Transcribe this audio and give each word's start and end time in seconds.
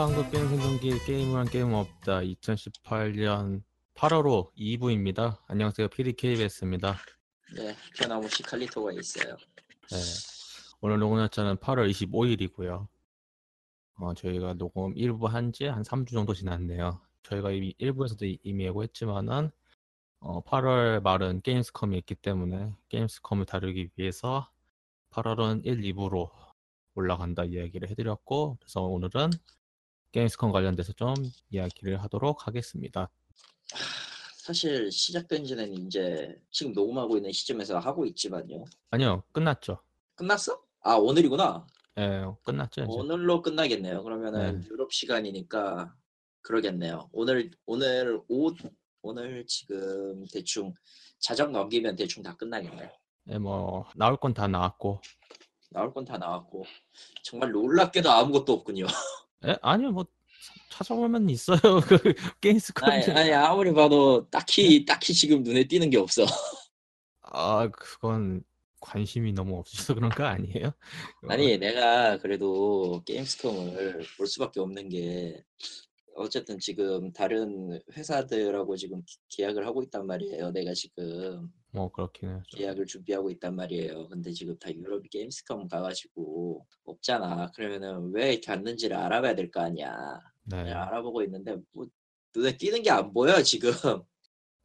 한국 0.00 0.30
게임 0.30 0.48
생존기 0.48 1.04
게임을 1.04 1.38
한 1.38 1.46
게임 1.46 1.74
없다 1.74 2.20
2018년 2.20 3.62
8월호 3.94 4.50
2부입니다. 4.56 5.36
안녕하세요. 5.46 5.88
PDKBS입니다. 5.88 6.96
네, 7.54 7.76
변함 7.98 8.24
없이 8.24 8.42
칼리토가 8.42 8.92
있어요. 8.92 9.36
네. 9.90 9.98
오늘 10.80 11.00
녹음 11.00 11.18
날짜는 11.18 11.56
8월 11.56 11.90
25일이고요. 11.90 12.88
어, 13.96 14.14
저희가 14.14 14.54
녹음 14.54 14.94
1부 14.94 15.26
한지 15.26 15.66
한 15.66 15.82
3주 15.82 16.12
정도 16.12 16.32
지났네요. 16.32 16.98
저희가 17.24 17.50
이미 17.50 17.74
1부에서도 17.78 18.38
이미 18.42 18.64
예고했지만은 18.64 19.50
어, 20.20 20.42
8월 20.44 21.02
말은 21.02 21.42
게임스컴이 21.42 21.98
있기 21.98 22.14
때문에 22.14 22.74
게임스컴을 22.88 23.44
다루기 23.44 23.90
위해서 23.96 24.48
8월은 25.10 25.66
1, 25.66 25.82
2부로 25.92 26.30
올라간다 26.94 27.44
이야기를 27.44 27.90
해드렸고 27.90 28.56
그래서 28.60 28.80
오늘은 28.80 29.28
게임스컴 30.12 30.52
관련돼서 30.52 30.92
좀 30.92 31.14
이야기를 31.50 32.02
하도록 32.02 32.46
하겠습니다. 32.46 33.10
사실 34.36 34.90
시작된 34.90 35.44
지는 35.44 35.72
이제 35.86 36.36
지금 36.50 36.72
녹음하고 36.72 37.16
있는 37.16 37.30
시점에서 37.30 37.78
하고 37.78 38.04
있지만요. 38.06 38.64
아니요, 38.90 39.22
끝났죠. 39.32 39.78
끝났어? 40.16 40.60
아 40.82 40.94
오늘이구나. 40.94 41.66
예, 41.98 42.24
끝났죠. 42.44 42.82
이제. 42.82 42.90
오늘로 42.92 43.42
끝나겠네요. 43.42 44.02
그러면은 44.02 44.60
네. 44.60 44.68
유럽 44.68 44.92
시간이니까 44.92 45.94
그러겠네요. 46.42 47.08
오늘 47.12 47.50
오늘 47.66 48.20
오 48.28 48.50
오늘 49.02 49.46
지금 49.46 50.24
대충 50.32 50.74
자정 51.18 51.52
넘기면 51.52 51.96
대충 51.96 52.22
다 52.22 52.34
끝나겠네요. 52.36 52.90
예, 53.28 53.38
뭐 53.38 53.86
나올 53.94 54.16
건 54.16 54.34
다 54.34 54.48
나왔고. 54.48 55.00
나올 55.72 55.92
건 55.94 56.04
다 56.04 56.18
나왔고 56.18 56.64
정말 57.22 57.52
놀랍게도 57.52 58.10
아무것도 58.10 58.52
없군요. 58.52 58.86
예, 59.46 59.56
아니요, 59.62 59.90
뭐 59.92 60.04
찾아보면 60.70 61.28
있어요. 61.30 61.58
그 61.88 62.14
게임스컴. 62.40 62.90
아니, 62.90 63.04
아니 63.12 63.32
아무리 63.32 63.72
봐도 63.72 64.28
딱히 64.30 64.84
딱히 64.84 65.12
지금 65.14 65.42
눈에 65.42 65.64
띄는 65.64 65.90
게 65.90 65.98
없어. 65.98 66.24
아, 67.22 67.68
그건 67.68 68.42
관심이 68.80 69.32
너무 69.32 69.58
없어서 69.58 69.94
그런 69.94 70.10
거 70.10 70.24
아니에요? 70.24 70.72
아니 71.28 71.58
내가 71.58 72.18
그래도 72.18 73.02
게임스컴을 73.04 74.00
볼 74.16 74.26
수밖에 74.26 74.60
없는 74.60 74.88
게 74.88 75.42
어쨌든 76.16 76.58
지금 76.58 77.12
다른 77.12 77.80
회사들하고 77.96 78.76
지금 78.76 79.02
기- 79.06 79.18
계약을 79.36 79.66
하고 79.66 79.82
있단 79.82 80.06
말이에요. 80.06 80.50
내가 80.50 80.72
지금 80.74 81.50
뭐 81.72 81.90
그렇긴 81.92 82.28
해요. 82.30 82.42
계약을 82.50 82.86
준비하고 82.86 83.30
있단 83.30 83.54
말이에요. 83.54 84.08
근데 84.08 84.32
지금 84.32 84.56
다 84.58 84.72
유럽 84.74 85.02
게임스컴 85.10 85.68
가가지고 85.68 86.66
없잖아. 86.84 87.50
그러면은 87.54 88.10
왜 88.12 88.32
이렇게 88.32 88.50
왔는지를 88.50 88.96
알아봐야 88.96 89.34
될 89.34 89.50
거 89.50 89.60
아니야. 89.60 90.18
네. 90.44 90.64
내가 90.64 90.88
알아보고 90.88 91.22
있는데 91.22 91.56
뭐 91.72 91.86
눈에 92.34 92.56
띄는 92.56 92.82
게 92.82 92.90
안 92.90 93.12
보여 93.12 93.40
지금. 93.42 93.72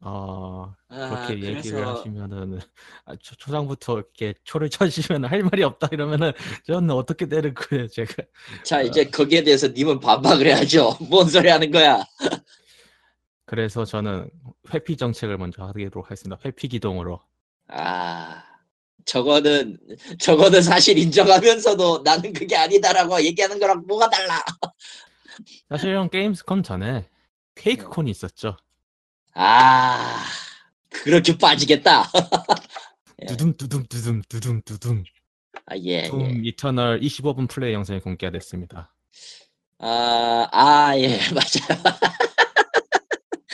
아, 0.01 0.75
아, 0.89 1.09
그렇게 1.27 1.33
얘기를 1.35 1.61
그래서 1.61 1.93
하시면은 1.99 2.59
아, 3.05 3.15
초, 3.15 3.35
초장부터 3.35 3.95
이렇게 3.97 4.33
초를 4.43 4.69
쳐주시면 4.69 5.25
할 5.25 5.41
말이 5.41 5.63
없다 5.63 5.89
이러면은 5.91 6.31
저는 6.67 6.91
어떻게 6.91 7.27
되는 7.27 7.53
거예요, 7.53 7.87
제가. 7.87 8.13
자 8.63 8.81
이제 8.81 9.05
거기에 9.05 9.43
대해서 9.43 9.67
님은 9.67 9.99
반박을 9.99 10.45
해야죠. 10.47 10.97
뭔 11.09 11.27
소리 11.27 11.49
하는 11.49 11.71
거야? 11.71 12.03
그래서 13.45 13.85
저는 13.85 14.29
회피 14.73 14.97
정책을 14.97 15.37
먼저 15.37 15.63
하도록 15.63 16.05
하겠습니다. 16.05 16.39
회피 16.45 16.67
기동으로. 16.67 17.21
아, 17.67 18.43
저거는, 19.05 19.77
저거는 20.19 20.63
사실 20.63 20.97
인정하면서도 20.97 22.01
나는 22.03 22.33
그게 22.33 22.55
아니다라고 22.55 23.21
얘기하는 23.23 23.59
거랑 23.59 23.83
뭐가 23.87 24.09
달라? 24.09 24.43
사실은 25.69 26.09
게임스컴 26.09 26.63
전에 26.63 26.91
네. 26.91 27.09
케이크콘이 27.55 28.09
있었죠. 28.11 28.57
아, 29.33 30.23
그렇게 30.89 31.37
빠지겠다. 31.37 32.09
예. 33.21 33.25
두둥 33.27 33.55
두둥 33.57 33.85
두둥 33.87 34.21
두둥 34.27 34.61
두둥. 34.63 35.03
아, 35.67 35.75
예, 35.77 36.03
예. 36.03 36.09
둠 36.09 36.45
이터널 36.45 36.99
25분 36.99 37.47
플레이 37.47 37.73
영상이 37.73 37.99
공개가 37.99 38.31
됐습니다. 38.31 38.93
아, 39.79 40.47
아, 40.51 40.97
예, 40.97 41.19
맞아요. 41.33 41.83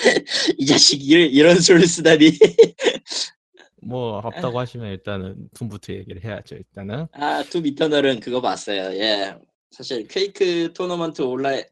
이 0.57 0.65
자식 0.65 1.07
이런, 1.07 1.29
이런 1.29 1.59
소리를 1.59 1.87
쓰다니. 1.87 2.31
뭐 3.83 4.17
없다고 4.19 4.59
하시면 4.59 4.91
일단은 4.91 5.49
둠부터 5.53 5.93
얘기를 5.93 6.23
해야죠. 6.23 6.55
일단은 6.55 7.07
아, 7.13 7.43
둠 7.43 7.61
이터널은 7.61 8.19
그거 8.19 8.39
봤어요. 8.39 8.95
예. 8.97 9.35
사실 9.71 10.07
퀘이크 10.07 10.71
토너먼트 10.73 11.21
온라인, 11.23 11.63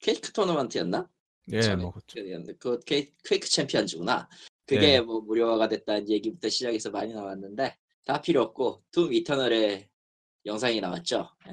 퀘이크 0.00 0.32
토너먼트였나? 0.32 1.08
예, 1.52 1.62
처음에 1.62 1.82
뭐 1.82 1.92
그렇죠. 1.92 2.20
그, 2.58 2.78
퀘이크 2.80 3.48
챔피언즈구나. 3.48 4.28
그게 4.66 4.80
네. 4.80 5.00
뭐 5.00 5.20
무료화가 5.20 5.68
됐다는 5.68 6.08
얘기부터 6.10 6.48
시작해서 6.48 6.90
많이 6.90 7.14
나왔는데 7.14 7.74
다 8.04 8.20
필요 8.20 8.42
없고 8.42 8.82
둠 8.90 9.12
이터널의 9.12 9.88
영상이 10.46 10.80
나왔죠. 10.80 11.30
예. 11.48 11.52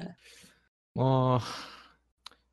뭐 0.92 1.38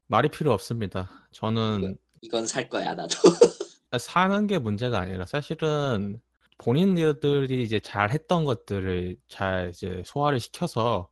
말이 0.08 0.30
필요 0.30 0.54
없습니다. 0.54 1.28
저는 1.32 1.98
이건 2.22 2.48
살 2.48 2.70
거야 2.70 2.94
나도. 2.94 3.18
사는 3.98 4.48
게 4.48 4.60
문제가 4.60 5.00
아니라 5.00 5.26
사실은 5.26 6.22
본인들이 6.58 7.64
이제 7.64 7.80
잘 7.80 8.12
했던 8.12 8.46
것들을 8.46 9.18
잘 9.28 9.72
이제 9.74 10.02
소화를 10.06 10.40
시켜서 10.40 11.10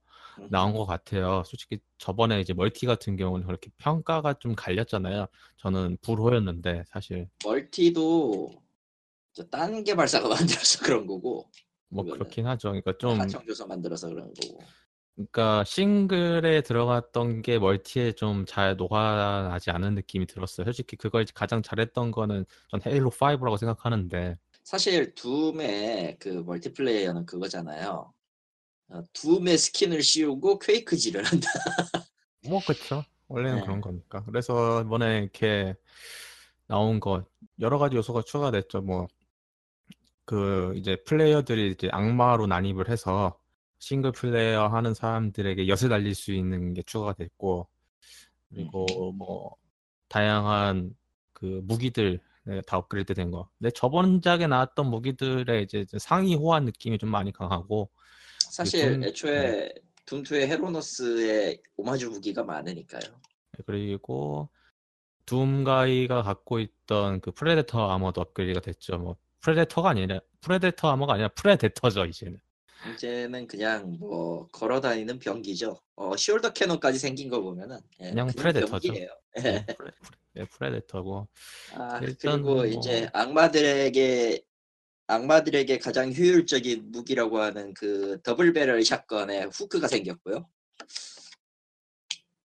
나온 0.49 0.73
것 0.73 0.85
같아요. 0.85 1.43
솔직히 1.45 1.79
저번에 1.97 2.39
이제 2.39 2.53
멀티 2.53 2.85
같은 2.85 3.15
경우는 3.15 3.45
그렇게 3.45 3.69
평가가 3.77 4.35
좀 4.35 4.55
갈렸잖아요. 4.55 5.27
저는 5.57 5.97
불호였는데 6.01 6.85
사실 6.87 7.27
멀티도 7.43 8.51
저딴 9.33 9.83
개발사가 9.83 10.27
만들어서 10.29 10.83
그런 10.83 11.05
거고 11.05 11.49
뭐 11.89 12.03
이거는 12.03 12.19
그렇긴 12.19 12.47
하죠. 12.47 12.69
그러니까 12.69 12.97
좀 12.97 13.19
하청 13.19 13.44
줘서 13.44 13.67
만들어서 13.67 14.09
그런 14.09 14.33
거고. 14.33 14.59
그러니까 15.31 15.63
싱글에 15.63 16.61
들어갔던 16.61 17.41
게 17.41 17.59
멀티에 17.59 18.13
좀 18.13 18.45
잘 18.45 18.75
녹아나지 18.75 19.71
않은 19.71 19.95
느낌이 19.95 20.25
들었어요. 20.25 20.65
솔직히 20.65 20.95
그걸 20.95 21.25
가장 21.33 21.61
잘했던 21.61 22.11
거는 22.11 22.45
전 22.69 22.81
헤일로 22.85 23.11
5라고 23.11 23.57
생각하는데 23.57 24.37
사실 24.63 25.13
둠의 25.15 26.17
그 26.19 26.43
multiplayer는 26.45 27.25
그거잖아요. 27.25 28.13
어, 28.89 29.01
둠의 29.13 29.57
스킨을 29.57 30.01
씌우고 30.01 30.59
퀘이크질을 30.59 31.23
한다. 31.23 31.49
뭐 32.47 32.59
그렇죠. 32.65 33.03
원래는 33.27 33.59
네. 33.59 33.63
그런 33.63 33.81
거니까. 33.81 34.23
그래서 34.25 34.81
이번에 34.81 35.19
이렇게 35.19 35.75
나온 36.67 36.99
거 36.99 37.23
여러 37.59 37.77
가지 37.77 37.95
요소가 37.95 38.23
추가됐죠. 38.23 38.81
뭐 38.81 39.07
그 40.31 40.73
이제 40.77 40.95
플레이어들이 41.03 41.71
이제 41.71 41.89
악마로 41.91 42.47
난입을 42.47 42.89
해서 42.89 43.37
싱글 43.81 44.11
플레이어 44.11 44.67
하는 44.67 44.93
사람들에게 44.93 45.67
엿을 45.67 45.89
날릴 45.89 46.13
수 46.13 46.31
있는 46.31 46.73
게 46.75 46.83
추가가 46.83 47.13
됐고 47.13 47.67
그리고 48.53 49.11
뭐 49.13 49.55
다양한 50.07 50.95
그 51.33 51.61
무기들 51.63 52.19
네, 52.43 52.61
다 52.61 52.77
업그레이드 52.77 53.13
된 53.15 53.31
거. 53.31 53.49
근데 53.57 53.71
저번작에 53.71 54.45
나왔던 54.47 54.87
무기들의 54.89 55.63
이제 55.63 55.85
상위 55.97 56.35
호환 56.35 56.65
느낌이 56.65 56.97
좀 56.99 57.09
많이 57.09 57.31
강하고 57.31 57.89
사실 58.39 58.93
둠- 58.99 59.03
애초에 59.03 59.71
둠2의 60.05 60.47
헤로노스의 60.47 61.61
오마주 61.77 62.09
무기가 62.11 62.43
많으니까요. 62.43 63.01
네, 63.01 63.63
그리고 63.65 64.49
둠가이가 65.25 66.22
갖고 66.22 66.59
있던 66.59 67.22
그 67.22 67.31
프레데터 67.31 67.89
아머도 67.89 68.22
업그레이드가 68.22 68.61
됐죠. 68.63 68.97
뭐 68.99 69.16
프레데터가 69.41 69.89
아니라 69.89 70.19
프레데터 70.41 70.89
아머가 70.89 71.13
아니라 71.13 71.29
프레데터죠 71.29 72.05
이제는. 72.05 72.37
이제는 72.89 73.47
그냥 73.47 73.97
뭐 73.99 74.47
걸어 74.47 74.81
다니는 74.81 75.19
병기죠. 75.19 75.79
어, 75.95 76.11
shoulder 76.16 76.53
cannon까지 76.53 76.97
생긴 76.99 77.29
거 77.29 77.41
보면은 77.41 77.79
예, 77.99 78.09
그냥 78.09 78.28
프레데터죠. 78.28 78.93
예. 78.95 79.09
네, 79.41 79.66
프레, 79.78 79.91
네, 80.33 80.45
프레데터고 80.45 81.28
아, 81.75 81.99
그리고 81.99 82.37
뭐- 82.37 82.66
이제 82.66 83.09
악마들에게 83.13 84.43
악마들에게 85.07 85.78
가장 85.78 86.13
효율적인 86.13 86.91
무기라고 86.91 87.39
하는 87.39 87.73
그 87.73 88.19
double 88.23 88.53
barrel 88.53 88.84
shotgun에 88.84 89.43
후크가 89.53 89.87
생겼고요. 89.87 90.47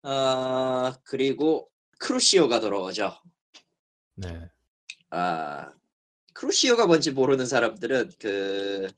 아 0.02 0.96
그리고 1.04 1.70
크루시오가 1.98 2.60
돌아오죠. 2.60 3.12
네. 4.14 4.50
아 5.10 5.72
크루시오가 6.34 6.86
뭔지 6.86 7.12
모르는 7.12 7.46
사람들은 7.46 8.10
그 8.18 8.88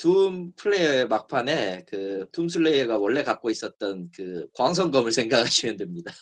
둠 0.00 0.52
플레이어의 0.56 1.08
막판에 1.08 1.84
그 1.86 2.26
둠 2.32 2.48
슬레이어가 2.48 2.98
원래 2.98 3.22
갖고 3.22 3.50
있었던 3.50 4.10
그 4.14 4.48
광선검을 4.54 5.12
생각하시면 5.68 5.76
됩니다. 5.76 6.12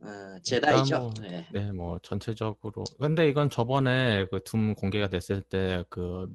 아, 0.00 0.38
제다이죠. 0.44 0.98
뭐, 0.98 1.14
네. 1.20 1.48
네, 1.52 1.72
뭐 1.72 1.98
전체적으로 2.02 2.84
근데 3.00 3.28
이건 3.28 3.48
저번에 3.50 4.26
그 4.30 4.40
둠 4.44 4.74
공개가 4.74 5.08
됐을 5.08 5.42
때 5.42 5.84
그 5.88 6.26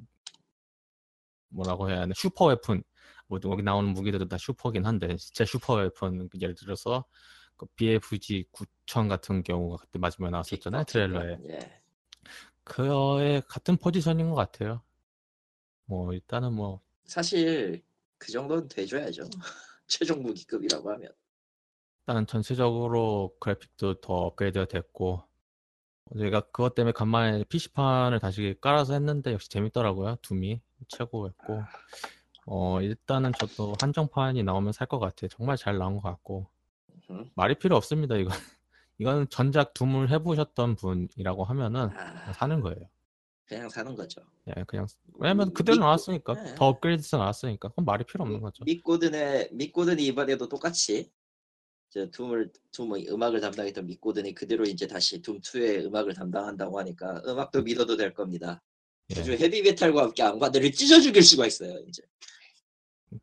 뭐라고 1.48 1.90
해야 1.90 2.00
하나 2.02 2.12
super 2.16 2.46
weapon 2.46 2.82
뭐 3.26 3.38
여기 3.44 3.62
나오는 3.62 3.90
무기들도 3.92 4.28
다 4.28 4.36
슈퍼긴 4.38 4.86
한데 4.86 5.16
진짜 5.16 5.44
super 5.44 5.74
weapon 5.74 6.28
예를 6.40 6.54
들어서 6.54 7.04
그 7.56 7.66
BFG 7.76 8.46
9000 8.52 9.08
같은 9.08 9.42
경우가 9.42 9.76
그때 9.78 9.98
마지막에 9.98 10.30
나왔었잖아요 10.32 10.84
트레일러에 10.84 11.38
예. 11.48 11.58
그거의 12.64 13.42
같은 13.48 13.76
포지션인 13.76 14.30
것 14.30 14.34
같아요. 14.36 14.82
뭐 15.90 16.12
일단은 16.14 16.52
뭐 16.54 16.80
사실 17.04 17.82
그 18.16 18.30
정도는 18.30 18.68
돼줘야죠. 18.68 19.24
최종 19.88 20.22
무기급이라고 20.22 20.88
하면. 20.92 21.10
일단 22.06 22.26
전체적으로 22.28 23.34
그래픽도 23.40 24.00
더 24.00 24.12
업그레이드가 24.14 24.66
됐고 24.66 25.24
제가 26.16 26.42
그것 26.42 26.76
때문에 26.76 26.92
간만에 26.92 27.42
PC판을 27.44 28.20
다시 28.20 28.54
깔아서 28.60 28.92
했는데 28.92 29.32
역시 29.32 29.48
재밌더라고요. 29.50 30.16
둠이 30.22 30.60
최고였고 30.88 31.64
어 32.46 32.80
일단은 32.82 33.32
저도 33.38 33.74
한정판이 33.80 34.44
나오면 34.44 34.72
살 34.72 34.86
것 34.86 35.00
같아요. 35.00 35.28
정말 35.28 35.56
잘 35.56 35.76
나온 35.76 35.96
것 35.96 36.02
같고 36.02 36.48
음. 37.10 37.28
말이 37.34 37.56
필요 37.56 37.76
없습니다. 37.76 38.14
이건 38.16 38.28
이건 38.98 39.28
전작 39.28 39.74
둠을 39.74 40.10
해보셨던 40.10 40.76
분이라고 40.76 41.44
하면은 41.44 41.90
아, 41.90 42.32
사는 42.32 42.60
거예요. 42.60 42.88
그냥 43.50 43.68
사는 43.68 43.96
거죠. 43.96 44.20
예, 44.46 44.62
그냥 44.64 44.86
왜냐면 45.18 45.48
음, 45.48 45.52
그대로 45.52 45.78
믿고- 45.78 45.80
나왔으니까 45.80 46.34
네. 46.34 46.54
더 46.54 46.66
업그레이드해서 46.68 47.18
나왔으니까 47.18 47.68
그건 47.70 47.84
말이 47.84 48.04
필요 48.04 48.22
없는 48.22 48.40
거죠. 48.40 48.62
미코든의 48.64 49.48
미코든이 49.52 50.06
이번에도 50.06 50.48
똑같이 50.48 51.10
저 51.88 52.08
둠을 52.10 52.52
둠의 52.70 53.08
음악을 53.10 53.40
담당했던 53.40 53.86
미코든이 53.86 54.34
그대로 54.36 54.62
이제 54.62 54.86
다시 54.86 55.20
둠 55.20 55.40
2의 55.40 55.84
음악을 55.86 56.14
담당한다고 56.14 56.78
하니까 56.78 57.20
음악도 57.26 57.62
믿어도 57.62 57.96
될 57.96 58.14
겁니다. 58.14 58.62
예, 59.16 59.20
아주 59.20 59.32
헤비 59.32 59.62
메탈과 59.62 60.00
함께 60.04 60.22
악마들을 60.22 60.70
찢어 60.70 61.00
죽일 61.00 61.20
수가 61.24 61.46
있어요. 61.46 61.76
이제 61.88 62.04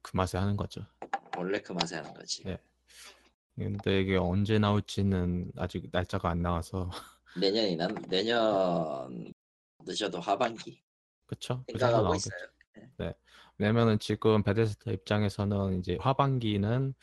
그 0.02 0.12
맛에 0.18 0.38
하는 0.38 0.58
거죠. 0.58 0.86
원래 1.38 1.62
그 1.62 1.72
맛에 1.72 1.96
하는 1.96 2.14
거지. 2.14 2.44
예. 2.48 2.58
근데 3.56 4.02
이게 4.02 4.18
언제 4.18 4.60
나올지는 4.60 5.54
아직 5.56 5.88
날짜가 5.90 6.30
안 6.30 6.42
나와서 6.42 6.92
내년이나 7.40 7.88
내년 8.10 9.34
늦어도 9.88 10.20
하반기 10.20 10.84
그쵸? 11.26 11.64
그 11.68 11.78
생각하고 11.80 12.04
나오겠죠. 12.04 12.30
있어요. 12.98 13.14
왜냐면은 13.58 13.98
지금 14.00 14.44
베데스다 14.44 14.92
입장에서는 14.92 15.80
이제 15.80 15.98
하반기는 16.00 16.94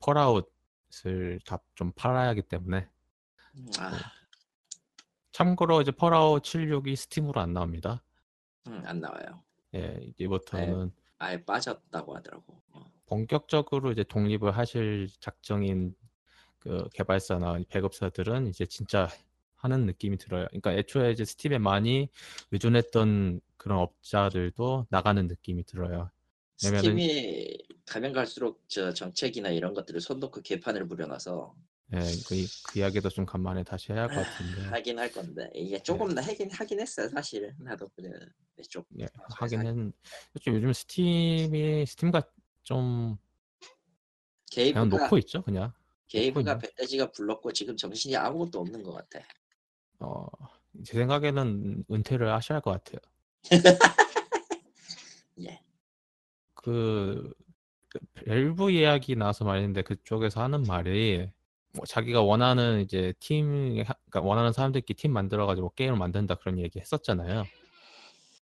펄아웃을 0.00 1.38
다 1.46 1.58
좀 1.74 1.92
팔아야 1.92 2.28
하기 2.30 2.42
때문에 2.42 2.88
음, 3.56 3.66
아, 3.78 3.92
참고로 5.32 5.80
이제 5.80 5.90
펄아웃 5.90 6.42
76이 6.42 6.96
스팀으로 6.96 7.40
안 7.40 7.52
나옵니다. 7.52 8.02
음, 8.66 8.82
안 8.84 9.00
나와요. 9.00 9.42
예, 9.74 9.98
이제부터는 10.02 10.92
아예 11.18 11.42
빠졌다고 11.44 12.16
하더라고. 12.16 12.60
어. 12.72 12.84
본격적으로 13.06 13.92
이제 13.92 14.04
독립을 14.04 14.56
하실 14.56 15.08
작정인 15.20 15.94
그 16.58 16.88
개발사나 16.94 17.60
배급사들은 17.68 18.46
이제 18.48 18.66
진짜 18.66 19.08
하는 19.62 19.86
느낌이 19.86 20.18
들어요. 20.18 20.46
그러니까 20.48 20.72
애초에 20.72 21.12
이제 21.12 21.24
스팀에 21.24 21.58
많이 21.58 22.08
의존했던 22.50 23.40
그런 23.56 23.78
업자들도 23.78 24.88
나가는 24.90 25.24
느낌이 25.28 25.64
들어요. 25.64 26.10
왜냐면은- 26.64 26.82
스팀이 26.82 27.58
가면 27.86 28.12
갈수록 28.12 28.60
저 28.68 28.92
정책이나 28.92 29.50
이런 29.50 29.72
것들을 29.72 30.00
손 30.00 30.18
놓고 30.18 30.42
개판을 30.42 30.88
부려놔서 30.88 31.54
예, 31.94 31.98
그, 32.26 32.34
이- 32.34 32.46
그 32.64 32.78
이야기도 32.80 33.08
좀 33.08 33.24
간만에 33.24 33.62
다시 33.62 33.92
해야 33.92 34.02
할 34.02 34.08
것 34.08 34.16
같은데. 34.16 34.62
하긴 34.70 34.98
할 34.98 35.12
건데 35.12 35.48
이게 35.54 35.78
조금 35.80 36.12
더 36.14 36.20
하긴 36.22 36.50
하긴 36.50 36.80
했어요 36.80 37.08
사실 37.10 37.54
나도 37.58 37.88
그래 37.94 38.10
좀 38.68 38.82
예, 38.98 39.06
잘 39.06 39.42
하긴 39.42 39.58
사- 39.60 39.66
했는데 39.66 39.96
요즘 40.34 40.54
요즘 40.54 40.72
스팀이 40.72 41.86
스팀과 41.86 42.22
좀 42.64 43.16
그냥 44.52 44.74
게이브가 44.74 44.84
놓고 44.84 45.18
있죠, 45.18 45.42
그냥. 45.42 45.72
게이브가 46.08 46.52
있네. 46.52 46.58
배때지가 46.66 47.10
불렀고 47.12 47.52
지금 47.52 47.76
정신이 47.76 48.16
아무것도 48.16 48.60
없는 48.60 48.82
것 48.82 48.92
같아. 48.92 49.24
어, 50.02 50.26
제 50.84 50.98
생각에는 50.98 51.84
은퇴를 51.90 52.32
하셔야 52.32 52.56
할 52.56 52.62
것 52.62 52.72
같아요. 52.72 52.98
예. 55.40 55.60
그, 56.54 57.32
그 57.88 57.98
밸브 58.14 58.70
이야기 58.70 59.16
나와서 59.16 59.44
말인데 59.44 59.82
그쪽에서 59.82 60.42
하는 60.42 60.62
말이 60.64 61.28
뭐 61.74 61.84
자기가 61.86 62.22
원하는 62.22 62.80
이제 62.82 63.14
팀, 63.20 63.74
그러니까 63.74 64.20
원하는 64.20 64.52
사람들끼리 64.52 64.96
팀 64.96 65.12
만들어 65.12 65.46
가지고 65.46 65.70
게임을 65.74 65.98
만든다 65.98 66.36
그런 66.36 66.58
얘기 66.58 66.78
했었잖아요. 66.80 67.44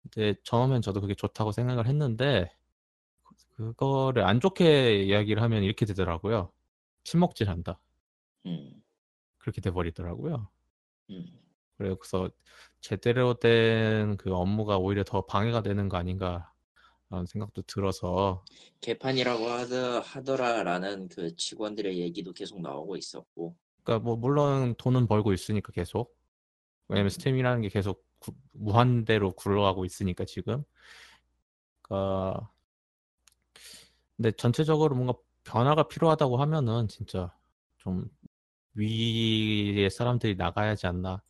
근데 0.02 0.34
처음엔 0.44 0.82
저도 0.82 1.00
그게 1.00 1.14
좋다고 1.14 1.50
생각을 1.52 1.86
했는데 1.86 2.50
그거를 3.56 4.22
안 4.24 4.40
좋게 4.40 5.02
이야기를 5.04 5.42
하면 5.42 5.62
이렇게 5.64 5.86
되더라고요. 5.86 6.52
침묵질한다. 7.04 7.78
음, 8.46 8.82
그렇게 9.38 9.60
돼 9.60 9.70
버리더라고요. 9.70 10.48
음. 11.10 11.26
그래서 11.78 12.30
제대로 12.80 13.34
된 13.34 14.16
그 14.18 14.34
업무가 14.34 14.78
오히려 14.78 15.04
더 15.04 15.26
방해가 15.26 15.62
되는 15.62 15.88
거 15.88 15.96
아닌가 15.96 16.52
라는 17.10 17.26
생각도 17.26 17.62
들어서 17.62 18.44
개판이라고 18.80 19.44
하더, 19.46 20.00
하더라라는 20.00 21.08
그 21.08 21.34
직원들의 21.36 21.98
얘기도 21.98 22.32
계속 22.32 22.60
나오고 22.60 22.96
있었고. 22.96 23.56
그러니까 23.82 24.04
뭐 24.04 24.16
물론 24.16 24.74
돈은 24.76 25.06
벌고 25.06 25.32
있으니까 25.32 25.72
계속. 25.72 26.16
왜냐면 26.88 27.10
스팀이라는 27.10 27.62
게 27.62 27.68
계속 27.68 28.04
구- 28.18 28.34
무한대로 28.52 29.32
굴러가고 29.32 29.84
있으니까 29.84 30.24
지금. 30.24 30.64
그러니까 31.82 32.50
근데 34.16 34.32
전체적으로 34.32 34.94
뭔가 34.94 35.14
변화가 35.44 35.88
필요하다고 35.88 36.38
하면은 36.38 36.88
진짜 36.88 37.32
좀 37.78 38.08
위의 38.74 39.90
사람들이 39.90 40.36
나가야지 40.36 40.86
않나 40.86 41.22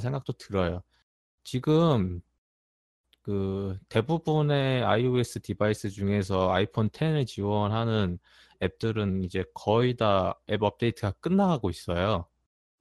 생각도 0.00 0.34
들어요. 0.34 0.82
지금 1.44 2.20
그 3.22 3.78
대부분의 3.88 4.82
iOS 4.84 5.40
device 5.40 5.90
중에서 5.90 6.50
아이폰 6.52 6.88
10을 6.90 7.26
지원하는 7.26 8.18
앱들은 8.62 9.24
이제 9.24 9.44
거의 9.54 9.96
다 9.96 10.34
앱 10.50 10.62
업데이트가 10.62 11.12
끝나가고 11.20 11.70
있어요. 11.70 12.26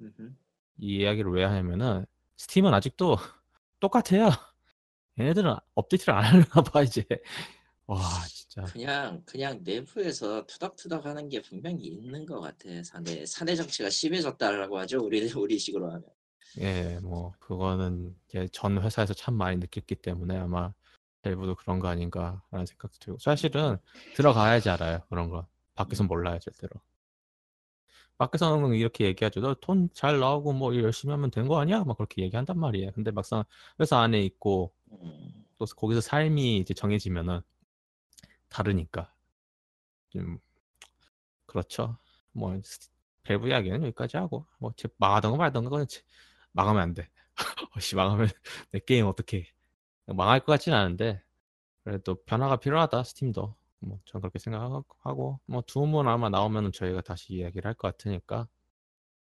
음흠. 0.01 0.33
이 0.80 0.97
이야기를 0.97 1.31
왜 1.31 1.44
하냐면은 1.44 2.06
스팀은 2.37 2.73
아직도 2.73 3.18
똑같아요. 3.80 4.30
얘네들은 5.19 5.56
업데이트를 5.76 6.14
안 6.14 6.23
하려나 6.23 6.61
봐 6.64 6.81
이제. 6.83 7.04
와 7.87 7.99
진짜. 8.28 8.64
그냥 8.66 9.23
그냥 9.26 9.61
내부에서 9.64 10.45
투닥투닥 10.45 11.06
하는 11.06 11.30
게 11.30 11.42
분명히 11.42 11.85
있는 11.85 12.26
것 12.26 12.40
같아. 12.40 12.83
사내 12.83 13.26
사내 13.26 13.56
정치가 13.56 13.90
심해졌다라고 13.90 14.78
하죠. 14.80 14.99
우리 15.04 15.31
우리식으로 15.31 15.87
하면. 15.87 16.04
예, 16.59 16.99
뭐 17.04 17.33
그거는 17.39 18.16
이제 18.27 18.47
전 18.51 18.81
회사에서 18.81 19.13
참 19.13 19.35
많이 19.35 19.57
느꼈기 19.57 19.95
때문에 19.95 20.37
아마 20.37 20.73
밸브도 21.21 21.56
그런 21.56 21.80
거 21.80 21.87
아닌가라는 21.87 22.66
생각도 22.66 22.97
들고 22.99 23.19
사실은 23.19 23.77
들어가야지 24.16 24.69
알아요 24.69 24.99
그런 25.09 25.30
거. 25.30 25.47
밖에서 25.75 26.04
는 26.04 26.07
몰라요 26.07 26.39
절대로. 26.39 26.81
밖에서는 28.18 28.73
이렇게 28.75 29.06
얘기하죠 29.06 29.42
너돈잘 29.42 30.19
나오고 30.19 30.54
뭐 30.54 30.75
열심히 30.75 31.11
하면 31.11 31.30
된 31.31 31.47
거 31.47 31.59
아니야? 31.59 31.83
막 31.83 31.97
그렇게 31.97 32.23
얘기한단 32.23 32.59
말이에요. 32.59 32.92
근데 32.94 33.11
막상 33.11 33.44
회사 33.80 33.99
안에 33.99 34.21
있고 34.23 34.73
음, 34.92 35.45
또 35.57 35.66
거기서 35.66 36.01
삶이 36.01 36.57
이제 36.57 36.73
정해지면은 36.73 37.42
다르니까. 38.49 39.11
좀 40.09 40.39
그렇죠. 41.45 41.97
뭐 42.31 42.59
스- 42.63 42.89
밸브 43.23 43.47
이야기는 43.49 43.83
여기까지 43.83 44.18
하고 44.18 44.45
뭐 44.59 44.71
제- 44.77 44.87
망하던가 44.97 45.37
말던가 45.37 45.69
그건 45.69 45.87
제- 45.87 46.01
망하면 46.57 46.81
안돼. 46.83 47.07
어씨 47.76 47.95
망하면 47.95 48.28
내 48.71 48.80
게임 48.80 49.06
어떻게 49.06 49.45
망할 50.07 50.40
것 50.40 50.47
같진 50.54 50.73
않은데. 50.73 51.21
그래도 51.83 52.16
변화가 52.26 52.57
필요하다 52.57 53.04
스팀도. 53.04 53.56
뭐 53.80 53.99
전 54.06 54.21
그렇게 54.21 54.40
생각하고 54.40 55.40
뭐 55.45 55.61
둠은 55.61 56.07
아마 56.07 56.30
나오면은 56.30 56.71
저희가 56.71 57.02
다시 57.02 57.33
이야기를 57.33 57.68
할 57.68 57.76
것 57.76 57.90
같으니까. 57.90 58.47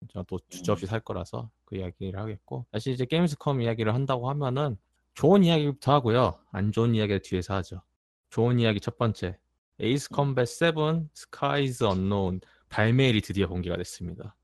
저도 0.09 0.39
주저없이 0.49 0.85
살 0.85 0.99
거라서 0.99 1.49
그 1.65 1.77
이야기를 1.77 2.19
하겠고. 2.19 2.65
다시 2.71 2.91
이제 2.91 3.05
게임스컴 3.05 3.61
이야기를 3.61 3.93
한다고 3.93 4.29
하면은 4.29 4.77
좋은 5.15 5.43
이야기부터 5.43 5.93
하고요. 5.93 6.39
안 6.51 6.71
좋은 6.71 6.93
이야기를 6.95 7.21
뒤에서 7.21 7.55
하죠. 7.55 7.81
좋은 8.29 8.59
이야기 8.59 8.79
첫 8.79 8.97
번째. 8.97 9.37
Ace 9.79 10.09
Combat 10.09 10.45
7 10.47 10.73
Skies 11.13 11.83
Unknown 11.85 12.41
발매일이 12.69 13.21
드디어 13.21 13.47
공개가 13.47 13.75
됐습니다. 13.77 14.35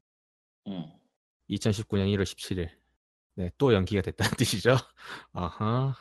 음. 0.67 0.91
2019년 1.50 2.08
1월 2.15 2.24
17일. 2.24 2.69
네, 3.39 3.50
또 3.58 3.74
연기가 3.74 4.01
됐다는 4.01 4.31
뜻이죠. 4.38 4.75
아하. 5.31 5.96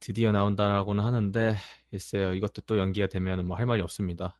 드디어 0.00 0.32
나온다라고는 0.32 1.02
하는데, 1.02 1.56
글쎄요, 1.90 2.34
이것도 2.34 2.60
또 2.66 2.76
연기가 2.78 3.06
되면 3.06 3.46
뭐 3.46 3.56
할 3.56 3.64
말이 3.64 3.80
없습니다. 3.80 4.38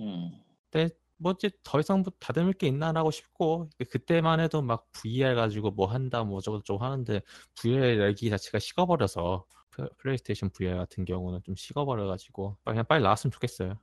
음. 0.00 0.30
근데 0.70 0.94
뭐 1.16 1.32
이제 1.32 1.50
더 1.64 1.80
이상 1.80 2.02
뭐 2.02 2.12
다듬을 2.20 2.52
게 2.52 2.68
있나라고 2.68 3.10
싶고 3.10 3.70
그때만 3.90 4.38
해도 4.40 4.62
막 4.62 4.86
VR 4.92 5.34
가지고 5.34 5.70
뭐 5.72 5.86
한다 5.86 6.22
뭐 6.24 6.40
저거 6.42 6.62
저거 6.64 6.84
하는데 6.84 7.22
VR 7.54 7.98
열기 7.98 8.28
자체가 8.30 8.58
식어버려서 8.58 9.46
플- 9.70 9.88
PlayStation 9.98 10.50
VR 10.50 10.76
같은 10.76 11.04
경우는 11.06 11.40
좀 11.44 11.56
식어버려가지고 11.56 12.58
그냥 12.64 12.84
빨리 12.86 13.02
나왔으면 13.02 13.32
좋겠어요. 13.32 13.78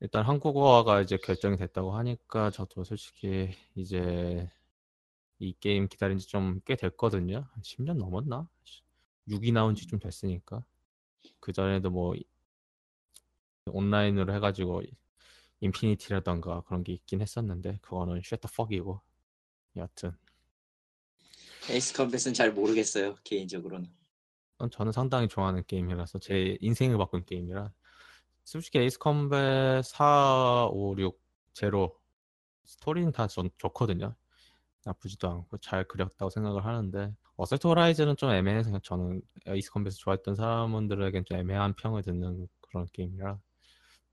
일단 0.00 0.24
한국어가 0.24 1.00
이제 1.02 1.16
결정이 1.18 1.56
됐다고 1.58 1.92
하니까 1.96 2.50
저도 2.52 2.84
솔직히 2.84 3.50
이제 3.74 4.48
이 5.38 5.54
게임 5.60 5.88
기다린 5.88 6.18
지 6.18 6.28
좀 6.28 6.60
꽤 6.64 6.76
됐거든요. 6.76 7.46
한 7.52 7.62
10년 7.62 7.98
넘었나? 7.98 8.48
6이 9.28 9.52
나온 9.52 9.74
지 9.74 9.86
좀 9.86 9.98
됐으니까. 9.98 10.64
그 11.40 11.52
전에도 11.52 11.90
뭐 11.90 12.14
온라인으로 13.66 14.32
해가지고 14.34 14.82
Infinity라던가 15.60 16.62
그런 16.62 16.84
게 16.84 16.92
있긴 16.92 17.20
했었는데 17.20 17.78
그거는 17.82 18.20
쉐터 18.24 18.48
퍽이고 18.56 19.00
여하튼 19.76 20.12
Ace 21.68 21.94
Combat은 21.94 22.34
잘 22.34 22.52
모르겠어요 22.52 23.16
개인적으로는. 23.24 23.90
그건 24.52 24.70
저는 24.70 24.92
상당히 24.92 25.28
좋아하는 25.28 25.64
게임이라서 25.66 26.20
제 26.20 26.56
인생을 26.60 26.96
바꾼 26.98 27.24
게임이라 27.24 27.72
솔직히 28.44 28.78
Ace 28.78 28.98
Combat 29.00 29.84
4, 29.84 30.68
5, 30.70 30.94
6, 30.98 31.20
제로 31.52 31.98
스토리는 32.64 33.10
다 33.12 33.26
좋, 33.26 33.48
좋거든요. 33.58 34.14
나쁘지도 34.90 35.28
않고 35.28 35.58
잘 35.58 35.84
그렸다고 35.84 36.30
생각을 36.30 36.64
하는데 36.64 37.12
Assault 37.36 37.66
Horizon은 37.66 38.16
좀 38.16 38.30
애매해서 38.30 38.78
저는 38.78 39.20
Ace 39.46 39.72
Combat을 39.72 39.96
좋아했던 39.98 40.36
사람들에겐 40.36 41.24
좀 41.24 41.38
애매한 41.38 41.74
평을 41.74 42.02
듣는 42.02 42.48
그런 42.60 42.86
게임이라 42.92 43.38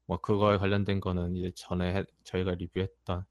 뭐 0.08 0.18
그거에 0.18 0.58
관련된 0.58 1.00
거는 1.00 1.36
이제 1.38 1.52
전에 1.56 1.96
해- 1.96 2.06
저희가 2.24 2.56
리뷰했던 2.56 3.24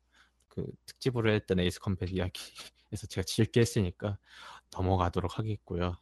그 0.49 0.65
특집으로 0.87 1.33
했던 1.33 1.59
에이스 1.59 1.81
컴뱃 1.81 2.11
이야기에서 2.13 3.07
제가 3.09 3.25
질게 3.25 3.61
했으니까 3.61 4.19
넘어가도록 4.75 5.39
하겠고요. 5.39 5.97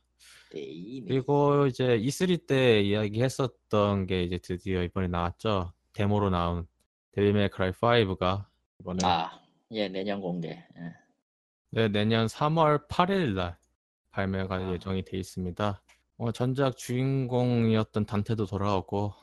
에이, 0.54 1.00
네. 1.02 1.08
그리고 1.08 1.66
이제 1.66 1.96
E3 1.98 2.46
때 2.46 2.80
이야기했었던 2.82 4.06
게 4.06 4.24
이제 4.24 4.38
드디어 4.38 4.82
이번에 4.82 5.08
나왔죠. 5.08 5.72
데모로 5.94 6.30
나온 6.30 6.66
데빌 7.12 7.32
메이크라이 7.32 7.72
5가 7.72 8.46
이번에 8.80 8.98
아, 9.04 9.40
예 9.72 9.88
내년 9.88 10.20
공개. 10.20 10.48
예. 10.50 10.94
네, 11.70 11.88
내년 11.88 12.26
3월 12.26 12.88
8일 12.88 13.34
날 13.34 13.56
발매가 14.10 14.54
아. 14.56 14.72
예정이 14.72 15.04
돼 15.04 15.18
있습니다. 15.18 15.82
어, 16.18 16.32
전작 16.32 16.76
주인공이었던 16.76 18.06
단테도 18.06 18.46
돌아오고 18.46 19.14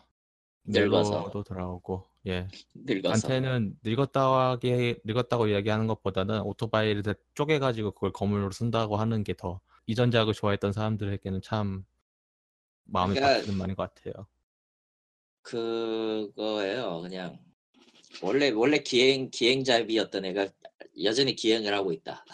늙어서. 0.64 1.12
넬로도 1.20 1.44
돌아오고 1.44 2.06
예. 2.28 2.48
늙어서. 2.74 3.28
단테는 3.28 3.78
늙었다고 3.84 4.60
늙었다고 5.04 5.48
이야기하는 5.48 5.88
것보다는 5.88 6.42
오토바이를 6.42 7.04
다 7.04 7.14
쪼개 7.36 7.60
가지고 7.60 7.92
그걸 7.92 8.12
거물로 8.12 8.52
쓴다고 8.52 8.96
하는 8.98 9.24
게 9.24 9.34
더 9.34 9.60
이전작을 9.90 10.34
좋아했던 10.34 10.74
사람들에게는 10.74 11.42
참 11.42 11.86
마음이 12.86 13.16
그러니까- 13.16 13.40
박히는 13.40 13.58
말인 13.58 13.76
것 13.76 13.94
같아요. 13.94 14.26
그거예요. 15.42 17.02
그냥 17.02 17.40
원래 18.22 18.50
원래 18.50 18.80
기행 18.80 19.30
기행잡이였던 19.30 20.26
애가 20.26 20.48
여전히 21.04 21.36
기행을 21.36 21.74
하고 21.74 21.92
있다. 21.92 22.26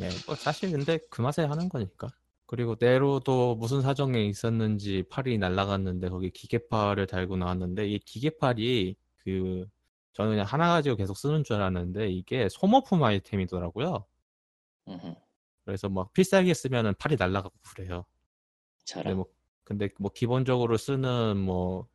예, 0.00 0.08
뭐 0.28 0.34
사실 0.34 0.70
근데 0.70 0.98
그 1.10 1.22
맛에 1.22 1.42
하는 1.42 1.68
거니까. 1.68 2.08
그리고 2.46 2.76
네로도 2.78 3.56
무슨 3.56 3.80
사정에 3.80 4.24
있었는지 4.26 5.04
팔이 5.10 5.38
날아갔는데 5.38 6.08
거기 6.10 6.30
기계팔을 6.30 7.06
달고 7.06 7.36
나왔는데 7.36 7.88
이 7.88 7.98
기계팔이 8.00 8.96
그 9.18 9.66
저는 10.12 10.32
그냥 10.32 10.46
하나 10.46 10.68
가지고 10.68 10.96
계속 10.96 11.16
쓰는 11.16 11.42
줄 11.42 11.56
알았는데 11.56 12.10
이게 12.10 12.48
소모품 12.50 13.02
아이템이더라고요. 13.02 14.04
음흠. 14.88 15.14
그래서 15.64 15.88
막 15.88 16.12
필살기 16.12 16.52
쓰면은 16.54 16.94
팔이 16.98 17.16
날아가고 17.18 17.54
그래요. 17.74 18.04
근데 18.76 18.84
저런. 18.84 19.16
뭐 19.16 19.26
근데 19.64 19.88
뭐 19.98 20.10
기본적으로 20.12 20.76
쓰는 20.76 21.38
뭐 21.38 21.88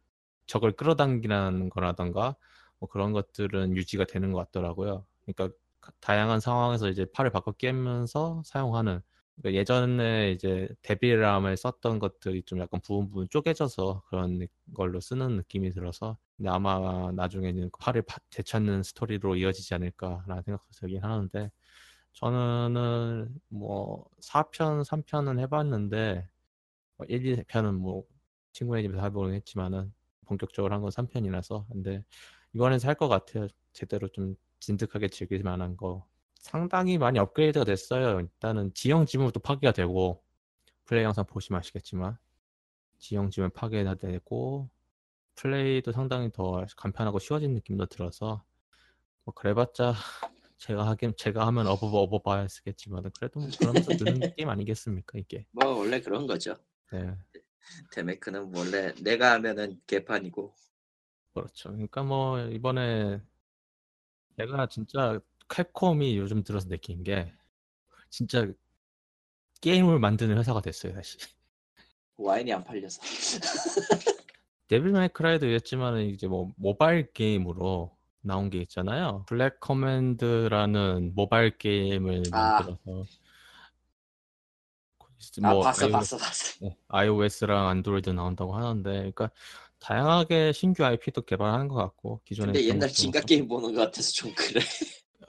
적을 0.48 0.72
끌어당기는 0.72 1.70
거라던가 1.70 2.36
뭐 2.80 2.90
그런 2.90 3.14
것들은 3.14 3.78
유지가 3.78 4.06
되는 4.06 4.32
것 4.32 4.40
같더라고요. 4.46 5.06
그러니까 5.26 5.48
가- 5.48 5.54
다양한 6.02 6.40
상황에서 6.40 6.90
이제 6.90 7.06
팔을 7.14 7.32
바꿔 7.32 7.52
끼면서 7.54 8.42
사용하는 8.46 9.02
그러니까 9.42 9.60
예전에 9.60 10.32
이제 10.34 10.68
데빌람을 10.82 11.56
썼던 11.58 12.00
것들이 12.00 12.44
좀 12.44 12.60
약간 12.60 12.82
부분 12.82 13.08
부분 13.10 13.28
쪼개져서 13.30 14.04
그런 14.08 14.40
느- 14.40 14.48
걸로 14.76 15.00
쓰는 15.00 15.38
느낌이 15.38 15.72
들어서 15.74 16.18
근데 16.38 16.50
아마 16.50 17.12
나중에는 17.14 17.70
팔을 17.80 18.02
파- 18.04 18.18
되찾는 18.32 18.84
스토리로 18.84 19.36
이어지지 19.38 19.74
않을까라는 19.76 20.44
생각도 20.44 20.68
들긴 20.74 21.04
하는데 21.04 21.52
저는 22.14 23.30
뭐 23.50 24.06
4편, 24.22 24.84
3편은 24.84 25.40
해봤는데 25.40 26.28
1, 27.08 27.26
2편은 27.26 27.76
뭐 27.76 28.04
친구네 28.54 28.82
집에서 28.84 29.02
해보긴 29.04 29.34
했지만은 29.36 29.94
본격적으로 30.26 30.74
한 30.76 30.82
건 30.82 30.92
3편이라서 30.92 31.68
근데 31.72 32.04
이번엔 32.54 32.80
살 32.80 32.96
것 32.96 33.08
같아요. 33.10 33.48
제대로 33.74 34.08
좀 34.10 34.36
진득하게 34.60 35.10
즐길 35.10 35.44
만한 35.44 35.78
거. 35.78 36.06
상당히 36.36 36.98
많이 36.98 37.20
업그레이드가 37.20 37.66
됐어요. 37.66 38.20
일단은 38.20 38.74
지형 38.74 39.06
지물도 39.06 39.40
파괴가 39.42 39.74
되고 39.74 40.24
플레이 40.86 41.04
영상 41.04 41.26
보시면 41.26 41.60
아시겠지만 41.60 42.18
지형 42.98 43.30
지물 43.30 43.50
파괴가 43.50 43.96
되고 43.96 44.70
플레이도 45.36 45.92
상당히 45.92 46.32
더 46.32 46.66
간편하고 46.76 47.20
쉬워진 47.20 47.54
느낌도 47.54 47.86
들어서 47.88 48.44
뭐 49.24 49.34
그래봤자 49.34 49.94
제가 50.58 50.88
하긴 50.88 51.14
제가 51.16 51.48
하면 51.48 51.68
어버버 51.68 52.00
어버봐야 52.00 52.48
쓰겠지만 52.48 53.10
그래도 53.18 53.40
뭐 53.40 53.50
그러면서 53.58 53.92
느는 54.20 54.34
게임 54.36 54.50
아니겠습니까 54.50 55.20
이게? 55.20 55.46
뭐 55.52 55.78
원래 55.78 56.02
그런 56.02 56.28
거죠. 56.28 56.56
네. 56.92 57.16
데메크는 57.92 58.52
원래 58.54 58.94
내가 59.02 59.34
하면은 59.34 59.80
개판이고. 59.88 60.54
그렇죠. 61.34 61.70
그러니까 61.70 62.04
뭐 62.04 62.40
이번에 62.40 63.22
내가 64.40 64.68
진짜 64.68 65.20
캡콤이 65.50 66.18
요즘 66.18 66.44
들어서 66.44 66.70
느낀 66.70 67.04
게 67.04 67.34
진짜 68.10 68.48
게임을 69.62 70.00
만드는 70.00 70.38
회사가 70.38 70.62
됐어요 70.62 70.94
다시 70.94 71.18
와인이 72.18 72.52
안 72.54 72.64
팔려서. 72.64 73.02
Devil 74.68 74.92
May 74.92 75.12
Cry도 75.12 75.46
이랬지만 75.46 76.00
이제 76.02 76.28
뭐 76.28 76.52
모바일 76.58 77.12
게임으로 77.14 77.96
나온 78.22 78.50
게 78.50 78.60
있잖아요. 78.60 79.24
Black 79.26 79.60
Command라는 79.62 81.14
모바일 81.16 81.58
게임을 81.58 82.24
아. 82.34 82.60
만들어서 82.62 83.06
아뭐 85.44 85.62
봤어 85.64 85.86
아이오- 85.88 85.92
봤어 85.92 86.18
봤어. 86.18 86.66
네, 86.66 86.78
iOS랑 86.90 87.68
안드로이드 87.70 88.10
나온다고 88.10 88.56
하는데, 88.56 88.90
그러니까 88.92 89.32
다양하게 89.80 90.52
신규 90.52 90.84
IP도 90.86 91.22
개발하는 91.24 91.68
것 91.68 91.76
같고 91.76 92.22
기존에 92.26 92.52
근데 92.54 92.68
옛날 92.68 92.90
진각 92.90 93.20
그렇고. 93.22 93.28
게임 93.28 93.48
보는 93.48 93.74
것 93.74 93.82
같아서 93.82 94.12
좀 94.12 94.34
그래. 94.36 94.62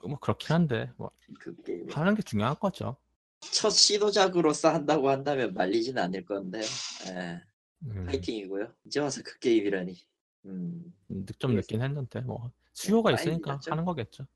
뭐 0.07 0.19
그렇긴 0.19 0.55
한데 0.55 0.91
뭐 0.97 1.11
그 1.39 1.55
게임. 1.63 1.87
하는 1.91 2.15
게 2.15 2.23
중요한 2.23 2.57
거죠. 2.59 2.97
첫 3.41 3.71
시도작으로서 3.71 4.69
한다고 4.73 5.09
한다면 5.09 5.55
말리진 5.55 5.97
않을 5.99 6.25
건데. 6.25 6.61
예. 7.09 7.41
음, 7.85 8.05
파이팅이고요. 8.07 8.73
이제 8.87 9.01
와서 9.01 9.23
그 9.25 9.39
게임이라니. 9.39 9.97
음. 10.47 10.93
좀 11.39 11.55
늦긴 11.55 11.83
했는데 11.83 12.21
뭐 12.21 12.51
수요가 12.73 13.11
많이 13.11 13.23
있으니까 13.23 13.53
늦었죠. 13.53 13.71
하는 13.71 13.85
거겠죠. 13.85 14.27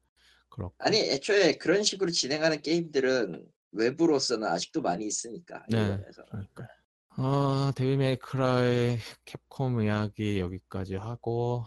그렇고 0.49 0.75
아니 0.79 0.99
애초에 0.99 1.55
그런 1.57 1.83
식으로 1.83 2.11
진행하는 2.11 2.63
게임들은 2.63 3.45
외부로서는 3.73 4.47
아직도 4.47 4.83
많이 4.83 5.07
있으니까. 5.07 5.65
네. 5.69 5.99
그러니까 6.29 6.69
어 7.17 7.71
Devil 7.77 7.97
May 7.99 8.49
Cry 8.49 8.99
캡콤 9.25 9.83
이야기 9.83 10.41
여기까지 10.41 10.97
하고 10.97 11.65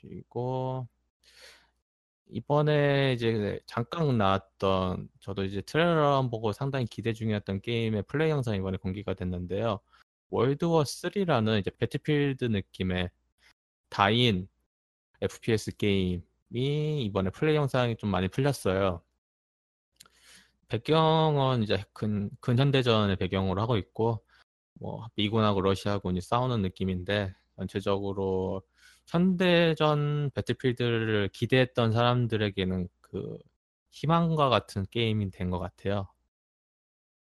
그리고 0.00 0.88
이번에 2.30 3.14
이제 3.14 3.60
잠깐 3.66 4.18
나왔던 4.18 5.08
저도 5.20 5.44
이제 5.44 5.62
트레일러 5.62 6.28
보고 6.30 6.52
상당히 6.52 6.86
기대 6.86 7.12
중이었던 7.12 7.60
게임의 7.62 8.02
플레이 8.08 8.30
영상이 8.30 8.58
이번에 8.58 8.76
공개가 8.78 9.14
됐는데요. 9.14 9.80
World 10.30 10.62
War 10.62 10.82
3라는 10.84 11.60
이제 11.60 11.70
Battlefield 11.78 12.46
느낌의 12.46 13.10
다인 13.90 14.48
FPS 15.22 15.76
게임이 15.76 17.04
이번에 17.04 17.30
플레이 17.30 17.56
영상이 17.56 17.96
좀 17.96 18.10
많이 18.10 18.28
풀렸어요. 18.28 19.02
배경은 20.68 21.62
이제 21.62 21.82
근, 21.94 22.30
근현대전의 22.40 23.16
배경으로 23.16 23.60
하고 23.62 23.76
있고, 23.78 24.22
뭐, 24.80 25.06
미군하고 25.16 25.60
러시아군이 25.62 26.20
싸우는 26.20 26.62
느낌인데, 26.62 27.34
전체적으로 27.56 28.62
현대전 29.06 30.30
Battlefield를 30.34 31.30
기대했던 31.32 31.92
사람들에게는 31.92 32.88
그 33.00 33.38
희망과 33.90 34.48
같은 34.50 34.86
게임이 34.90 35.30
된 35.30 35.50
것 35.50 35.58
같아요. 35.58 36.08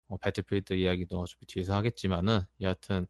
어, 0.09 0.17
Battlefield 0.17 0.73
이야기도 0.73 1.19
어차피 1.19 1.45
뒤에서 1.47 1.75
하겠지만은, 1.75 2.41
여하튼, 2.61 3.07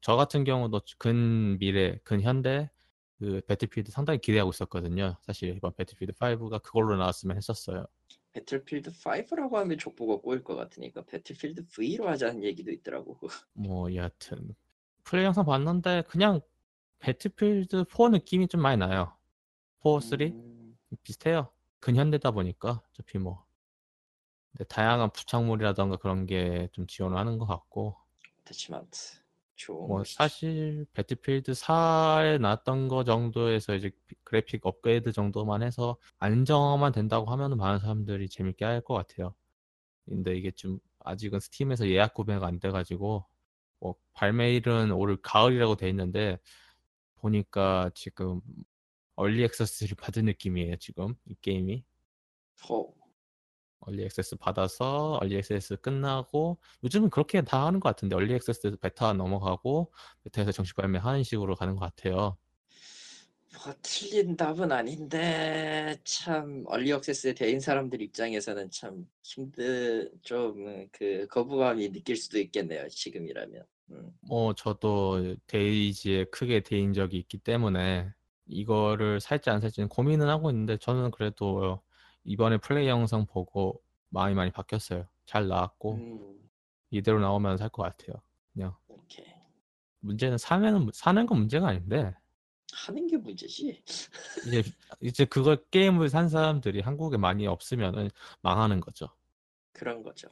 저 0.00 0.16
같은 0.16 0.44
경우도 0.44 0.80
근 0.98 1.58
미래, 1.58 1.98
근 2.04 2.22
현대 2.22 2.70
그 3.18 3.40
Battlefield 3.48 3.90
상당히 3.92 4.20
기대하고 4.20 4.50
있었거든요. 4.50 5.16
사실 5.22 5.54
이번 5.56 5.74
Battlefield 5.76 6.12
5가 6.14 6.58
그걸로 6.60 6.96
나왔으면 6.96 7.36
했었어요. 7.36 7.84
Battlefield 8.38 8.92
5라고 8.92 9.54
하면 9.54 9.78
족보가 9.78 10.20
꼬일 10.20 10.44
것 10.44 10.54
같으니까 10.54 11.02
Battlefield 11.04 11.66
V로 11.68 12.08
하자는 12.08 12.44
얘기도 12.44 12.70
있더라고. 12.70 13.18
뭐 13.54 13.92
여하튼 13.94 14.54
플레이 15.02 15.24
영상 15.24 15.44
봤는데 15.44 16.04
그냥 16.08 16.40
Battlefield 17.00 17.84
4 17.90 18.08
느낌이 18.10 18.48
좀 18.48 18.60
많이 18.62 18.76
나요. 18.76 19.16
4, 19.82 20.00
3 20.00 20.20
음, 20.20 20.78
비슷해요. 21.02 21.50
근현대다 21.80 22.30
보니까 22.30 22.82
어차피 22.90 23.18
뭐 23.18 23.44
다양한 24.68 25.10
부착물이라던가 25.12 25.96
그런 25.96 26.26
게 26.26 26.68
좀 26.72 26.86
지원을 26.86 27.16
하는 27.16 27.38
것 27.38 27.46
같고 27.46 27.96
attachment. 28.42 29.18
뭐. 29.86 30.04
사실 30.04 30.86
Battlefield 30.94 31.52
4에 31.54 32.38
나왔던 32.38 32.88
거 32.88 33.04
정도에서 33.04 33.74
이제 33.74 33.90
그래픽 34.24 34.64
업그레이드 34.66 35.12
정도만 35.12 35.62
해서 35.62 35.96
안정화만 36.18 36.92
된다고 36.92 37.26
하면 37.30 37.56
많은 37.56 37.78
사람들이 37.80 38.28
재밌게 38.28 38.64
할 38.64 38.80
것 38.82 38.94
같아요. 38.94 39.34
근데 40.06 40.34
이게 40.36 40.50
좀 40.52 40.78
아직은 41.00 41.40
Steam에서 41.40 41.88
예약 41.88 42.14
구매가 42.14 42.46
안 42.46 42.60
돼가지고 42.60 43.26
뭐 43.80 43.94
발매일은 44.14 44.92
올 44.92 45.16
가을이라고 45.22 45.76
돼 45.76 45.88
있는데 45.90 46.38
보니까 47.16 47.90
지금 47.94 48.40
early 49.16 49.44
access를 49.44 49.96
받은 49.96 50.26
느낌이에요 50.26 50.76
지금 50.78 51.14
이 51.26 51.34
게임이 51.42 51.84
허. 52.68 52.97
early 53.88 54.04
access 54.04 54.36
받아서 54.36 55.18
early 55.20 55.36
access 55.36 55.78
끝나고 55.80 56.58
요즘은 56.84 57.10
그렇게 57.10 57.42
다 57.42 57.66
하는 57.66 57.80
것 57.80 57.88
같은데 57.88 58.14
early 58.14 58.34
access 58.34 58.76
베타 58.80 59.12
넘어가고 59.14 59.92
베타에서 60.24 60.52
정식 60.52 60.76
발매하는 60.76 61.22
식으로 61.24 61.54
가는 61.54 61.74
것 61.74 61.80
같아요. 61.80 62.36
뭐 63.54 63.74
틀린 63.82 64.36
답은 64.36 64.70
아닌데 64.70 65.96
참 66.04 66.64
early 66.66 66.92
access에 66.92 67.32
대인 67.34 67.60
사람들 67.60 68.02
입장에서는 68.02 68.70
참 68.70 69.08
힘든 69.22 70.10
좀그 70.22 71.26
거부감이 71.30 71.90
느낄 71.90 72.16
수도 72.16 72.38
있겠네요 72.38 72.86
지금이라면 72.88 73.64
음. 73.90 74.10
뭐 74.20 74.54
저도 74.54 75.34
데이지에 75.46 76.24
크게 76.24 76.60
데인 76.60 76.92
적이 76.92 77.18
있기 77.18 77.38
때문에 77.38 78.10
이거를 78.46 79.20
살지 79.20 79.50
안 79.50 79.60
살지는 79.60 79.88
고민은 79.88 80.28
하고 80.28 80.50
있는데 80.50 80.76
저는 80.76 81.10
그래도 81.10 81.80
이번에 82.24 82.58
플레이 82.58 82.88
영상 82.88 83.26
보고 83.26 83.82
마음이 84.10 84.34
많이 84.34 84.50
바뀌었어요. 84.50 85.06
잘 85.26 85.48
나왔고 85.48 85.94
음, 85.94 86.50
이대로 86.90 87.20
나오면 87.20 87.56
살 87.58 87.68
것 87.70 87.82
같아요. 87.82 88.20
그냥. 88.52 88.74
오케이. 88.88 89.26
문제는 90.00 90.38
사면 90.38 90.88
사는 90.92 91.26
건 91.26 91.38
문제가 91.38 91.68
아닌데. 91.68 92.14
하는 92.72 93.06
게 93.06 93.16
문제지. 93.16 93.82
이제 94.46 94.62
이제 95.00 95.24
그걸 95.24 95.64
게임을 95.70 96.08
산 96.08 96.28
사람들이 96.28 96.80
한국에 96.80 97.16
많이 97.16 97.46
없으면은 97.46 98.10
망하는 98.42 98.80
거죠. 98.80 99.08
그런 99.72 100.02
거죠. 100.02 100.28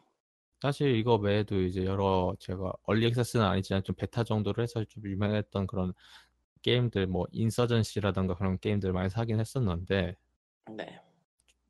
사실 0.60 0.94
이거 0.96 1.16
외에도 1.16 1.60
이제 1.60 1.84
여러 1.84 2.34
제가 2.38 2.72
얼리 2.84 3.06
액세스는 3.06 3.44
아니지만 3.44 3.82
좀 3.84 3.94
베타 3.94 4.24
정도로 4.24 4.62
해서 4.62 4.84
좀 4.84 5.04
유명했던 5.06 5.66
그런 5.66 5.92
게임들 6.62 7.06
뭐 7.06 7.26
인서전시라던가 7.32 8.34
그런 8.36 8.58
게임들 8.58 8.92
많이 8.92 9.08
사긴 9.10 9.38
했었는데 9.38 10.16
네 10.76 11.00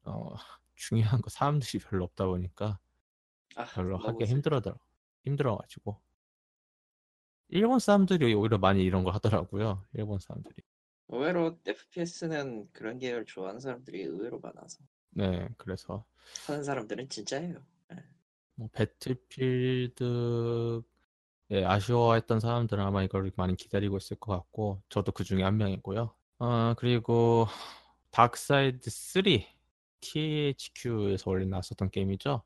어 0.07 0.35
중요한 0.77 1.21
거 1.23 1.31
사람들이 1.31 1.79
별로 1.81 2.05
없다 2.05 2.27
보니까 2.27 2.79
아, 3.57 3.65
별로 3.75 3.97
너무 3.97 3.99
하기 3.99 4.25
슬- 4.25 4.35
힘들어더 4.35 4.79
힘들어가지고 5.25 6.01
일본 7.49 7.81
사람들이 7.81 8.33
오히려 8.35 8.59
많이 8.59 8.85
이런 8.85 9.03
걸 9.03 9.13
하더라고요. 9.15 9.83
일본 9.95 10.21
사람들이. 10.21 10.63
의외로 11.09 11.59
FPS는 11.67 12.69
그런 12.73 13.01
계열 13.01 13.27
좋아하는 13.27 13.59
사람들이 13.59 14.03
의외로 14.03 14.39
많아서 14.39 14.79
네, 15.11 15.49
그래서 15.57 16.05
하는 16.47 16.65
사람들은 16.65 17.09
진짜예요 17.11 17.63
뭐 18.55 18.69
Battlefield에 18.73 20.83
아쉬워했던 21.65 22.41
사람들은 22.41 22.83
아마 22.85 23.03
이걸 23.03 23.31
많이 23.37 23.57
기다리고 23.57 23.97
있을 23.99 24.17
것 24.19 24.33
같고 24.33 24.83
저도 24.89 25.13
그 25.13 25.25
중에 25.25 25.43
한 25.43 25.57
명이고요. 25.57 26.15
어 26.39 26.75
그리고 26.77 27.47
Darksiders 28.11 28.91
3 28.91 29.23
THQ에서 30.07 31.31
원래 31.31 31.47
나왔었던 31.47 31.91
게임이죠. 31.91 32.43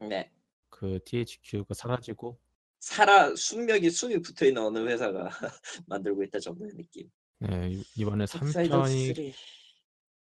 네 0.00 0.30
그 0.74 0.98
THQ가 1.04 1.74
사라지고 1.74 2.40
살아 2.80 3.32
숙명이 3.36 3.88
숨이 3.90 4.20
붙어 4.20 4.46
있는 4.46 4.62
어느 4.62 4.78
회사가 4.80 5.28
만들고 5.86 6.24
있다 6.24 6.40
정도의 6.40 6.72
느낌 6.72 7.08
네, 7.38 7.68
이- 7.70 7.84
이번에 7.96 8.26
닥사이더 8.26 8.82
3편이 8.82 9.32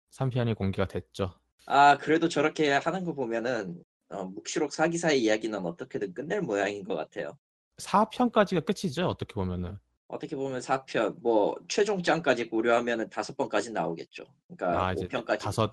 3. 0.09 0.29
3편이 0.29 0.57
공개가 0.57 0.85
됐죠. 0.85 1.33
아 1.65 1.97
그래도 1.97 2.27
저렇게 2.27 2.71
하는 2.71 3.05
거 3.05 3.13
보면은 3.13 3.81
어, 4.09 4.25
묵시록 4.25 4.73
사기사의 4.73 5.21
이야기는 5.23 5.65
어떻게든 5.65 6.13
끝낼 6.13 6.41
모양인 6.41 6.83
것 6.83 6.95
같아요 6.95 7.37
4편까지가 7.77 8.65
끝이죠. 8.65 9.07
어떻게 9.07 9.33
보면은. 9.35 9.77
어떻게 10.07 10.35
보면 10.35 10.59
4편 10.59 11.21
뭐 11.21 11.55
최종장까지 11.69 12.49
고려하면은 12.49 13.09
다섯 13.11 13.37
번까지 13.37 13.71
나오겠죠 13.71 14.25
그러니까 14.47 14.87
아, 14.87 14.93
이제 14.93 15.07
5편까지 15.07 15.39
다섯- 15.39 15.71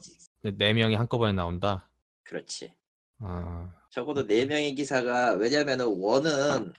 네 0.52 0.72
명이 0.72 0.94
한꺼번에 0.94 1.32
나온다. 1.32 1.88
그렇지 2.24 2.72
아, 3.20 3.72
적어도 3.90 4.26
네 4.26 4.44
명의 4.44 4.74
기사가 4.74 5.32
왜냐면은 5.34 5.86
원은 5.86 6.72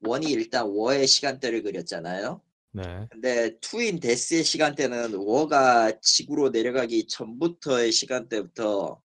one이 0.00 0.30
일단 0.30 0.66
War의 0.66 1.06
시간대를 1.06 1.62
그렸잖아요 1.62 2.40
네. 2.72 3.06
근데 3.10 3.58
two인 3.60 4.00
Death의 4.00 4.44
시간대는 4.44 5.14
War가 5.14 5.98
지구로 6.00 6.50
내려가기 6.50 7.06
전부터의 7.08 7.90
시간대부터 7.92 9.00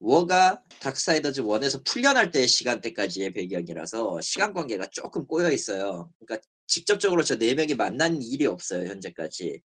War가 0.00 0.62
Darksiders 0.80 1.42
1에서 1.42 1.84
풀려날 1.84 2.30
때의 2.30 2.46
시간대까지의 2.46 3.32
배경이라서 3.32 4.20
시간 4.20 4.52
관계가 4.52 4.86
조금 4.86 5.26
꼬여 5.26 5.50
있어요. 5.50 6.10
그러니까 6.18 6.46
직접적으로 6.66 7.22
저 7.22 7.36
네 7.36 7.54
명이 7.54 7.74
만난 7.74 8.20
일이 8.22 8.46
없어요 8.46 8.86
현재까지. 8.88 9.60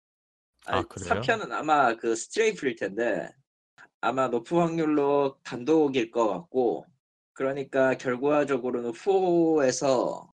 아, 0.67 0.83
그래요? 0.85 1.21
4편은 1.21 1.53
아마 1.53 1.97
그 1.97 2.15
Strife일 2.15 2.77
텐데 2.77 3.29
아마 4.05 4.27
높은 4.27 4.59
확률로 4.59 5.39
단독일 5.45 6.11
것 6.11 6.27
같고 6.29 6.85
그러니까 7.35 7.97
결과적으로는 7.97 8.91
4에서 8.93 10.29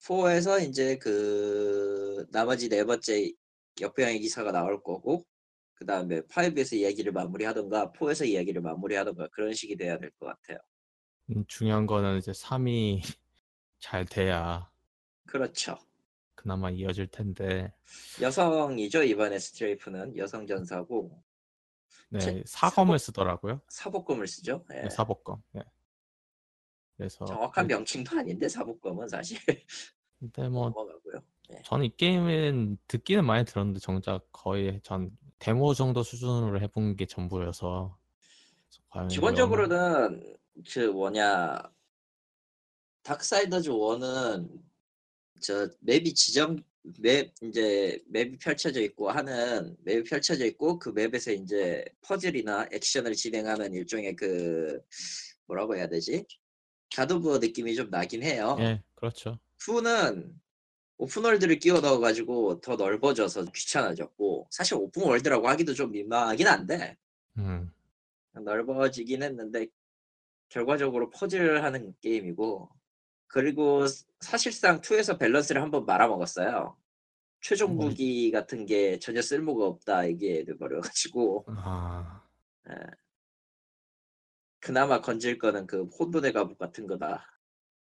4에서 0.00 0.66
이제 0.66 0.96
그 0.96 2.26
나머지 2.32 2.70
네 2.70 2.82
번째 2.84 3.30
역병의 3.78 4.20
기사가 4.20 4.52
나올 4.52 4.82
거고 4.82 5.26
그 5.74 5.84
다음에 5.84 6.22
5에서 6.22 6.76
이야기를 6.78 7.12
마무리하던가 7.12 7.92
4에서 7.92 8.26
이야기를 8.26 8.62
마무리하던가 8.62 9.28
그런 9.28 9.52
식이 9.52 9.76
돼야 9.76 9.98
될 9.98 10.10
것 10.18 10.26
같아요. 10.26 10.58
음, 11.30 11.44
중요한 11.46 11.86
거는 11.86 12.16
이제 12.18 12.32
3이 12.32 13.00
잘 13.80 14.06
돼야 14.06 14.70
그렇죠. 15.26 15.76
그나마 16.34 16.70
이어질 16.70 17.08
텐데. 17.08 17.70
여성이죠 18.18 19.02
이번에 19.02 19.38
스트레이프는 19.38 20.16
여성 20.16 20.46
전사고 20.46 21.22
네, 22.10 22.18
제- 22.18 22.42
사검을 22.46 22.98
사법- 22.98 23.04
쓰더라고요. 23.06 23.60
사복검을 23.68 24.26
쓰죠. 24.26 24.64
예. 24.74 24.82
네, 24.82 24.90
사법검. 24.90 25.42
네. 25.52 25.62
그래서 26.96 27.24
정확한 27.24 27.66
그- 27.66 27.72
명칭도 27.74 28.18
아닌데 28.18 28.48
사복검은 28.48 29.08
사실 29.08 29.38
근데 30.18 30.48
뭐 30.48 30.68
넘어가고요. 30.70 31.22
저는 31.64 31.86
이 31.86 31.96
게임은 31.96 32.78
듣기는 32.86 33.24
많이 33.24 33.44
들었는데 33.44 33.80
정작 33.80 34.24
거의 34.32 34.80
전 34.82 35.10
데모 35.38 35.72
정도 35.74 36.02
수준으로 36.02 36.60
해본 36.60 36.96
게 36.96 37.06
전부여서 37.06 37.96
기본적으로는 39.08 40.36
그 40.72 40.78
뭐냐 40.90 41.58
닥사이더즈 43.02 43.70
1은 43.70 44.62
저 45.40 45.68
맵이 45.80 46.12
지정 46.14 46.58
맵 46.98 47.32
이제 47.42 48.02
맵이 48.08 48.38
펼쳐져 48.38 48.80
있고 48.82 49.10
하는 49.10 49.76
맵이 49.84 50.04
펼쳐져 50.04 50.46
있고 50.46 50.78
그 50.78 50.90
맵에서 50.90 51.32
이제 51.32 51.84
퍼즐이나 52.02 52.68
액션을 52.72 53.14
진행하는 53.14 53.74
일종의 53.74 54.16
그 54.16 54.80
뭐라고 55.46 55.76
해야 55.76 55.88
되지 55.88 56.24
God 56.94 57.11
of 57.11 57.22
War 57.22 57.38
느낌이 57.38 57.74
좀 57.74 57.90
나긴 57.90 58.22
해요. 58.22 58.56
예, 58.60 58.82
그렇죠. 58.94 59.38
2는 59.58 60.32
open 60.96 61.15
world를 61.15 61.58
끼워 61.58 61.80
넣어가지고 61.80 62.60
더 62.60 62.76
넓어져서 62.76 63.46
귀찮아졌고 63.54 64.48
사실 64.50 64.74
open 64.74 64.97
world라고 64.97 65.48
하기도 65.48 65.72
좀 65.72 65.92
민망하긴 65.92 66.46
한데 66.46 66.96
음, 67.38 67.72
넓어지긴 68.32 69.22
했는데 69.22 69.66
결과적으로 70.48 71.08
퍼즐을 71.10 71.62
하는 71.62 71.94
게임이고 72.00 72.68
그리고 73.30 73.86
사실상 74.18 74.80
2에서 74.80 75.18
밸런스를 75.18 75.62
한번 75.62 75.86
말아먹었어요. 75.86 76.76
최종 77.40 77.76
뭐- 77.76 77.86
무기 77.86 78.30
같은 78.30 78.66
게 78.66 78.98
전혀 78.98 79.22
쓸모가 79.22 79.64
없다 79.66 80.04
이게 80.04 80.44
돼버려가지고 80.44 81.46
아, 81.48 82.22
그나마 84.58 85.00
건질 85.00 85.38
거는 85.38 85.66
그 85.66 85.84
혼돈의 85.84 86.32
가북 86.32 86.58
같은 86.58 86.86
거다 86.86 87.24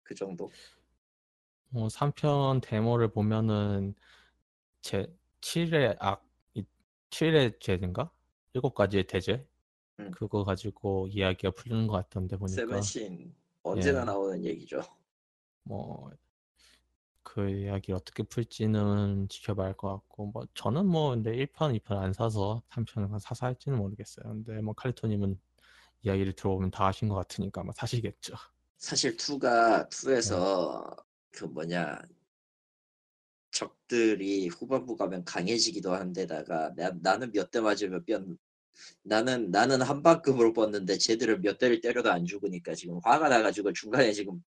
그 0.02 0.14
정도. 0.14 0.50
뭐 1.70 1.88
3편 1.88 2.60
데모를 2.62 3.10
보면은 3.10 3.94
제 4.82 5.12
7의 5.40 5.96
악, 5.98 6.24
7의 7.10 7.58
죄인가? 7.58 8.10
일곱 8.52 8.74
가지의 8.74 9.06
대죄? 9.06 9.46
음. 9.98 10.10
그거 10.10 10.44
가지고 10.44 11.08
이야기가 11.08 11.50
풀리는 11.52 11.86
것 11.86 11.94
같던데 11.94 12.36
보니까 12.36 12.54
세븐신 12.54 13.34
언제나 13.62 14.00
예. 14.02 14.04
나오는 14.04 14.44
얘기죠. 14.44 14.82
뭐 15.68 16.10
그 17.22 17.48
이야기 17.50 17.92
어떻게 17.92 18.22
풀지는 18.22 19.28
지켜봐야 19.28 19.68
할 19.68 19.74
것 19.76 19.88
같고 19.92 20.26
뭐 20.28 20.46
저는 20.54 20.86
뭐 20.86 21.10
근데 21.10 21.32
1편, 21.32 21.78
2편 21.78 21.98
안 21.98 22.12
사서 22.14 22.62
3편을 22.70 23.20
사서 23.20 23.46
할지는 23.46 23.78
모르겠어요. 23.78 24.24
근데 24.26 24.60
뭐 24.62 24.72
칼리토님은 24.74 25.38
이야기를 26.02 26.32
들어보면 26.34 26.70
다 26.70 26.86
아신 26.86 27.08
것 27.08 27.16
같으니까 27.16 27.60
아마 27.60 27.72
사시겠죠. 27.72 28.34
사실 28.78 29.16
2가 29.16 29.88
2에서 29.90 30.96
그 31.32 31.44
뭐냐 31.44 32.00
적들이 33.50 34.48
후반부 34.48 34.96
가면 34.96 35.24
강해지기도 35.24 35.92
한데다가 35.94 36.72
나, 36.76 36.90
나는 37.02 37.30
몇 37.32 37.50
대 37.50 37.60
맞으면 37.60 38.04
뼈 38.04 38.22
나는 39.02 39.50
나는 39.50 39.82
한방급으로 39.82 40.52
뻗는데 40.52 40.98
쟤들은 40.98 41.42
몇 41.42 41.58
대를 41.58 41.80
때려도 41.80 42.10
안 42.12 42.24
죽으니까 42.26 42.74
지금 42.74 43.00
화가 43.04 43.28
나가지고 43.28 43.72
중간에 43.72 44.12
지금 44.12 44.42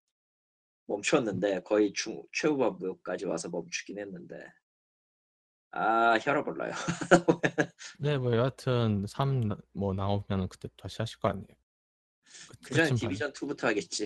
멈췄는데 0.88 1.62
거의 1.64 1.94
중 1.94 2.24
최후반부까지 2.34 3.26
와서 3.26 3.50
멈추긴 3.50 4.00
했는데 4.00 4.36
아 5.72 6.18
혈압 6.22 6.48
올라요. 6.48 6.72
네, 8.00 8.18
뭐 8.18 8.36
여하튼 8.36 9.06
3 9.08 9.50
뭐 9.74 9.94
나오면 9.94 10.48
그때 10.50 10.70
다시 10.78 10.98
하실 11.00 11.20
거 11.20 11.28
아니에요. 11.30 11.46
그- 12.64 12.70
그 12.70 12.76
그쯤 12.76 12.96
Division 12.96 13.32
2부터 13.34 13.64
하겠지. 13.64 14.06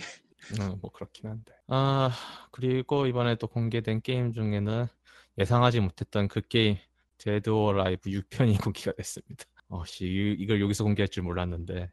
어, 0.60 0.76
뭐 0.82 0.92
그렇긴 0.92 1.30
한데. 1.30 1.54
아, 1.68 2.10
그리고 2.52 3.06
이번에 3.06 3.36
또 3.36 3.48
공개된 3.48 4.02
게임 4.02 4.34
중에는 4.34 4.88
예상하지 5.38 5.80
못했던 5.82 6.28
그 6.28 6.42
게임 6.42 6.78
Dead 7.20 7.50
or 7.52 7.72
Alive 7.74 8.10
6편이 8.10 8.62
공개가 8.64 8.92
됐습니다. 8.94 9.46
어, 9.70 9.86
씨, 9.86 10.06
이- 10.06 10.36
이걸 10.40 10.60
여기서 10.62 10.84
공개할 10.84 11.08
줄 11.10 11.24
몰랐는데. 11.24 11.92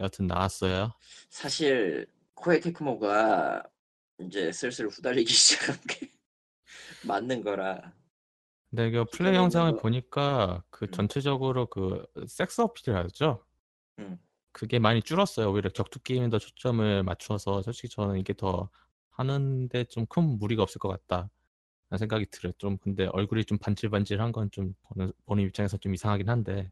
여하튼 0.00 0.26
나왔어요. 0.26 0.92
사실 1.30 2.08
Koei 2.34 2.58
Tecmo가 2.58 3.62
이제 4.20 4.52
슬슬 4.52 4.88
후달리기 4.88 5.32
시작한 5.74 5.76
게 5.88 6.10
맞는 7.06 7.42
거라 7.42 7.92
근데 8.70 8.90
그 8.90 9.04
플레이 9.12 9.34
영상을 9.36 9.72
거- 9.72 9.78
보니까 9.82 10.64
그 10.70 10.86
음. 10.86 10.90
전체적으로 10.90 11.66
그 11.66 12.04
섹스 12.26 12.60
어필을 12.60 12.96
하죠. 13.04 13.44
음. 14.00 14.18
그게 14.52 14.78
많이 14.80 15.00
줄었어요. 15.02 15.52
오히려 15.52 15.70
격투 15.70 16.00
게임에 16.00 16.28
더 16.30 16.38
초점을 16.38 17.02
맞춰서 17.04 17.62
솔직히 17.62 17.88
저는 17.88 18.18
이게 18.18 18.34
더 18.34 18.68
하는데 19.10 19.84
좀 19.84 20.06
큰 20.06 20.38
무리가 20.38 20.62
없을 20.64 20.80
것 20.80 20.88
같다. 20.88 21.30
라는 21.90 21.98
생각이 22.00 22.26
들어요. 22.30 22.52
좀 22.58 22.78
근데 22.78 23.06
얼굴이 23.06 23.44
좀 23.44 23.58
반질반질한 23.58 24.32
건 24.32 24.50
좀 24.50 24.74
보는, 24.82 25.12
보는 25.26 25.44
입장에서 25.44 25.76
좀 25.76 25.94
이상하긴 25.94 26.28
한데 26.28 26.70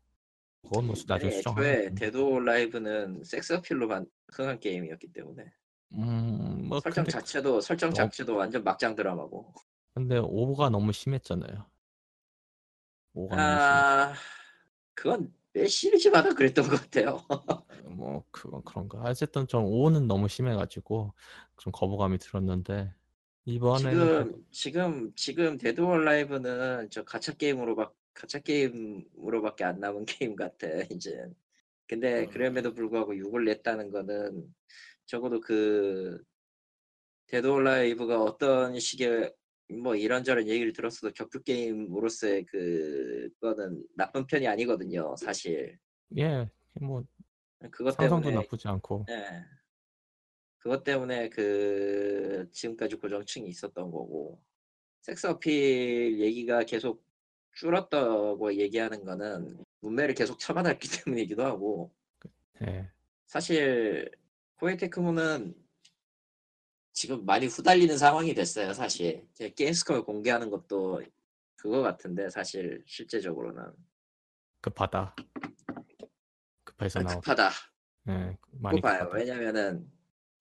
그건 0.63 0.87
뭐 0.87 0.97
나중에 1.07 1.31
수정하면 1.33 1.71
애초에 1.71 1.95
데도 1.95 2.41
라이브는 2.41 3.23
섹스 3.25 3.53
어필로 3.53 3.87
만 3.89 4.07
흥한 4.33 4.59
게임이었기 4.59 5.13
때문에 5.13 5.53
음 5.95 6.69
뭐 6.69 6.81
설정 6.81 7.05
근데 7.05 7.13
자체도 7.13 7.61
설정 7.61 7.91
어. 7.91 7.93
자체도 7.93 8.35
완전 8.37 8.65
막장 8.65 8.95
드라마고 8.95 9.53
근데 9.95 10.17
오버가 10.19 10.71
너무 10.71 10.93
심했잖아요. 10.93 11.67
오버가 13.15 13.37
너무 13.37 13.59
아 13.59 14.15
그건 14.95 15.35
매 15.53 15.67
시리즈마다 15.67 16.33
그랬던 16.35 16.67
것 16.69 16.81
같아요. 16.81 17.21
뭐 17.85 18.25
그건 18.31 18.63
그런가. 18.65 19.01
어쨌든 19.03 19.47
좀 19.47 19.65
5는 19.67 20.07
너무 20.07 20.29
심해가지고 20.29 21.13
좀 21.59 21.73
거부감이 21.73 22.19
들었는데 22.19 22.95
그래도- 23.45 23.79
지금 23.91 24.45
지금 24.51 25.13
지금 25.15 25.59
Dead 25.59 25.81
or 25.83 26.05
Alive는 26.05 26.89
저 26.91 27.05
가챠 27.05 27.37
게임으로 27.37 27.75
막 27.75 27.95
가챠 28.15 28.41
게임으로밖에 28.45 29.65
안 29.65 29.81
남은 29.81 30.07
게임 30.25 30.37
같아 30.37 30.67
이제 30.91 31.27
근데 31.87 32.25
어. 32.25 32.31
그럼에도 32.31 32.73
불구하고 32.73 33.15
6을 33.17 33.45
냈다는 33.45 33.91
거는 33.91 34.55
적어도 35.13 35.41
그 35.41 36.25
Dead 37.27 37.47
or 37.47 37.65
Alive가 37.65 38.23
어떤 38.23 38.79
식의 38.79 39.35
뭐 39.83 39.95
이런저런 39.95 40.49
얘기를 40.49 40.73
들었어도 40.73 41.13
격투 41.13 41.43
게임으로서의 41.43 42.47
그거는 42.47 43.85
나쁜 43.95 44.27
편이 44.27 44.49
아니거든요 44.49 45.15
사실 45.17 45.79
예, 46.17 46.49
뭐 46.81 47.05
그것 47.71 47.95
때문에 47.99 48.31
나쁘지 48.31 48.69
않고 48.69 49.05
예. 49.11 49.45
그것 50.57 50.83
때문에 50.83 51.29
그 51.29 52.49
지금까지 52.51 52.97
고정층이 52.97 53.47
있었던 53.49 53.91
거고 53.91 54.43
섹스 55.03 55.27
어필 55.27 56.21
얘기가 56.21 56.63
계속 56.63 57.05
줄었다고 57.53 58.55
얘기하는 58.55 59.05
거는 59.05 59.63
문매를 59.81 60.15
계속 60.15 60.39
처받았기 60.39 60.89
때문이기도 61.05 61.45
하고 61.45 61.93
예. 62.63 62.91
사실 63.27 64.11
코에테크모는 64.63 65.55
지금 66.93 67.25
많이 67.27 67.47
후달리는 67.47 67.99
상황이 67.99 68.33
됐어요 68.33 68.73
사실 68.73 69.27
게임스컴을 69.57 70.05
공개하는 70.05 70.51
것도 70.51 71.03
그거 71.57 71.83
같은데 71.83 72.31
사실 72.31 72.83
실제적으로는 72.87 73.73
급하다. 74.61 75.17
급해서 76.65 77.01
아, 77.01 77.03
나오. 77.03 77.21
급하다 77.21 77.51
예, 78.09 78.37
많이 78.53 78.81
급하다. 78.81 79.09
왜냐면은 79.13 79.91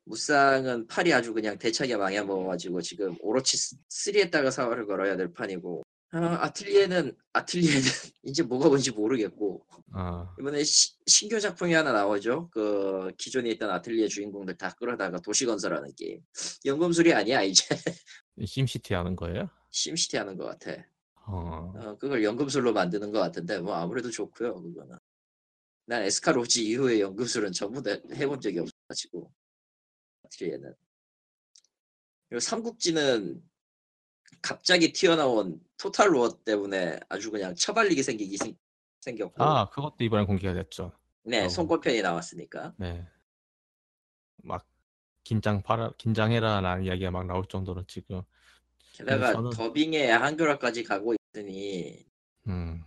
무쌍은 0.06 0.86
팔이 0.88 1.12
아주 1.14 1.34
그냥 1.34 1.58
대차게 1.58 1.96
망해먹어가지고 1.96 2.82
지금 2.82 3.16
오로치 3.22 3.58
3에다가 3.90 4.52
사활을 4.52 4.86
걸어야 4.86 5.16
될 5.16 5.34
판이고 5.34 5.82
아, 6.14 6.44
아틀리에는 6.46 7.16
아틀리에는 7.34 7.82
이제 8.24 8.44
뭐가 8.44 8.68
뭔지 8.68 8.92
모르겠고. 8.92 9.66
아, 9.94 10.36
이번에 10.40 10.64
시- 10.64 10.94
신규 11.08 11.40
작품이 11.40 11.74
하나 11.74 11.92
나오죠. 11.94 12.50
그 12.52 13.12
기존에 13.18 13.50
있던 13.52 13.70
아틀리에 13.70 14.08
주인공들 14.08 14.58
다 14.58 14.72
끌어다가 14.76 15.20
도시 15.20 15.46
건설하는 15.46 15.94
게임. 15.96 16.22
연금술이 16.66 17.14
아니야 17.14 17.42
이제? 17.44 17.64
SimCity 18.46 18.94
하는 18.94 19.16
거예요? 19.16 19.50
SimCity 19.70 20.18
하는 20.18 20.36
것 20.38 20.46
같아. 20.46 20.84
어, 21.28 21.72
어, 21.78 21.98
그걸 21.98 22.24
연금술로 22.24 22.74
만드는 22.74 23.12
것 23.12 23.20
같은데 23.20 23.60
뭐 23.60 23.76
아무래도 23.76 24.10
좋고요 24.10 24.62
그거는. 24.62 24.98
난 25.86 26.04
Escha 26.04 26.38
Logy 26.38 26.66
이후에 26.68 27.00
연금술은 27.00 27.52
전부 27.54 27.82
다 27.82 27.92
해본 28.14 28.42
적이 28.42 28.60
없어가지고 28.60 29.32
아트리에는. 30.26 30.74
그리고 32.30 32.40
삼국지는 32.40 33.42
갑자기 34.42 34.92
튀어나온 34.92 35.60
토탈 35.78 36.14
로어 36.14 36.44
때문에 36.44 37.00
아주 37.10 37.30
그냥 37.32 37.54
처발리게 37.56 38.02
생기기 38.04 38.38
생, 38.38 38.56
생겼고 39.02 39.44
아, 39.44 39.70
그것도 39.70 39.98
이번에 40.04 40.26
공개가 40.26 40.54
됐죠. 40.54 40.92
네 41.24 41.46
어. 41.46 41.50
송골편이 41.50 42.02
나왔으니까 42.02 42.74
네. 42.78 43.08
막 44.44 44.66
긴장 45.24 45.62
팔아 45.62 45.92
긴장해라라는 45.98 46.86
이야기가 46.86 47.12
막 47.12 47.28
나올 47.28 47.46
정도로 47.48 47.86
지금 47.86 48.24
게다가 48.94 49.34
저는- 49.34 49.56
더빙에 49.56 50.10
한글화까지 50.10 50.84
가고 50.84 51.14
있으니 51.34 52.04
음, 52.48 52.84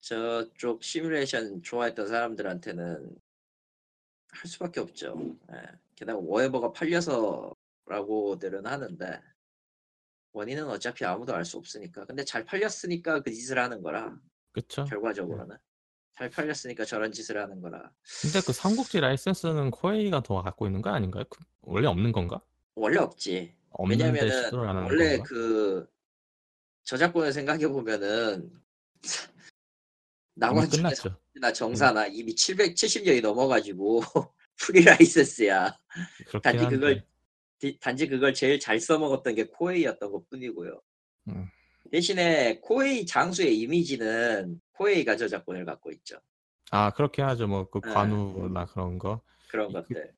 저쪽 0.00 0.82
시뮬레이션 0.84 1.62
좋아했던 1.62 2.06
사람들한테는 2.08 3.16
할 4.32 4.46
수밖에 4.48 4.80
없죠. 4.80 5.36
예. 5.52 5.62
게다가 5.96 6.18
워해버가 6.22 6.72
팔려서라고들은 6.72 8.66
하는데 8.66 9.20
원인은 10.32 10.68
어차피 10.68 11.04
아무도 11.04 11.34
알 11.34 11.44
수 11.44 11.56
없으니까. 11.58 12.04
근데 12.06 12.24
잘 12.24 12.44
팔렸으니까 12.44 13.20
그 13.22 13.32
짓을 13.32 13.58
하는 13.58 13.82
거라 13.82 14.16
그쵸? 14.52 14.84
결과적으로는 14.84 15.56
잘 16.16 16.30
팔렸으니까 16.30 16.84
저런 16.84 17.12
짓을 17.12 17.40
하는 17.40 17.60
거라. 17.60 17.90
근데 18.22 18.40
그 18.46 18.52
삼국지 18.52 19.00
라이센스는 19.00 19.70
Koei가 19.70 20.22
더 20.22 20.42
갖고 20.42 20.66
있는 20.66 20.82
거 20.82 20.90
아닌가요? 20.90 21.24
그- 21.28 21.40
원래 21.62 21.86
없는 21.88 22.12
건가? 22.12 22.40
원래 22.74 22.98
없지. 22.98 23.54
왜냐면은 23.88 24.50
원래 24.84 25.16
건가? 25.16 25.24
그 25.28 25.88
저작권을 26.84 27.32
생각해 27.32 27.68
보면은 27.68 28.50
나만 30.34 30.68
끝났죠. 30.68 31.16
나 31.40 31.52
정사나 31.52 32.06
이미 32.08 32.34
770년이 32.34 33.22
넘어가지고 33.22 34.02
프리 34.56 34.82
라이센스야. 34.84 35.78
한데. 36.68 36.76
그걸 36.76 36.94
디- 36.96 37.02
단지 37.80 38.06
그걸 38.08 38.32
제일 38.34 38.58
잘 38.58 38.80
써먹었던 38.80 39.34
게 39.34 39.44
코웨이였던 39.44 40.10
것 40.10 40.28
뿐이고요. 40.30 40.80
음. 41.28 41.46
대신에 41.90 42.58
코웨이 42.60 43.04
장수의 43.06 43.58
이미지는 43.58 44.60
코웨이가 44.72 45.16
저작권을 45.16 45.64
갖고 45.64 45.90
있죠. 45.92 46.16
아, 46.70 46.90
그렇게 46.90 47.20
하죠. 47.22 47.46
뭐그 47.48 47.80
네. 47.84 47.92
관우나 47.92 48.64
그런 48.66 48.98
거. 48.98 49.20
그런 49.48 49.70
이- 49.70 49.72
것들. 49.72 50.12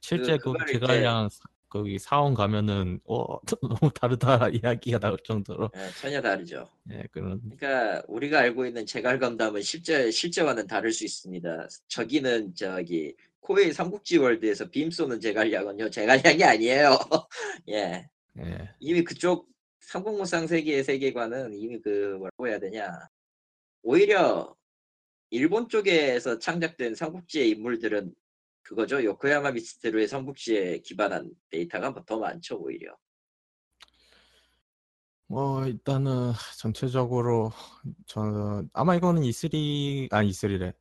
실제 0.00 0.36
그 0.36 0.52
그거를 0.52 0.66
제갈량 0.72 1.28
사- 1.28 1.40
거기 1.68 1.98
사원 1.98 2.32
가면은 2.34 3.00
어 3.04 3.24
너무 3.60 3.90
다르다 3.92 4.48
이야기가 4.54 5.00
나올 5.00 5.18
정도로 5.24 5.68
예, 5.76 5.90
전혀 5.96 6.22
다르죠. 6.22 6.68
예 6.92 7.02
그런 7.10 7.40
그러니까 7.58 8.02
우리가 8.06 8.38
알고 8.38 8.66
있는 8.66 8.86
제갈 8.86 9.18
건담은 9.18 9.62
실제 9.62 10.10
실제와는 10.12 10.68
다를 10.68 10.92
수 10.92 11.04
있습니다. 11.04 11.66
저기는 11.88 12.54
저기 12.54 13.16
코웨이 13.46 13.72
삼국지 13.72 14.18
월드에서 14.18 14.68
빔 14.68 14.90
쏘는 14.90 15.20
제갈량은요 15.20 15.88
제갈량이 15.88 16.42
아니에요. 16.42 16.98
예, 17.68 18.08
예. 18.38 18.70
이미 18.80 19.04
그쪽 19.04 19.48
삼국무쌍 19.82 20.48
세계의 20.48 20.82
세계관은 20.82 21.54
이미 21.54 21.80
그 21.80 22.16
뭐라고 22.18 22.48
해야 22.48 22.58
되냐. 22.58 22.90
오히려 23.82 24.52
일본 25.30 25.68
쪽에서 25.68 26.40
창작된 26.40 26.96
삼국지의 26.96 27.50
인물들은 27.50 28.12
그거죠. 28.62 29.04
요코야마 29.04 29.52
미스테루의 29.52 30.08
삼국지에 30.08 30.80
기반한 30.80 31.30
데이터가 31.50 31.94
더 32.04 32.18
많죠 32.18 32.56
오히려. 32.56 32.96
뭐 35.28 35.64
일단은 35.66 36.32
전체적으로 36.58 37.52
저는 38.06 38.70
아마 38.72 38.96
이거는 38.96 39.22
E3 39.22 40.12
아니 40.12 40.30
E3래 40.30 40.74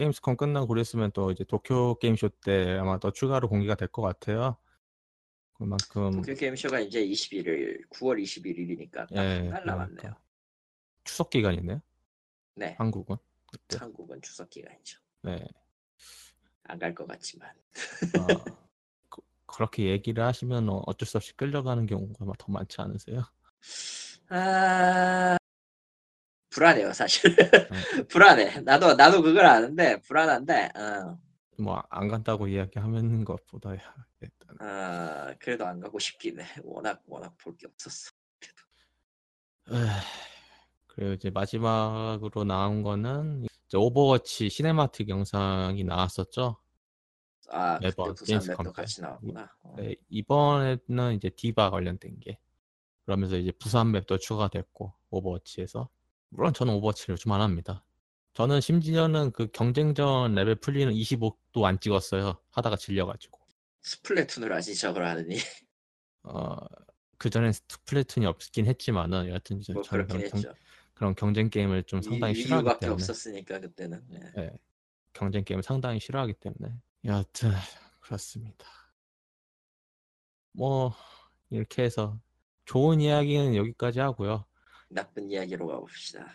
게임스콘 0.00 0.38
끝나고 0.38 0.66
그랬으면 0.66 1.10
또 1.12 1.30
이제 1.30 1.44
도쿄 1.44 1.94
게임쇼 2.00 2.30
때 2.42 2.78
아마 2.78 2.98
더 2.98 3.10
추가로 3.12 3.50
공개가 3.50 3.74
될 3.74 3.88
것 3.88 4.00
같아요. 4.00 4.56
그만큼 5.52 6.10
도쿄 6.12 6.32
게임쇼가 6.32 6.80
이제 6.80 7.04
21일 7.04 7.86
9월 7.90 8.22
21일이니까 8.22 8.92
딱 9.08 9.10
예, 9.16 9.48
한달 9.48 9.64
남았네요 9.66 9.96
그러니까. 9.96 10.20
추석 11.04 11.28
기간이네요. 11.28 11.82
네 12.54 12.74
한국은 12.78 13.16
그때. 13.52 13.76
한국은 13.78 14.22
추석 14.22 14.48
기간이죠 14.48 14.98
네. 15.22 15.44
안 16.64 16.78
갈 16.78 16.94
것 16.94 17.06
같지만 17.06 17.50
어, 18.18 18.44
그, 19.10 19.20
그렇게 19.44 19.90
얘기를 19.90 20.24
하시면 20.24 20.68
어- 20.70 20.82
어쩔 20.86 21.06
수 21.06 21.18
없이 21.18 21.36
끌려가는 21.36 21.84
경우가 21.86 22.24
아마 22.24 22.32
더 22.38 22.50
많지 22.50 22.80
않으세요? 22.80 23.22
아 24.30 25.36
불안해요 26.50 26.92
사실 26.92 27.34
네. 27.36 27.46
불안해 28.08 28.60
나도 28.60 28.94
나도 28.94 29.22
그걸 29.22 29.46
아는데 29.46 30.00
불안한데 30.02 30.70
어, 30.76 31.18
뭐 31.58 31.82
안 31.90 32.08
간다고 32.08 32.48
이야기하는 32.48 33.24
것보다야 33.24 33.78
일단 34.20 34.60
어, 34.60 35.34
그래도 35.38 35.66
안 35.66 35.80
가고 35.80 35.98
싶긴 35.98 36.40
해 36.40 36.46
워낙 36.64 37.02
워낙 37.06 37.36
볼 37.38 37.56
게 37.56 37.66
없었어 37.66 38.10
에휴, 39.70 39.76
그리고 40.88 41.12
이제 41.12 41.30
마지막으로 41.30 42.44
나온 42.44 42.82
거는 42.82 43.44
이제 43.66 43.76
Overwatch 43.76 44.50
cinematic 44.50 45.08
영상이 45.08 45.84
나왔었죠. 45.84 46.56
아 47.52 47.74
그때 47.78 47.88
매번 47.88 48.14
부산 48.14 48.26
Gamescom 48.26 48.64
맵도 48.64 48.72
때. 48.72 48.82
같이 48.82 49.00
나왔구나 49.02 49.54
어. 49.62 49.74
네, 49.78 49.94
이번에는 50.08 51.14
이제 51.14 51.30
D.Va 51.30 51.70
관련된 51.70 52.18
게 52.20 52.38
그러면서 53.04 53.36
이제 53.36 53.52
부산 53.52 53.92
맵도 53.92 54.18
추가됐고 54.18 54.92
오버워치에서 55.10 55.88
물론 56.30 56.52
저는 56.54 56.74
Overwatch를 56.74 57.16
좀안 57.16 57.40
합니다. 57.40 57.84
저는 58.32 58.60
심지어는 58.60 59.32
그 59.32 59.48
경쟁전 59.48 60.34
레벨 60.34 60.54
풀리는 60.54 60.92
25도 60.92 61.64
안 61.64 61.78
찍었어요. 61.80 62.38
하다가 62.50 62.76
질려가지고. 62.76 63.38
Splatoon을 63.82 64.52
아직 64.52 64.74
저걸 64.74 65.04
하느니 65.06 65.36
어, 66.22 66.56
그전엔 67.18 67.52
Splatoon이 67.52 68.26
없긴 68.26 68.66
했지만은 68.66 69.28
여하튼 69.28 69.60
뭐 69.72 69.82
저는 69.82 70.06
그런, 70.06 70.28
경, 70.28 70.42
그런 70.94 71.14
경쟁 71.14 71.50
게임을 71.50 71.84
좀 71.84 72.02
상당히 72.02 72.34
이- 72.38 72.42
싫어하기 72.42 72.64
이유밖에 72.64 72.80
때문에 72.80 72.94
없었으니까 72.94 73.60
그때는 73.60 74.04
네. 74.08 74.20
예, 74.38 74.50
경쟁 75.12 75.44
게임을 75.44 75.62
상당히 75.62 75.98
싫어하기 75.98 76.34
때문에 76.34 76.74
여하튼 77.04 77.52
그렇습니다. 78.00 78.66
뭐 80.52 80.94
이렇게 81.48 81.82
해서 81.82 82.20
좋은 82.66 83.00
이야기는 83.00 83.56
여기까지 83.56 84.00
하고요. 84.00 84.44
나쁜 84.90 85.30
이야기로 85.30 85.66
가봅시다 85.66 86.26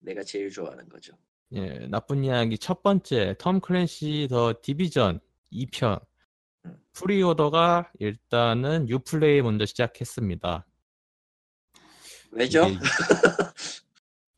내가 0.00 0.22
제일 0.22 0.50
좋아하는 0.50 0.88
거죠 0.88 1.16
예, 1.52 1.86
나쁜 1.88 2.24
이야기 2.24 2.58
첫 2.58 2.82
번째 2.82 3.34
Tom 3.38 3.60
Clancy 3.60 4.28
The 4.30 4.54
Division 4.62 5.20
2편 5.52 6.00
음. 6.66 6.76
preorder가 6.92 7.90
일단은 7.98 8.88
Uplay 8.88 9.42
먼저 9.42 9.66
시작했습니다. 9.66 10.66
왜죠? 12.32 12.66
이게 12.68 12.78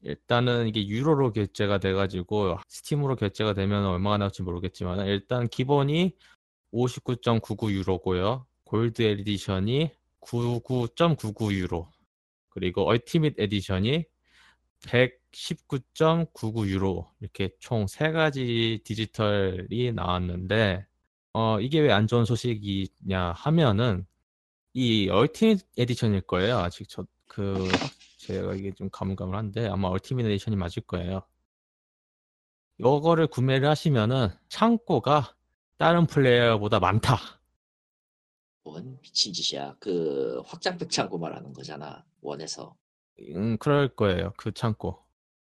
일단은 0.01 0.67
이게 0.69 0.87
유로로 0.89 1.33
결제가 1.33 1.79
돼가지고 1.79 2.59
Steam으로 2.67 3.17
결제가 3.17 3.53
되면 3.53 3.85
얼마가 3.85 4.17
나올지 4.19 4.43
모르겠지만 4.43 5.07
일단 5.07 5.49
기본이 5.49 6.17
59.99 6.73 7.71
유로고요. 7.71 8.47
Gold 8.65 9.03
Edition이 9.03 9.91
99.99 10.23 11.53
유로. 11.53 11.91
그리고 12.53 12.85
Ultimate 12.87 13.37
Edition이 13.41 14.05
119.99 14.83 16.67
유로. 16.69 17.11
이렇게 17.21 17.51
총 17.61 17.87
세 17.89 18.11
가지 18.13 18.81
디지털이 18.85 19.93
나왔는데 19.95 20.87
어 21.35 21.61
이게 21.61 21.81
왜 21.81 21.93
안 21.93 22.07
좋은 22.07 22.25
소식이냐 22.25 23.33
하면은 23.37 24.07
이 24.75 25.09
Ultimate 25.11 25.61
Edition일 25.79 26.23
거예요. 26.23 26.59
아직 26.59 26.89
저 26.89 27.07
그 27.29 27.67
제가 28.19 28.55
이게 28.55 28.73
좀 28.75 28.91
가물가물한데 28.91 29.67
아마 29.69 29.89
Ultimate 29.89 30.27
Edition이 30.27 30.57
맞을 30.57 30.83
거예요. 30.83 31.23
이거를 32.79 33.27
구매를 33.29 33.69
하시면은 33.69 34.29
창고가 34.49 35.35
다른 35.79 36.07
플레이어보다 36.07 36.81
많다. 36.81 37.17
뭔 38.65 38.99
미친 39.03 39.33
짓이야 39.33 39.77
그 39.81 40.41
확장팩 40.47 40.91
창고 40.91 41.19
말하는 41.19 41.53
거잖아 41.53 42.05
one에서 42.21 42.77
음, 43.35 43.57
그럴 43.59 43.89
거예요. 43.89 44.33
그 44.37 44.53
창고. 44.53 44.99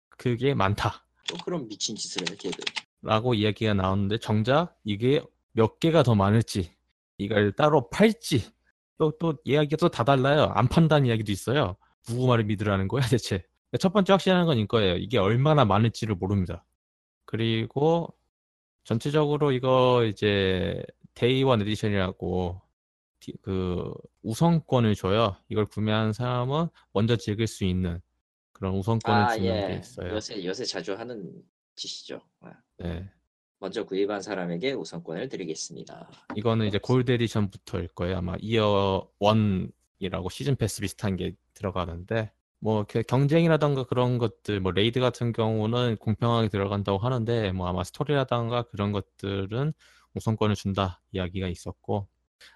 그게 0.09 0.53
많다. 0.53 1.05
또 1.29 1.37
그런 1.45 1.67
미친 1.67 1.95
짓을 1.95 2.23
해 2.29 2.35
걔들 2.35 2.63
라고 3.01 3.33
이야기가 3.33 3.73
나오는데 3.73 4.17
정작 4.17 4.77
이게 4.83 5.21
몇 5.53 5.79
개가 5.79 6.03
더 6.03 6.15
많을지 6.15 6.75
이걸 7.17 7.53
따로 7.53 7.89
팔지 7.89 8.51
또 8.97 9.11
또 9.17 9.35
이야기가 9.45 9.77
또 9.77 9.89
다 9.89 10.03
달라요. 10.03 10.51
안 10.55 10.67
판다는 10.67 11.07
이야기도 11.07 11.31
있어요. 11.31 11.77
누구 12.07 12.27
말을 12.27 12.43
믿으라는 12.45 12.87
거야 12.87 13.05
대체. 13.07 13.43
첫 13.79 13.93
번째 13.93 14.13
확실한 14.13 14.45
건 14.45 14.57
이거예요. 14.57 14.95
이게 14.97 15.17
얼마나 15.17 15.63
많을지를 15.63 16.15
모릅니다. 16.15 16.65
그리고 17.25 18.13
전체적으로 18.83 19.51
이거 19.51 20.03
이제 20.05 20.81
Day 21.13 21.37
One 21.37 21.61
Edition이라고 21.61 22.61
디- 22.61 22.68
그 23.41 23.93
우선권을 24.23 24.95
줘요. 24.95 25.35
이걸 25.49 25.65
구매한 25.65 26.13
사람은 26.13 26.67
먼저 26.93 27.15
즐길 27.15 27.47
수 27.47 27.65
있는 27.65 28.01
그런 28.53 28.75
우선권을 28.75 29.21
아, 29.21 29.35
주는 29.35 29.67
게 29.67 29.73
예. 29.73 29.79
있어요. 29.79 30.13
요새 30.13 30.43
요새 30.45 30.65
자주 30.65 30.93
하는 30.93 31.41
짓이죠. 31.75 32.21
아, 32.41 32.53
네. 32.77 33.09
먼저 33.59 33.83
구입한 33.83 34.21
사람에게 34.21 34.73
우선권을 34.73 35.27
드리겠습니다. 35.29 36.09
이거는 36.35 36.67
이제 36.67 36.77
Gold 36.77 37.11
Edition부터일 37.11 37.89
거예요. 37.89 38.17
아마 38.17 38.35
Year 38.39 39.09
1이라고 39.19 40.31
season 40.31 40.55
pass 40.55 40.81
비슷한 40.81 41.17
게 41.17 41.35
들어가는데 41.53 42.31
뭐 42.59 42.83
경쟁이라던가 42.85 43.85
그런 43.85 44.17
것들 44.17 44.59
뭐 44.59 44.71
raid 44.71 44.99
같은 44.99 45.31
경우는 45.33 45.97
공평하게 45.97 46.49
들어간다고 46.49 46.97
하는데 46.97 47.51
뭐 47.51 47.67
아마 47.67 47.83
스토리라던가 47.83 48.63
그런 48.63 48.91
것들은 48.91 49.73
우선권을 50.15 50.55
준다 50.55 51.01
이야기가 51.11 51.47
있었고 51.47 52.07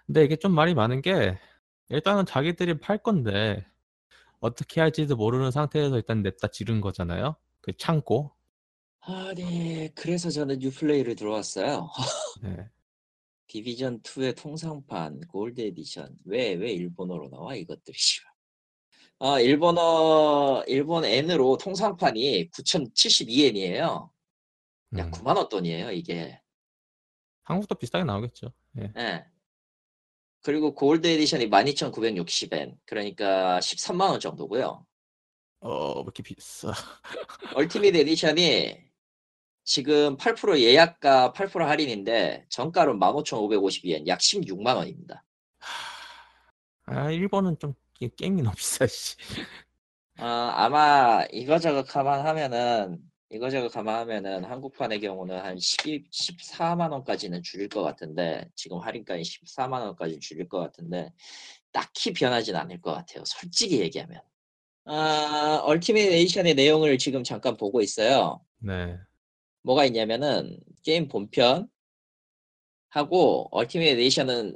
근데 0.06 0.24
이게 0.24 0.36
좀 0.36 0.54
말이 0.54 0.74
많은 0.74 1.02
게 1.02 1.38
일단은 1.90 2.26
자기들이 2.26 2.80
팔 2.80 2.98
건데 2.98 3.66
어떻게 4.40 4.82
할지도 4.82 5.16
모르는 5.16 5.52
상태에서 5.52 5.96
일단 5.98 6.22
냈다 6.22 6.50
지른 6.50 6.82
거잖아요. 6.82 7.36
그 7.62 7.76
창고. 7.78 8.32
아, 9.02 9.34
네. 9.36 9.90
그래서 9.96 10.30
저는 10.30 10.60
Uplay를 10.60 11.16
들어왔어요. 11.16 11.90
네. 12.42 12.70
Division 13.48 14.02
2의 14.02 14.36
통상판 14.36 15.22
Gold 15.28 15.62
Edition. 15.62 16.18
왜 16.26 16.56
왜 16.56 16.72
일본어로 16.72 17.30
나와 17.30 17.56
이것들이? 17.56 17.98
아, 19.20 19.40
일본어 19.40 20.64
일본 20.68 21.06
엔으로 21.06 21.58
통상판이 21.58 22.50
9,072엔이에요. 22.52 24.10
약 24.98 25.06
음. 25.08 25.12
9만 25.12 25.38
원 25.38 25.50
돈이에요, 25.50 25.92
이게. 25.92 26.40
한국도 27.44 27.76
비슷하게 27.76 28.04
나오겠죠. 28.06 28.52
예. 28.80 28.92
예. 28.98 29.26
그리고 30.44 30.76
Gold 30.76 31.08
Edition이 31.08 31.50
12,960엔. 31.50 32.76
그러니까 32.86 33.60
13만 33.60 34.10
원 34.10 34.20
정도고요. 34.20 34.86
어, 35.62 35.94
왜 35.96 36.02
이렇게 36.02 36.22
비싸? 36.22 36.74
Ultimate 37.56 37.96
Edition이 37.96 38.78
지금 39.64 40.18
8% 40.18 40.60
예약가 40.60 41.32
8% 41.32 41.60
할인인데 41.60 42.46
정가로 42.50 42.96
15,552엔, 42.96 44.06
약 44.08 44.20
16만 44.20 44.76
원입니다. 44.76 45.24
아, 46.86 47.10
일본은 47.10 47.58
좀 47.60 47.74
게- 47.94 48.10
게임이 48.10 48.42
너무 48.42 48.54
비싸, 48.58 48.86
씨. 48.86 49.16
어, 50.20 50.26
아마 50.26 51.24
이거저거 51.32 51.84
감안하면은 51.86 53.00
이거저거 53.34 53.68
감안하면은 53.68 54.46
한국판의 54.46 55.02
경우는 55.02 55.40
한 55.40 55.58
12, 55.58 56.04
14만 56.12 56.92
원까지는 56.92 57.42
줄일 57.42 57.68
것 57.68 57.82
같은데 57.82 58.48
지금 58.54 58.78
할인가인 58.78 59.24
14만 59.24 59.82
원까지 59.82 60.20
줄일 60.20 60.48
것 60.48 60.60
같은데 60.60 61.12
딱히 61.72 62.14
변하진 62.14 62.56
않을 62.56 62.80
것 62.80 62.94
같아요. 62.94 63.24
솔직히 63.26 63.80
얘기하면. 63.80 64.22
아, 64.86 65.62
Ultimate 65.64 66.12
Edition의 66.12 66.54
내용을 66.54 67.00
지금 67.00 67.24
잠깐 67.24 67.58
보고 67.58 67.82
있어요. 67.82 68.40
네. 68.60 68.98
뭐가 69.64 69.86
있냐면은 69.86 70.60
게임 70.84 71.08
본편 71.08 71.68
하고 72.90 73.48
Ultimate 73.52 73.88
Edition은 73.88 74.56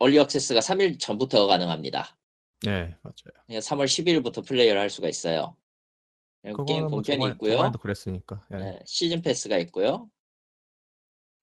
early 0.00 0.18
access가 0.18 0.58
3일 0.58 0.98
전부터 0.98 1.46
가능합니다. 1.46 2.16
네, 2.64 2.96
맞아요. 3.02 3.44
그냥 3.46 3.60
3월 3.60 3.84
10일부터 3.84 4.44
플레이를 4.44 4.80
할 4.80 4.90
수가 4.90 5.08
있어요. 5.08 5.56
그리고 6.42 6.64
게임 6.64 6.78
그거는 6.78 6.80
뭐 6.82 6.90
본편이 6.90 7.16
저번에, 7.16 7.32
있고요. 7.32 7.50
저번에도 7.52 7.78
그랬으니까. 7.78 8.46
예. 8.52 8.56
네, 8.56 8.78
season 8.86 9.22
pass가 9.22 9.58
있고요. 9.58 10.10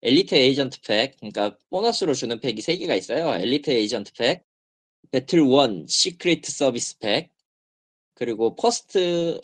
Elite 0.02 0.36
Agent 0.36 0.82
Pack, 0.82 1.18
그러니까 1.18 1.58
보너스로 1.70 2.14
주는 2.14 2.40
pack이 2.40 2.58
3개가 2.62 2.96
있어요. 2.98 3.34
Elite 3.34 3.72
Agent 3.72 4.14
Pack, 4.14 4.46
Battleworn 5.12 5.40
Secret 5.40 6.46
Service 6.46 7.00
Pack, 7.00 7.34
그리고 8.14 8.56
First 8.56 9.42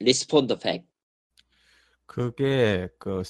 Responder 0.00 0.58
Pack. 0.58 0.86
그게 2.06 2.88
그 2.98 3.22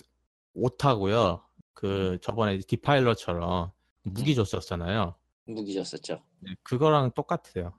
오타고요. 0.55 1.45
음. 1.45 1.63
그 1.75 2.19
저번에 2.23 2.59
디파일러처럼 2.59 3.71
무기 4.03 4.35
줬었잖아요. 4.35 5.15
무기 5.45 5.75
줬었죠. 5.75 6.23
네, 6.41 6.55
그거랑 6.63 7.13
똑같아요. 7.13 7.79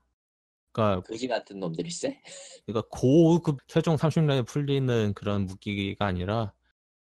그러니까 0.77 1.01
거지 1.01 1.27
같은 1.27 1.59
놈들일세? 1.59 2.21
그러니까 2.65 2.87
고급 2.91 3.67
최종 3.67 3.95
30렙에 3.95 4.47
풀리는 4.47 5.13
그런 5.15 5.45
무기가 5.45 6.05
아니라 6.05 6.53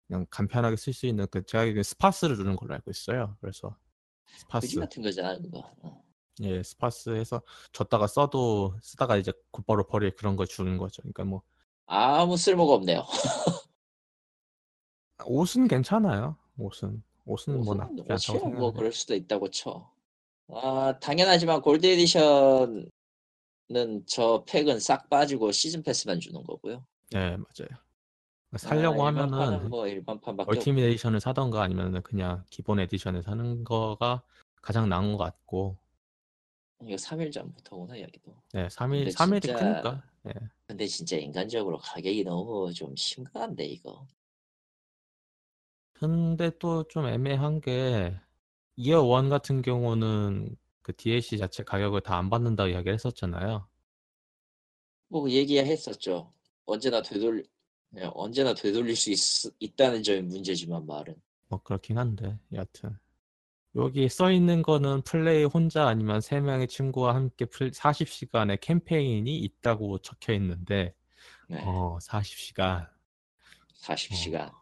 그냥 0.07 0.27
간편하게 0.29 0.77
쓸 0.77 0.93
수 0.93 1.07
있는 1.07 1.27
그 1.31 1.45
제가 1.47 1.83
SPAS를 1.83 2.37
주는 2.37 2.55
걸로 2.57 2.75
알고 2.75 2.91
있어요. 2.91 3.37
그래서 3.41 3.75
거지 4.29 4.39
SPAS 4.39 4.81
같은 4.81 5.03
거잖아, 5.03 5.39
그거. 5.39 5.73
어. 5.83 6.05
예 6.43 6.63
SPAS 6.63 7.11
해서 7.11 7.41
줬다가 7.73 8.07
써도 8.09 8.77
쓰다가 8.83 9.17
이제 9.17 9.33
곧바로 9.51 9.87
버릴 9.87 10.11
그런 10.17 10.37
걸 10.37 10.47
주는 10.47 10.77
거죠. 10.77 11.01
그러니까 11.03 11.25
뭐 11.25 11.43
아무 11.87 12.37
쓸모가 12.37 12.75
없네요. 12.75 13.05
옷은 15.25 15.69
괜찮아요. 15.69 16.37
옷은 16.59 17.03
옷은 17.25 17.55
뭐 17.55 17.75
옷은 17.75 17.77
나쁘지 17.79 18.33
않다고 18.33 18.49
뭐 18.49 18.51
생각해요. 18.51 18.73
그럴 18.73 18.93
수도 18.93 19.15
있다고 19.15 19.51
쳐. 19.51 19.91
아, 20.49 20.99
당연하지만 21.01 21.63
Gold 21.63 21.87
Edition은 21.87 22.91
저 23.75 24.45
pack은 24.47 24.79
싹 24.81 25.09
빠지고 25.09 25.53
season 25.53 25.83
pass만 25.83 26.21
주는 26.21 26.43
거고요. 26.45 26.85
네 27.11 27.37
맞아요. 27.37 27.69
살려고 28.57 29.05
아, 29.05 29.09
일반판은 29.11 29.43
하면은 29.47 29.69
뭐 29.71 29.89
일반판밖에 29.89 30.49
Ultimate 30.51 30.85
Edition을 30.85 31.21
사던가 31.21 31.63
아니면 31.63 32.03
그냥 32.03 32.45
기본 32.51 32.79
edition을 32.81 33.23
사는 33.23 33.65
거가 33.65 34.23
가장 34.63 34.89
나은 34.89 35.13
것 35.13 35.19
같고 35.19 35.77
없- 36.79 36.87
이거 36.89 36.97
3일 36.97 37.33
전부터구나 37.33 38.01
여기도. 38.01 38.35
네 38.53 38.69
3일 38.69 39.05
근데 39.05 39.11
3일이 39.11 39.43
진짜- 39.43 39.59
크니까 39.59 40.03
예. 40.29 40.33
근데 40.67 40.87
진짜 40.87 41.17
인간적으로 41.17 41.79
가격이 41.79 42.25
너무 42.25 42.73
좀 42.73 42.95
심각한데 42.97 43.65
이거. 43.65 44.07
근데 45.93 46.51
또 46.59 46.85
좀 46.85 47.07
애매한 47.07 47.61
게 47.61 48.15
Year 48.77 49.03
One 49.03 49.29
같은 49.31 49.63
경우는 49.63 50.57
그 50.85 50.93
DLC 50.95 51.39
자체 51.39 51.65
가격을 51.65 52.03
다 52.03 52.19
안 52.19 52.31
받는다고 52.31 52.69
이야기를 52.69 52.93
했었잖아요. 52.95 53.67
뭐 55.09 55.29
얘기했었죠. 55.31 56.31
언제나 56.67 57.01
되돌 57.03 57.45
예, 57.97 58.11
언제나 58.15 58.53
되돌릴 58.55 58.95
수 58.97 59.11
있, 59.61 59.77
다는 59.77 60.03
점이 60.03 60.23
문제지만 60.23 60.85
말은. 60.87 61.15
뭐 61.49 61.63
그렇긴 61.63 61.97
한데 61.99 62.39
여하튼 62.53 62.99
여기 63.77 64.09
써 64.09 64.31
있는 64.31 64.63
거는 64.63 65.03
플레이 65.03 65.45
혼자 65.45 65.87
아니면 65.87 66.21
세 66.21 66.41
명의 66.41 66.69
친구와 66.69 67.15
함께 67.15 67.45
40시간의 67.47 68.61
캠페인이 68.61 69.39
있다고 69.39 69.99
적혀 69.99 70.33
있는데 70.35 70.95
네, 71.49 71.63
어 71.65 71.99
40시간 72.01 72.89
40시간. 73.81 74.53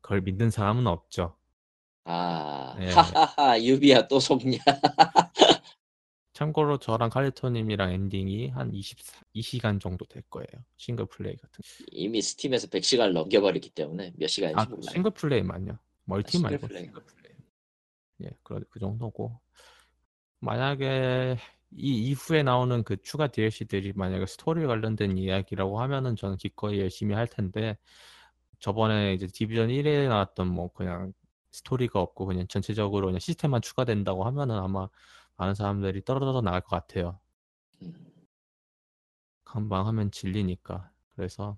그걸 0.00 0.20
믿는 0.20 0.50
사람은 0.50 0.86
없죠. 0.86 1.36
아, 2.04 2.76
예. 2.80 2.88
하하하, 2.90 3.62
유비야 3.62 4.08
또 4.08 4.18
속냐? 4.18 4.58
참고로 6.32 6.78
저랑 6.78 7.10
칼리토님이랑 7.10 7.92
엔딩이 7.92 8.48
한 8.48 8.72
24, 8.74 9.20
2시간 9.36 9.80
정도 9.80 10.04
될 10.06 10.22
거예요. 10.30 10.64
싱글 10.76 11.06
플레이 11.06 11.36
같은 11.36 11.62
거. 11.62 11.84
이미 11.90 12.22
Steam에서 12.22 12.68
100시간을 12.68 13.12
넘겨버렸기 13.12 13.70
때문에 13.70 14.12
몇 14.16 14.26
시간인지 14.26 14.60
아, 14.60 14.64
몰라요. 14.64 14.90
싱글 14.90 15.10
플레이만요. 15.12 15.78
멀티 16.04 16.32
싱글 16.32 16.50
말고 16.52 16.66
플레이. 16.66 16.84
싱글 16.84 17.02
플레이. 17.04 17.32
예, 18.24 18.30
그, 18.42 18.64
그 18.70 18.80
정도고. 18.80 19.38
만약에 20.40 21.36
이 21.76 22.08
이후에 22.08 22.42
나오는 22.42 22.82
그 22.82 23.00
추가 23.02 23.28
DLC들이 23.28 23.92
만약에 23.94 24.26
스토리 24.26 24.66
관련된 24.66 25.16
이야기라고 25.16 25.80
하면은 25.80 26.16
저는 26.16 26.36
기꺼이 26.36 26.80
열심히 26.80 27.14
할 27.14 27.26
텐데 27.28 27.78
저번에 28.58 29.14
이제 29.14 29.26
Division 29.26 29.68
1에 29.68 30.08
나왔던 30.08 30.48
뭐 30.48 30.72
그냥 30.72 31.12
스토리가 31.52 32.00
없고 32.00 32.26
그냥 32.26 32.46
전체적으로 32.48 33.06
그냥 33.06 33.18
시스템만 33.20 33.62
추가된다고 33.62 34.24
하면은 34.24 34.56
아마 34.56 34.88
많은 35.36 35.54
사람들이 35.54 36.04
떨어져 36.04 36.40
나갈 36.40 36.60
것 36.62 36.70
같아요. 36.70 37.18
음, 37.82 37.94
금방 39.44 39.86
하면 39.86 40.10
질리니까. 40.10 40.90
그래서 41.14 41.56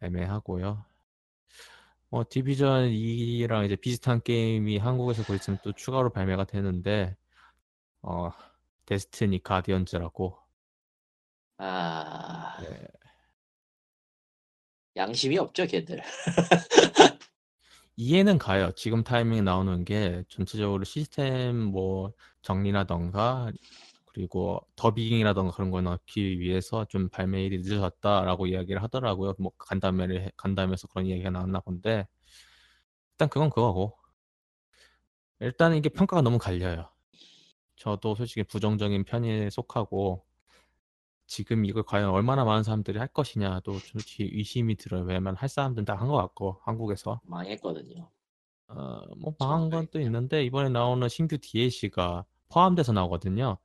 애매하고요. 0.00 0.84
뭐 2.10 2.24
디비전 2.28 2.90
2랑 2.90 3.64
이제 3.64 3.74
비슷한 3.76 4.22
게임이 4.22 4.78
한국에서 4.78 5.24
곧 5.24 5.34
있으면 5.34 5.58
또 5.64 5.72
추가로 5.72 6.10
발매가 6.10 6.44
되는데 6.44 7.16
어 8.02 8.30
데스티니 8.86 9.42
가디언즈라고 9.42 10.38
아, 11.58 12.56
네. 12.62 12.86
양심이 14.96 15.38
없죠, 15.38 15.66
걔들. 15.66 16.00
이해는 17.96 18.38
가요. 18.38 18.72
지금 18.76 19.04
타이밍에 19.04 19.40
나오는 19.42 19.84
게 19.84 20.24
전체적으로 20.28 20.84
시스템 20.84 21.56
뭐 21.56 22.12
정리라던가 22.42 23.52
그리고 24.06 24.60
더빙이라던가 24.76 25.52
그런 25.54 25.70
걸 25.70 25.84
넣기 25.84 26.38
위해서 26.40 26.84
좀 26.86 27.08
발매일이 27.08 27.58
늦어졌다라고 27.58 28.46
이야기를 28.48 28.82
하더라고요. 28.82 29.34
뭐 29.38 29.52
간담회를 29.58 30.22
해- 30.22 30.30
간담회에서 30.36 30.88
그런 30.88 31.06
이야기가 31.06 31.30
나왔나 31.30 31.60
본데 31.60 32.06
일단 33.12 33.28
그건 33.28 33.50
그거고 33.50 33.96
일단 35.40 35.74
이게 35.74 35.88
평가가 35.88 36.22
너무 36.22 36.38
갈려요. 36.38 36.90
저도 37.76 38.14
솔직히 38.16 38.44
부정적인 38.44 39.04
편에 39.04 39.50
속하고 39.50 40.24
지금 41.26 41.64
이걸 41.64 41.82
과연 41.84 42.10
얼마나 42.10 42.44
많은 42.44 42.62
사람들이 42.62 42.98
할 42.98 43.08
것이냐도 43.08 43.78
솔직히 43.78 44.28
의심이 44.32 44.76
들어요. 44.76 45.02
왜냐면 45.04 45.36
할 45.36 45.48
사람들은 45.48 45.84
다 45.86 45.94
한 45.96 46.08
것 46.08 46.16
같고 46.16 46.60
한국에서 46.64 47.20
망했거든요. 47.24 48.10
어, 48.68 49.00
뭐 49.16 49.34
망한 49.38 49.70
건 49.70 49.86
또. 49.90 50.00
있는데 50.00 50.44
이번에 50.44 50.68
나오는 50.68 51.08
신규 51.08 51.38
DLC가 51.38 52.24
포함돼서 52.50 52.92
나오거든요. 52.92 53.58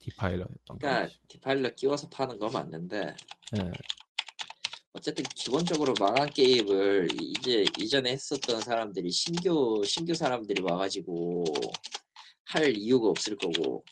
디파일러였던 0.00 0.56
거. 0.66 0.78
그러니까 0.78 1.14
디파일러 1.28 1.70
끼워서 1.74 2.08
파는 2.08 2.38
거 2.38 2.48
맞는데 2.50 3.14
예. 3.58 3.70
어쨌든 4.94 5.24
기본적으로 5.34 5.94
망한 5.98 6.30
게임을 6.30 7.08
이제 7.20 7.64
이전에 7.78 8.10
했었던 8.12 8.60
사람들이 8.60 9.10
신규 9.10 9.82
신규 9.86 10.12
사람들이 10.14 10.62
와가지고 10.62 11.44
할 12.46 12.76
이유가 12.76 13.08
없을 13.08 13.36
거고 13.36 13.84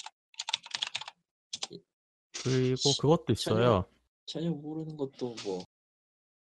그리고 2.43 2.91
그것도 3.01 3.33
있어요. 3.33 3.85
전혀 4.27 4.51
모르는 4.51 4.97
것도 4.97 5.35
뭐 5.45 5.65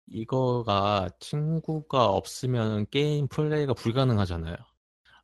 이거가 0.06 1.10
친구가 1.20 2.06
없으면 2.06 2.86
게임 2.90 3.28
플레이가 3.28 3.74
불가능하잖아요. 3.74 4.56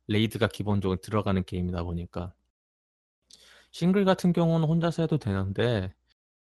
raid가 0.07 0.47
기본적으로 0.47 0.99
들어가는 0.99 1.43
게임이다 1.43 1.83
보니까. 1.83 2.33
싱글 3.71 4.03
같은 4.03 4.33
경우는 4.33 4.67
혼자서 4.67 5.03
해도 5.03 5.17
되는데 5.17 5.93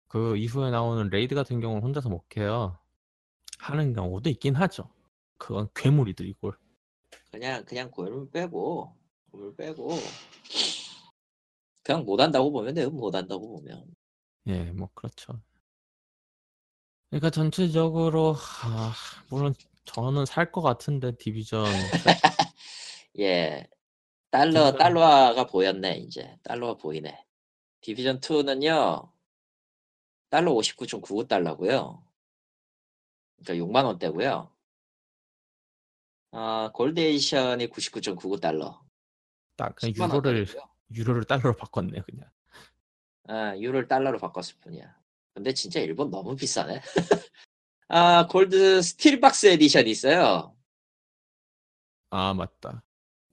그 0.08 0.38
이후에 0.38 0.72
나오는 0.72 1.10
raid 1.10 1.36
같은 1.36 1.60
경우는 1.60 1.84
혼자서 1.84 2.10
못 2.10 2.24
해요. 2.38 2.80
하는 3.60 3.94
경우도 3.94 4.30
있긴 4.30 4.56
하죠. 4.56 4.90
그건 5.38 5.68
괴물이들 5.76 6.28
이걸. 6.28 6.58
그냥 7.32 7.64
그냥 7.66 7.92
고물 7.92 8.30
빼고 8.32 8.96
고물 9.32 9.56
빼고 9.56 9.90
그냥 11.84 12.06
못 12.06 12.20
한다고 12.20 12.52
보면 12.52 12.74
돼요. 12.74 12.90
못 12.90 13.14
한다고 13.14 13.48
보면 13.48 13.86
예, 14.48 14.64
뭐 14.72 14.90
그렇죠. 14.94 15.42
그러니까 17.10 17.30
전체적으로 17.30 18.36
아, 18.64 18.94
물론 19.30 19.54
저는 19.86 20.26
살 20.26 20.52
것 20.52 20.62
같은데 20.62 21.16
디비전 21.18 21.64
예 23.20 23.68
달러 24.32 24.72
디비전- 24.72 24.78
달러화가 24.78 25.46
보였네 25.48 25.98
이제 26.00 26.38
달러화 26.44 26.76
보이네. 26.76 27.26
디비전 27.82 28.20
2는요 28.20 29.12
달러 30.30 30.52
59.99 30.54 31.28
달러고요. 31.28 32.04
그러니까 33.38 33.66
6만 33.66 33.86
원대고요. 33.86 34.52
아 36.32 36.70
Gold 36.74 37.00
Edition이 37.00 37.68
99.99 37.70 38.42
달러. 38.42 38.82
딱 39.56 39.76
그냥 39.76 39.94
10만 39.94 40.10
유로를 40.10 40.36
원대고요. 40.40 40.64
유로를 40.94 41.24
달러로 41.24 41.56
바꿨네 41.56 42.02
그냥. 42.02 42.30
아, 43.28 43.58
유로를 43.58 43.88
달러로 43.88 44.18
바꿨을 44.20 44.56
뿐이야. 44.62 44.96
근데 45.34 45.54
진짜 45.54 45.80
일본 45.80 46.10
너무 46.10 46.36
비싸네. 46.36 46.82
아, 47.90 48.28
Gold 48.28 48.82
Steelbox 48.82 49.48
Edition이 49.48 49.90
있어요. 49.92 50.56
아 52.10 52.34
맞다. 52.34 52.84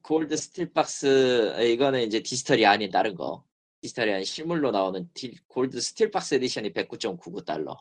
Gold 0.02 0.36
Steelbox, 0.36 1.62
이거는 1.72 2.02
이제 2.02 2.22
디지털이 2.22 2.66
아닌 2.66 2.90
다른 2.90 3.14
거. 3.14 3.44
디지털이 3.80 4.24
실물로 4.24 4.70
나오는 4.70 5.08
딜- 5.14 5.38
Gold 5.46 5.80
Steelbox 5.80 6.34
Edition이 6.34 6.72
109.99달러. 6.72 7.76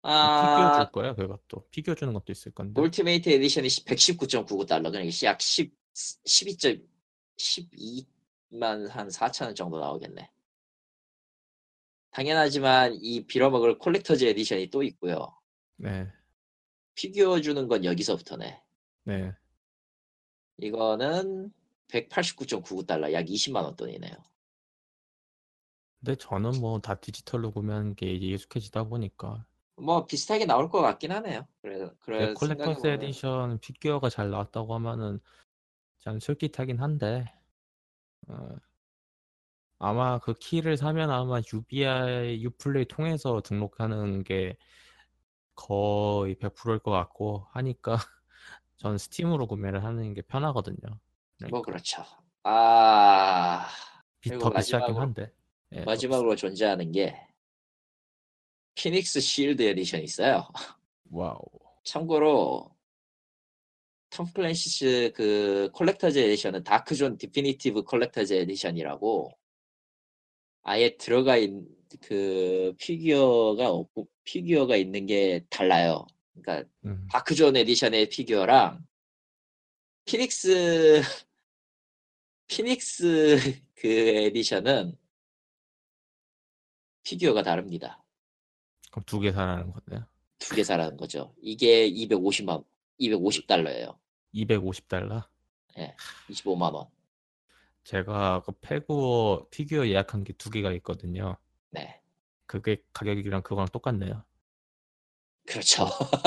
피규어 0.00 0.10
아, 0.10 0.72
줄 0.84 0.92
거야 0.92 1.14
그것도 1.14 1.66
피규어 1.70 1.94
주는 1.94 2.12
것도 2.14 2.30
있을 2.32 2.52
건데 2.52 2.80
Ultimate 2.80 3.28
Edition이 3.30 3.68
119.99달러. 3.68 4.90
그러니까 4.92 5.26
약 5.26 5.40
10, 5.40 5.72
12점, 5.94 6.86
12만 7.36 8.06
한 8.88 9.10
4천 9.10 9.46
원 9.48 9.54
정도 9.54 9.78
나오겠네. 9.80 10.30
당연하지만 12.10 12.96
이 13.00 13.26
빌어먹을 13.26 13.78
Collector's 13.78 14.24
Edition이 14.24 14.70
또 14.70 14.82
있고요. 14.82 15.36
네 15.76 16.10
피규어 16.94 17.40
주는 17.40 17.68
건 17.68 17.84
여기서부터네. 17.84 18.60
네. 19.04 19.32
이거는 20.56 21.52
189.99달러, 21.88 23.12
약 23.12 23.26
20만 23.26 23.64
원 23.64 23.76
돈이네요. 23.76 24.12
근데 26.00 26.16
저는 26.16 26.60
뭐 26.60 26.80
다 26.80 26.94
디지털로 26.96 27.50
구매하는 27.52 27.94
게 27.94 28.12
이제 28.12 28.26
익숙해지다 28.26 28.84
보니까 28.84 29.46
뭐 29.76 30.06
비슷하게 30.06 30.44
나올 30.46 30.68
것 30.68 30.80
같긴 30.80 31.12
하네요. 31.12 31.46
그래, 31.62 31.78
네, 31.78 31.90
그래 32.00 32.34
Collector's 32.34 32.46
생각해보면 32.48 33.02
에디션 33.02 33.58
피규어가 33.60 34.08
잘 34.10 34.30
나왔다고 34.30 34.74
하면은 34.74 35.20
참 36.00 36.18
솔깃하긴 36.18 36.80
한데 36.80 37.32
어, 38.26 38.48
아마 39.78 40.18
그 40.18 40.34
키를 40.34 40.76
사면 40.76 41.10
아마 41.10 41.40
UBI 41.52 42.42
Uplay 42.42 42.86
통해서 42.86 43.40
등록하는 43.42 44.24
게 44.24 44.56
거의 45.54 46.34
100%일 46.36 46.80
것 46.80 46.90
같고 46.90 47.46
하니까 47.52 47.96
전 48.76 48.98
Steam으로 48.98 49.46
구매를 49.46 49.84
하는 49.84 50.14
게 50.14 50.22
편하거든요. 50.22 50.78
뭐 50.88 50.98
그러니까 51.38 51.62
그렇죠. 51.62 52.04
아 52.42 53.66
비- 54.20 54.30
그리고 54.30 54.44
더 54.44 54.50
비싸긴 54.56 54.94
마지막으로- 54.94 54.98
한데 54.98 55.32
예, 55.72 55.80
더 55.80 55.84
마지막으로 55.84 56.34
존재하는 56.36 56.90
게 56.92 57.16
Phoenix 58.74 59.20
Shield 59.20 59.62
Edition 59.62 60.00
있어요. 60.02 60.48
와우 61.10 61.40
참고로 61.84 62.70
Tom 64.10 64.26
Clancy's 64.32 65.12
그 65.14 65.70
Collector's 65.74 66.18
Edition은 66.18 66.64
Dark 66.64 66.91
Zone 66.91 67.18
Definitive 67.18 67.82
Collector's 67.84 68.32
Edition이라고 68.32 69.30
아예 70.62 70.96
들어가 70.96 71.36
있는 71.36 71.66
그 72.02 72.74
피규어가 72.78 73.70
없고 73.70 74.08
피규어가 74.24 74.76
있는 74.76 75.06
게 75.06 75.44
달라요. 75.50 76.06
그러니까 76.34 76.68
음, 76.84 77.06
Dark 77.10 77.33
Zone 77.33 77.56
Edition의 77.56 78.08
피규어랑 78.08 78.84
Phoenix 80.04 81.02
Phoenix 82.48 83.62
그 83.74 83.88
Edition은 83.88 84.96
피규어가 87.02 87.42
다릅니다. 87.42 88.02
그럼 88.90 89.04
두 89.06 89.20
개 89.20 89.32
사라는 89.32 89.70
건데요. 89.72 90.06
두 90.38 90.54
개 90.54 90.64
사라는 90.64 90.96
거죠. 90.96 91.34
이게 91.42 91.88
250만 91.90 92.64
250달러예요. 93.00 93.98
250달러. 94.34 95.24
25만 96.28 96.74
원. 96.74 96.86
제가 97.84 98.42
그 98.44 98.52
페그오 98.60 99.46
피규어 99.50 99.86
예약한 99.88 100.24
게 100.24 100.32
두 100.34 100.50
개가 100.50 100.72
있거든요. 100.74 101.36
네. 101.70 102.00
그게 102.46 102.82
가격이랑 102.92 103.42
그거랑 103.42 103.68
똑같네요. 103.68 104.24
그렇죠. 105.46 105.86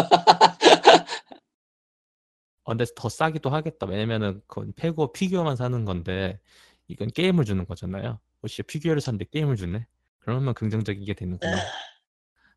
어, 2.63 2.72
근데 2.72 2.86
더 2.95 3.09
싸기도 3.09 3.49
하겠다. 3.49 3.86
왜냐면은 3.88 4.41
그건 4.47 4.74
페그오 4.74 5.12
피규어만 5.11 5.55
사는 5.55 5.84
건데 5.86 6.39
이건 6.88 7.09
게임을 7.09 7.43
주는 7.45 7.65
거잖아요. 7.65 8.19
혹시 8.41 8.63
피규어를 8.63 9.01
샀는데 9.01 9.26
게임을 9.32 9.55
주네? 9.55 9.86
그러면 10.19 10.53
긍정적이게 10.53 11.13
되는구나. 11.15 11.57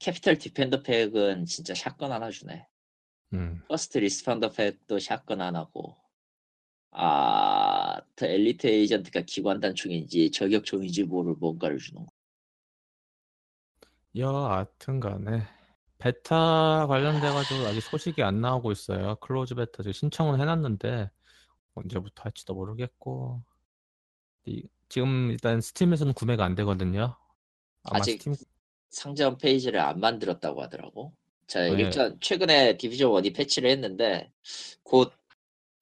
Capitol 0.01 0.39
Defender 0.39 0.83
Pack은 0.83 1.47
진짜 1.47 1.75
shotgun 1.75 2.13
하나 2.13 2.31
주네. 2.31 2.67
음, 3.35 3.63
First 3.69 3.99
Responder 3.99 4.51
Pack도 4.51 4.99
shotgun 4.99 5.41
하나고. 5.41 5.97
아, 6.93 8.01
The 8.15 8.27
Elite 8.27 8.69
Agent가 8.69 9.23
기관 9.23 9.59
단총인지 9.59 10.31
저격 10.31 10.65
총인지 10.65 11.03
모를 11.05 11.35
뭔가를 11.35 11.79
주는 11.79 12.05
거. 12.07 12.13
여하튼 14.17 15.01
간에 15.01 15.43
베타 15.99 16.87
관련돼가지고 16.87 17.67
아직 17.67 17.81
소식이 17.81 18.23
안 18.23 18.41
나오고 18.41 18.71
있어요. 18.71 19.17
close 19.17 19.57
beta 19.57 19.79
지금 19.83 19.93
신청은 19.93 20.41
해놨는데 20.41 21.11
언제부터 21.75 22.23
할지도 22.23 22.55
모르겠고 22.55 23.43
이- 24.47 24.69
지금 24.89 25.31
일단 25.33 25.61
Steam에서는 25.61 26.13
구매가 26.13 26.45
안 26.45 26.55
되거든요. 26.55 27.17
아마 27.83 27.99
아직 27.99 28.19
스팀 28.19 28.35
상점 28.91 29.37
페이지를 29.39 29.81
안 29.81 29.99
만들었다고 29.99 30.63
하더라고. 30.63 31.13
자, 31.47 31.61
네. 31.69 31.71
일단 31.83 32.19
최근에 32.21 32.77
Division 32.77 33.11
1이 33.11 33.35
패치를 33.35 33.71
했는데 33.71 34.31
곧 34.83 35.13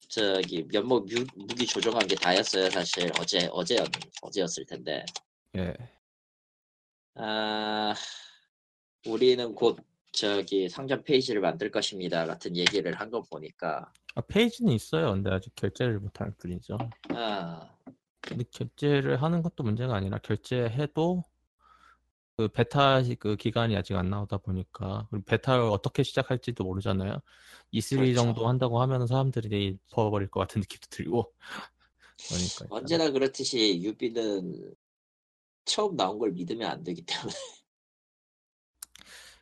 저기 0.09 0.63
면목 0.71 1.05
무, 1.07 1.25
무기 1.35 1.65
조정한 1.65 2.05
게 2.07 2.15
다였어요. 2.15 2.69
사실 2.69 3.09
어제 3.19 3.47
어제였 3.51 3.87
어제였을 4.21 4.65
텐데. 4.65 5.05
예. 5.55 5.73
아, 7.15 7.93
우리는 9.07 9.53
곧 9.55 9.77
저기 10.11 10.69
상점 10.69 11.03
페이지를 11.03 11.41
만들 11.41 11.71
것입니다. 11.71 12.25
같은 12.25 12.55
얘기를 12.57 12.93
한 12.99 13.09
거 13.09 13.21
보니까 13.21 13.91
아, 14.15 14.21
페이지는 14.21 14.73
있어요. 14.73 15.11
근데 15.11 15.31
아직 15.31 15.53
결제를 15.55 15.99
못할 15.99 16.31
뿐이죠. 16.37 16.77
아, 17.09 17.69
근데 18.21 18.43
결제를 18.51 19.21
하는 19.21 19.41
것도 19.41 19.63
문제가 19.63 19.95
아니라 19.95 20.19
결제해도 20.19 21.23
그 22.35 22.47
베타 22.47 23.03
시- 23.03 23.15
그 23.15 23.35
기간이 23.35 23.75
아직 23.77 23.95
안 23.95 24.09
나오다 24.09 24.37
보니까 24.37 25.07
그리고 25.11 25.23
베타를 25.25 25.63
어떻게 25.65 26.01
시작할지도 26.03 26.63
모르잖아요. 26.63 27.19
E3 27.71 27.97
그렇죠. 27.99 28.15
정도 28.15 28.47
한다고 28.47 28.81
하면 28.81 29.05
사람들이 29.07 29.77
퍼버릴 29.91 30.29
것 30.29 30.39
같은 30.41 30.61
느낌도 30.61 30.87
들고 30.89 31.33
그러니까 32.27 32.65
일단 32.65 32.67
언제나 32.71 33.11
그렇듯이 33.11 33.81
Ubi는 33.83 34.73
처음 35.65 35.95
나온 35.95 36.17
걸 36.19 36.31
믿으면 36.31 36.69
안 36.69 36.83
되기 36.83 37.03
때문에 37.05 37.33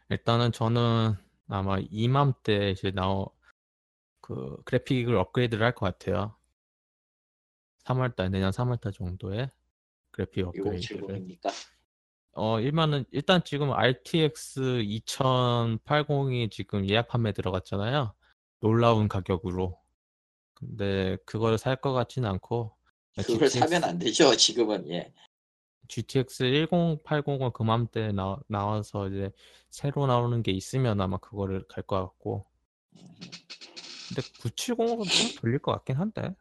일단은 0.09 0.51
저는 0.51 1.13
아마 1.47 1.77
이맘때 1.89 2.71
이제 2.71 2.91
나오 2.91 3.31
그 4.21 4.57
그래픽을 4.65 5.15
업그레이드를 5.15 5.65
할 5.65 5.73
것 5.73 5.85
같아요. 5.85 6.35
3월달 7.85 8.29
내년 8.31 8.51
3월달 8.51 8.93
정도에 8.93 9.49
그래픽 10.11 10.45
업그레이드를 10.47 11.07
1070입니까? 11.07 11.51
어, 12.33 12.59
일만은, 12.59 13.05
일단 13.11 13.41
지금 13.43 13.71
RTX 13.71 14.83
2080이 14.83 16.49
지금 16.51 16.87
예약 16.89 17.09
판매 17.09 17.33
들어갔잖아요. 17.33 18.13
놀라운 18.61 19.07
가격으로. 19.07 19.77
근데 20.53 21.17
그걸 21.25 21.57
살 21.57 21.75
것 21.75 21.91
같지는 21.93 22.29
않고, 22.29 22.75
그걸 23.17 23.49
GTX, 23.49 23.59
사면 23.59 23.83
안 23.83 23.99
되죠. 23.99 24.35
지금은 24.35 24.89
예. 24.89 25.11
GTX 25.89 26.43
1080은 26.43 27.51
그맘때 27.51 28.11
나, 28.13 28.37
나와서 28.47 29.09
이제 29.09 29.31
새로 29.69 30.07
나오는 30.07 30.41
게 30.41 30.51
있으면 30.51 31.01
아마 31.01 31.17
그거를 31.17 31.67
갈 31.67 31.83
것 31.83 31.97
같고. 31.99 32.45
근데 32.93 34.21
970으로 34.21 35.03
좀 35.03 35.41
돌릴 35.41 35.59
것 35.59 35.71
같긴 35.73 35.97
한데. 35.97 36.33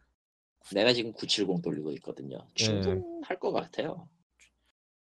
내가 0.72 0.92
지금 0.92 1.12
970 1.12 1.62
돌리고 1.62 1.90
있거든요. 1.94 2.38
예. 2.60 2.64
충분할 2.64 3.40
것 3.40 3.50
같아요. 3.52 4.08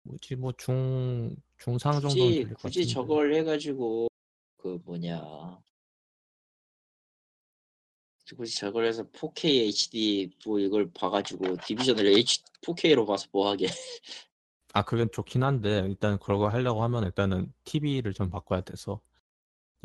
뭐지, 0.04 0.36
뭐 0.36 0.52
중, 0.58 1.36
중상 1.58 1.94
정도는 1.94 2.10
굳이 2.10 2.42
돌릴 2.44 2.54
것 2.54 2.62
굳이 2.62 2.80
같은데. 2.82 2.94
저걸 2.94 3.34
해가지고 3.36 4.08
그 4.58 4.80
뭐냐 4.86 5.22
굳이 8.36 8.56
저걸 8.58 8.86
해서 8.86 9.04
4K 9.04 9.46
HD 9.68 10.32
뭐 10.46 10.60
이걸 10.60 10.92
봐가지고 10.92 11.58
디비전을 11.66 12.06
H 12.08 12.44
4K로 12.62 13.06
봐서 13.06 13.28
뭐하게 13.32 13.68
아, 14.76 14.84
그건 14.84 15.08
좋긴 15.12 15.44
한데, 15.44 15.86
일단 15.88 16.18
그러고 16.18 16.50
하려고 16.50 16.82
하면 16.82 17.04
일단은 17.04 17.54
TV를 17.64 18.12
좀 18.12 18.32
바꿔야 18.32 18.62
돼서. 18.62 19.02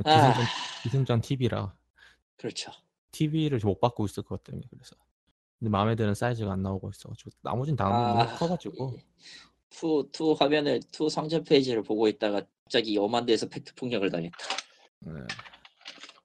아 0.02 0.32
기승전, 0.32 0.46
기승전 0.82 1.20
TV라. 1.20 1.76
그렇죠. 2.38 2.72
TV를 3.12 3.60
못 3.64 3.80
바꾸고 3.80 4.06
있을 4.06 4.22
것 4.22 4.42
때문에 4.44 4.66
그래서. 4.70 4.96
근데 5.58 5.68
마음에 5.68 5.94
드는 5.94 6.14
사이즈가 6.14 6.52
안 6.52 6.62
나오고 6.62 6.88
있어가지고. 6.88 7.30
나머진 7.42 7.76
다 7.76 7.84
아, 7.86 8.34
커가지고. 8.36 8.96
투, 9.70 10.08
투 10.12 10.32
화면을 10.32 10.80
투 10.92 11.08
상점 11.08 11.44
페이지를 11.44 11.82
보고 11.82 12.08
있다가 12.08 12.42
갑자기 12.64 12.98
엄한 12.98 13.26
데서 13.26 13.48
팩트 13.48 13.74
폭력을 13.74 14.08
당했다. 14.10 14.38
네. 15.00 15.12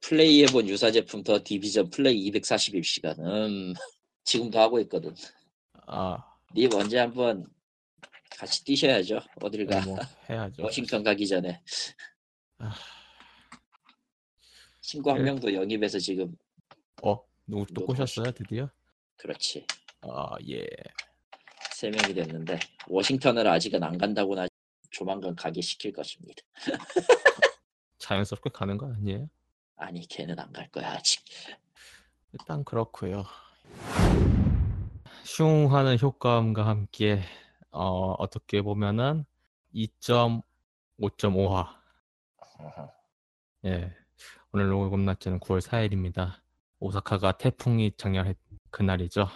플레이해본 0.02 0.68
유사 0.68 0.92
제품 0.92 1.24
The 1.24 1.40
Division 1.44 1.90
플레이 1.90 2.30
241시간. 2.32 3.20
음 3.20 3.74
지금도 4.26 4.60
하고 4.60 4.80
있거든. 4.82 5.14
아, 5.88 6.18
님 6.56 6.74
언제 6.74 6.98
한번 7.00 7.46
같이 8.30 8.64
뛰셔야죠. 8.64 9.20
어딜 9.42 9.66
가. 9.66 9.80
네, 9.80 9.86
뭐 9.86 9.98
해야죠. 10.30 10.64
워싱턴 10.64 11.04
가기 11.04 11.28
전에. 11.28 11.62
아. 12.60 12.74
친구 14.82 15.12
한 15.12 15.20
예. 15.20 15.24
명도 15.24 15.54
영입해서 15.54 15.98
지금 15.98 16.36
어, 17.02 17.18
누구 17.48 17.66
또 17.74 17.80
너 17.80 17.86
꼬셨어요, 17.88 18.32
드디어? 18.32 18.70
그렇지. 19.18 19.66
아, 20.02 20.36
예. 20.50 20.66
세 21.84 21.90
명이 21.90 22.14
됐는데 22.14 22.60
워싱턴을 22.88 23.46
아직은 23.46 23.84
안 23.84 23.98
간다고나 23.98 24.48
조만간 24.90 25.36
가게 25.36 25.60
시킬 25.60 25.92
것입니다. 25.92 26.42
자연스럽게 27.98 28.52
가는 28.52 28.78
거 28.78 28.86
아니에요? 28.86 29.30
아니 29.76 30.08
걔는 30.08 30.40
안 30.40 30.54
갈 30.54 30.70
거야 30.70 30.94
아직. 30.94 31.26
일단 32.32 32.64
그렇고요. 32.64 33.26
슝하는 35.26 36.00
효과음과 36.00 36.66
함께 36.66 37.22
어, 37.72 38.14
어떻게 38.14 38.62
보면은 38.62 39.26
2.5.5화. 39.76 41.68
예. 43.66 43.94
오늘 44.54 44.70
녹음 44.70 45.04
날짜는 45.04 45.42
9월 45.42 45.60
4일입니다. 45.60 46.36
오사카가 46.80 47.34
태풍이 47.34 47.92
장렬했 47.98 48.38
그날이죠. 48.72 49.28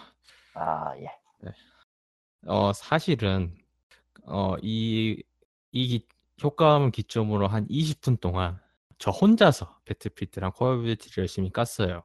아, 0.54 0.96
예. 0.96 1.08
어, 2.46 2.72
사실은 2.72 3.56
어, 4.24 4.56
이, 4.62 5.22
이 5.72 5.88
기- 5.88 6.06
효과음을 6.42 6.90
기점으로 6.92 7.48
한 7.48 7.66
20분 7.68 8.20
동안 8.20 8.60
저 8.98 9.10
혼자서 9.10 9.78
Battlefield랑 9.84 10.52
Call 10.52 10.74
of 10.78 10.86
Duty를 10.86 11.22
열심히 11.22 11.50
깠어요. 11.50 12.02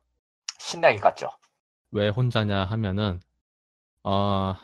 신나게 0.60 0.98
깠죠. 1.00 1.30
왜 1.92 2.10
혼자냐 2.10 2.66
하면은 2.66 3.20
어, 4.04 4.56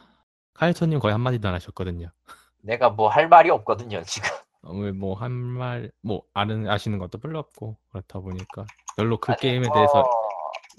카이토님 0.54 1.00
거의 1.00 1.14
한마디도 1.14 1.48
안 1.48 1.54
하셨거든요. 1.56 2.12
내가 2.62 2.90
뭐 2.90 3.08
할 3.10 3.28
말이 3.30 3.50
없거든요, 3.50 4.04
지금. 4.04 4.30
어, 4.64 4.74
뭐한 4.74 5.32
말, 5.32 5.92
뭐 6.02 6.24
아는 6.34 6.68
아시는 6.70 7.00
것도 7.00 7.18
별로 7.20 7.40
없고 7.40 7.78
그렇다 7.92 8.20
보니까 8.20 8.66
별로 8.98 9.18
그 9.18 9.32
아니, 9.32 9.40
게임에 9.42 9.68
뭐, 9.68 9.74
대해서 9.74 10.04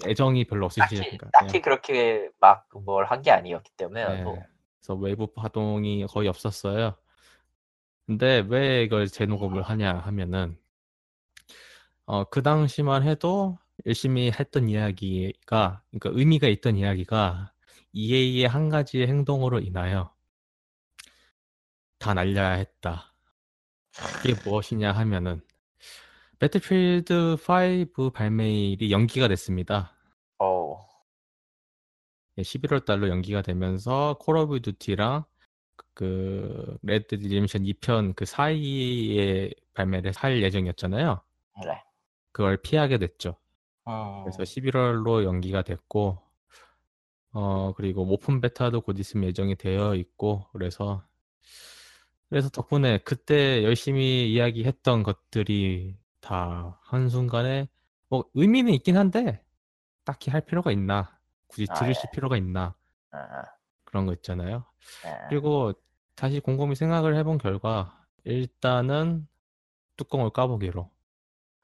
애정이 0.05 0.45
별로 0.45 0.67
딱히, 0.69 0.97
없으시니까. 0.99 1.29
딱히 1.33 1.61
그렇게 1.61 2.29
막 2.39 2.67
뭘 2.85 3.05
한 3.09 3.21
게 3.23 3.31
아니었기 3.31 3.71
때문에 3.77 4.19
예. 4.19 4.21
뭐, 4.23 4.37
그래서 4.81 4.95
외부 4.95 5.27
파동이 5.27 6.05
거의 6.07 6.27
없었어요. 6.27 6.95
근데 8.07 8.43
왜 8.49 8.83
이걸 8.83 9.07
재녹음을 9.07 9.61
하냐 9.61 9.99
하면은 9.99 10.57
어, 12.05 12.25
그 12.25 12.41
당시만 12.41 13.03
해도 13.03 13.57
열심히 13.85 14.31
했던 14.31 14.69
이야기가 14.69 15.83
그러니까 15.91 16.09
의미가 16.13 16.47
있던 16.47 16.75
이야기가 16.77 17.53
EA의 17.93 18.47
한 18.47 18.69
가지의 18.69 19.07
행동으로 19.07 19.59
인하여 19.59 20.13
다 21.99 22.13
날려야 22.13 22.51
했다. 22.53 23.13
이게 24.25 24.33
무엇이냐 24.43 24.91
하면은 24.91 25.41
Battlefield 26.39 27.37
5 27.97 28.09
발매일이 28.11 28.91
연기가 28.91 29.27
됐습니다. 29.27 29.95
어, 32.41 32.43
11월 32.43 32.85
달로 32.85 33.09
연기가 33.09 33.41
되면서 33.41 34.17
Call 34.19 34.37
of 34.37 34.61
Duty랑 34.61 35.23
그 35.93 36.77
Red 36.83 37.19
Dead 37.19 37.32
Redemption 37.32 37.63
2편 37.63 38.15
그 38.15 38.25
사이에 38.25 39.51
발매를 39.73 40.13
할 40.15 40.41
예정이었잖아요. 40.41 41.21
그래. 41.61 41.83
그걸 42.31 42.57
피하게 42.57 42.97
됐죠. 42.97 43.35
음, 43.87 44.23
그래서 44.23 44.43
11월로 44.43 45.23
연기가 45.23 45.63
됐고 45.63 46.19
어 47.33 47.73
그리고 47.75 48.03
오픈 48.03 48.41
베타도 48.41 48.81
곧 48.81 48.99
있으면 48.99 49.29
예정이 49.29 49.55
되어 49.55 49.95
있고 49.95 50.47
그래서 50.51 51.03
그래서 52.29 52.49
덕분에 52.49 52.99
그때 52.99 53.63
열심히 53.63 54.31
이야기했던 54.31 55.03
것들이 55.03 55.97
다 56.19 56.79
한순간에 56.83 57.67
뭐 58.09 58.25
의미는 58.33 58.73
있긴 58.73 58.97
한데 58.97 59.43
딱히 60.03 60.31
할 60.31 60.41
필요가 60.41 60.71
있나 60.71 61.17
굳이 61.51 61.67
아, 61.67 61.73
들으실 61.73 62.09
예. 62.09 62.11
필요가 62.11 62.37
있나 62.37 62.75
어, 63.13 63.17
어, 63.17 63.45
그런 63.85 64.05
거 64.05 64.13
있잖아요. 64.13 64.65
예. 65.05 65.09
그리고 65.29 65.73
다시 66.15 66.39
곰곰이 66.39 66.75
생각을 66.75 67.15
해본 67.17 67.37
결과 67.39 68.07
일단은 68.25 69.27
뚜껑을 69.97 70.31
까보기로 70.31 70.91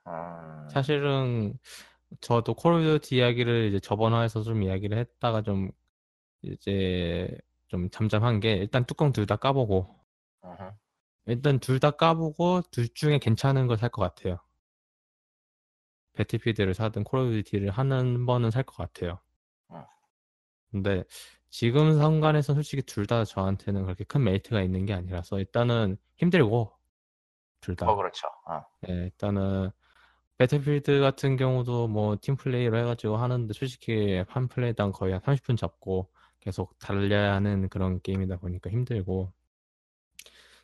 음, 0.07 0.67
사실은 0.67 1.57
저도 2.21 2.55
Call 2.55 2.73
of 2.75 2.99
Duty 3.01 3.17
이야기를 3.17 3.67
이제 3.69 3.79
저번 3.79 4.13
화에서 4.13 4.43
좀 4.43 4.63
이야기를 4.63 4.97
했다가 4.99 5.43
좀 5.43 5.71
이제 6.43 7.29
좀 7.69 7.89
잠잠한 7.91 8.39
게 8.41 8.53
일단 8.55 8.85
뚜껑 8.85 9.13
둘 9.13 9.27
다 9.27 9.37
까보고 9.37 9.95
음흠. 10.43 10.71
일단 11.27 11.59
둘 11.59 11.79
다 11.79 11.91
까보고 11.91 12.63
둘 12.71 12.87
중에 12.91 13.19
괜찮은 13.19 13.67
걸 13.67 13.77
살 13.77 13.89
것 13.91 14.01
같아요. 14.01 14.39
Battlefield를 16.15 16.73
사든 16.73 17.05
Call 17.05 17.19
of 17.21 17.31
Duty를 17.43 17.69
하든 17.71 18.07
한 18.07 18.25
번은 18.25 18.51
살 18.51 18.63
것 18.63 18.75
같아요. 18.75 19.19
어. 20.79 20.83
근데 20.83 21.03
지금 21.49 21.97
상황에서 21.97 22.53
솔직히 22.53 22.81
둘 22.83 23.07
다 23.07 23.23
저한테는 23.25 23.83
그렇게 23.85 24.03
큰 24.03 24.23
메리트가 24.23 24.61
있는 24.61 24.85
게 24.85 24.93
아니라서 24.93 25.39
일단은 25.39 25.97
힘들고 26.17 26.73
둘 27.61 27.75
다. 27.75 27.89
어, 27.89 27.95
그렇죠. 27.95 28.27
어. 28.47 28.63
예, 28.89 28.93
일단은 28.93 29.71
배틀필드 30.37 30.99
같은 31.01 31.35
경우도 31.37 31.87
뭐 31.87 32.17
팀플레이로 32.21 32.77
해가지고 32.77 33.17
하는데 33.17 33.51
솔직히 33.53 34.23
한 34.27 34.47
플레이당 34.47 34.91
거의 34.91 35.13
한 35.13 35.21
30분 35.21 35.57
잡고 35.57 36.11
계속 36.39 36.77
달려야 36.79 37.33
하는 37.35 37.69
그런 37.69 38.01
게임이다 38.01 38.37
보니까 38.37 38.69
힘들고 38.69 39.31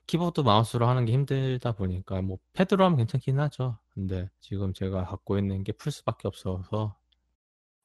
키보드 0.07 0.41
마우스로 0.41 0.87
하는 0.87 1.05
게 1.05 1.13
힘들다 1.13 1.71
보니까 1.73 2.21
뭐 2.21 2.37
패드로 2.53 2.83
하면 2.85 2.97
괜찮긴 2.97 3.39
하죠. 3.39 3.77
근데 3.93 4.29
지금 4.41 4.73
제가 4.73 5.05
갖고 5.05 5.37
있는 5.37 5.63
게 5.63 5.71
플스밖에 5.71 6.27
없어서 6.27 6.97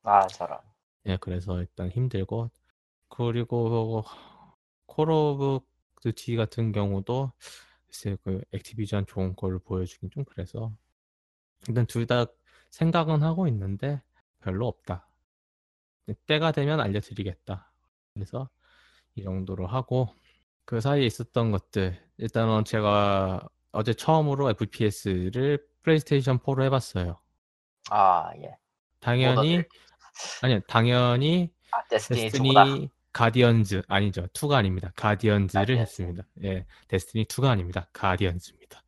아, 0.03 0.26
저런. 0.26 0.59
예, 1.09 1.17
그래서 1.21 1.59
일단 1.61 1.91
힘들고 1.91 2.51
그리고 3.09 4.05
Call 4.87 5.11
of 5.11 5.61
Duty 6.03 6.37
같은 6.37 6.73
경우도 6.73 7.33
글쎄 7.87 8.17
그 8.23 8.43
Activision 8.53 9.07
좋은 9.07 9.35
거를 9.37 9.59
보여주긴 9.61 10.11
좀 10.11 10.25
그래서 10.25 10.73
일단 11.69 11.87
둘 11.87 12.07
다 12.07 12.27
생각은 12.71 13.23
하고 13.23 13.49
있는데 13.49 14.03
별로 14.41 14.67
없다. 14.69 15.09
때가 16.27 16.53
되면 16.53 16.81
알려드리겠다. 16.81 17.73
그래서 18.15 18.49
이 19.15 19.23
정도로 19.23 19.67
하고 19.67 20.09
그 20.65 20.81
사이에 20.81 21.07
있었던 21.07 21.51
것들 21.51 21.99
일단은 22.19 22.65
제가 22.65 23.49
어제 23.73 23.95
처음으로 23.95 24.51
FPS를 24.51 25.67
PlayStation 25.83 26.39
4로 26.41 26.63
해봤어요. 26.65 27.19
아, 27.91 28.31
예. 28.37 28.57
당연히. 29.01 29.63
아니 30.43 30.61
당연히 30.69 31.51
아, 31.71 31.83
데스티니 31.89 32.29
2구나. 32.29 32.55
데스티니 32.64 32.91
가디언즈 33.12 33.83
아니죠 33.89 34.27
2가 34.29 34.55
아닙니다 34.55 34.93
가디언즈를 34.97 35.61
가디언즈. 35.62 35.81
했습니다 35.81 36.23
예 36.45 36.66
데스티니 36.89 37.25
2가 37.27 37.49
아닙니다 37.51 37.89
가디언즈입니다 37.93 38.83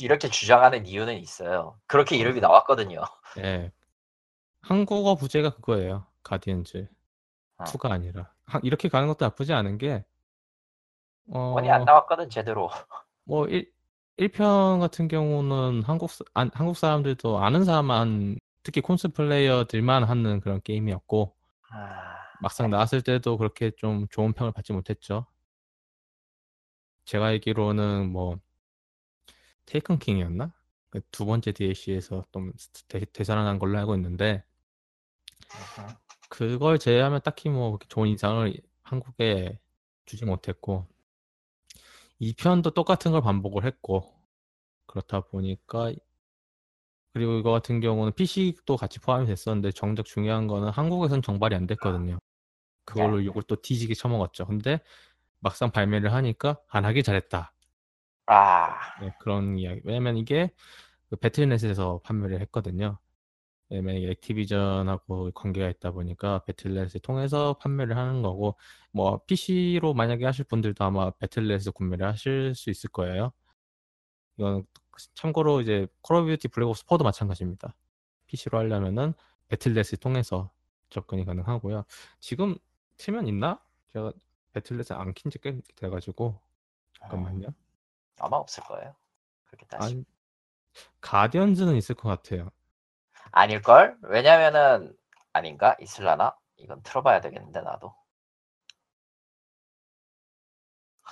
이렇게 0.00 0.28
주장하는 0.28 0.86
이유는 0.86 1.18
있어요. 1.18 1.78
그렇게 1.86 2.16
이름이 2.16 2.40
나왔거든요. 2.40 3.02
예 3.38 3.70
한국어 4.60 5.14
부제가 5.14 5.50
그거예요 5.54 6.06
가디언즈 6.24 6.88
어. 7.58 7.64
2가 7.64 7.92
아니라 7.92 8.32
하- 8.44 8.60
이렇게 8.64 8.88
가는 8.88 9.06
것도 9.08 9.24
나쁘지 9.24 9.52
않은 9.52 9.78
게 9.78 10.04
어, 11.32 11.38
원이 11.54 11.68
안 11.70 11.84
나왔거든, 11.84 12.30
제대로. 12.30 12.70
뭐 13.24 13.46
1, 13.48 13.68
1편 14.18 14.78
같은 14.80 15.08
경우는 15.08 15.82
한국 15.82 16.10
사- 16.10 16.24
안- 16.34 16.50
한국 16.54 16.76
사람들도 16.76 17.38
아는 17.38 17.64
사람만 17.64 18.38
특히 18.66 18.80
콘솔 18.80 19.12
플레이어들만 19.12 20.02
하는 20.02 20.40
그런 20.40 20.60
게임이었고 20.60 21.36
아, 21.70 22.16
막상 22.40 22.68
나왔을 22.68 23.00
때도 23.00 23.38
그렇게 23.38 23.70
좀 23.70 24.08
좋은 24.10 24.32
평을 24.32 24.50
받지 24.50 24.72
못했죠. 24.72 25.24
제가 27.04 27.26
알기로는 27.26 28.10
뭐 28.10 28.40
테이큰 29.66 30.00
킹이었나? 30.00 30.52
그 30.90 31.00
두 31.12 31.26
번째 31.26 31.52
DLC에서 31.52 32.24
좀 32.32 32.52
대, 32.88 33.04
되살아난 33.04 33.60
걸로 33.60 33.78
알고 33.78 33.94
있는데. 33.94 34.42
그걸 36.28 36.80
제외하면 36.80 37.20
딱히 37.22 37.48
뭐 37.48 37.78
좋은 37.88 38.08
인상을 38.08 38.52
한국에 38.82 39.60
주지 40.06 40.24
못했고 40.24 40.88
2편도 42.20 42.74
똑같은 42.74 43.12
걸 43.12 43.20
반복을 43.20 43.64
했고 43.64 44.12
그렇다 44.86 45.20
보니까 45.20 45.92
그리고 47.16 47.38
이거 47.38 47.50
같은 47.50 47.80
경우는 47.80 48.12
PC도 48.12 48.76
같이 48.76 49.00
포함이 49.00 49.24
됐었는데 49.24 49.72
정작 49.72 50.04
중요한 50.04 50.46
거는 50.46 50.68
한국에선 50.68 51.22
정발이 51.22 51.54
안 51.54 51.66
됐거든요. 51.66 52.18
그걸로 52.84 53.20
이걸 53.20 53.42
또 53.44 53.56
뒤지게 53.56 53.94
쳐먹었죠. 53.94 54.44
근데 54.44 54.80
막상 55.40 55.70
발매를 55.70 56.12
하니까 56.12 56.58
안 56.68 56.84
하길 56.84 57.02
잘했다. 57.02 57.54
아, 58.26 59.00
네, 59.00 59.14
그런 59.18 59.58
이야기. 59.58 59.80
왜냐면 59.84 60.18
이게 60.18 60.50
그 61.08 61.16
배틀넷에서 61.16 62.02
판매를 62.04 62.38
했거든요. 62.42 62.98
왜냐면 63.70 63.94
이게 63.94 64.10
액티비전하고 64.10 65.30
관계가 65.30 65.70
있다 65.70 65.92
보니까 65.92 66.44
배틀넷을 66.44 67.00
통해서 67.00 67.54
판매를 67.54 67.96
하는 67.96 68.20
거고, 68.20 68.58
뭐 68.92 69.24
PC로 69.24 69.94
만약에 69.94 70.26
하실 70.26 70.44
분들도 70.44 70.84
아마 70.84 71.10
배틀넷에서 71.12 71.70
구매를 71.70 72.06
하실 72.06 72.54
수 72.54 72.68
있을 72.68 72.90
거예요. 72.90 73.32
이건 74.36 74.66
참고로 75.14 75.60
이제 75.60 75.86
Call 76.02 76.16
of 76.16 76.28
Duty 76.30 76.48
Black 76.48 76.66
Ops 76.68 76.84
4도 76.86 77.02
마찬가지입니다. 77.04 77.74
PC로 78.26 78.58
하려면은 78.58 79.14
Battle.net을 79.48 79.98
통해서 79.98 80.50
접근이 80.90 81.24
가능하고요. 81.24 81.84
지금 82.20 82.56
틀면 82.96 83.26
있나? 83.28 83.60
제가 83.92 84.12
Battle.net에 84.52 84.94
안킨 84.94 85.30
지 85.30 85.38
꽤 85.38 85.60
돼가지고 85.76 86.40
잠깐만요. 87.00 87.48
아마 88.18 88.36
없을 88.38 88.62
거예요. 88.64 88.94
그렇게 89.44 89.66
따지. 89.66 89.94
아니 89.94 90.04
Guardians는 91.00 91.76
있을 91.76 91.94
것 91.94 92.08
같아요. 92.08 92.50
아닐 93.32 93.60
걸? 93.62 93.96
왜냐면은 94.02 94.96
아닌가? 95.32 95.76
있을라나? 95.80 96.34
이건 96.56 96.82
틀어봐야 96.82 97.20
되겠는데 97.20 97.60
나도. 97.60 97.94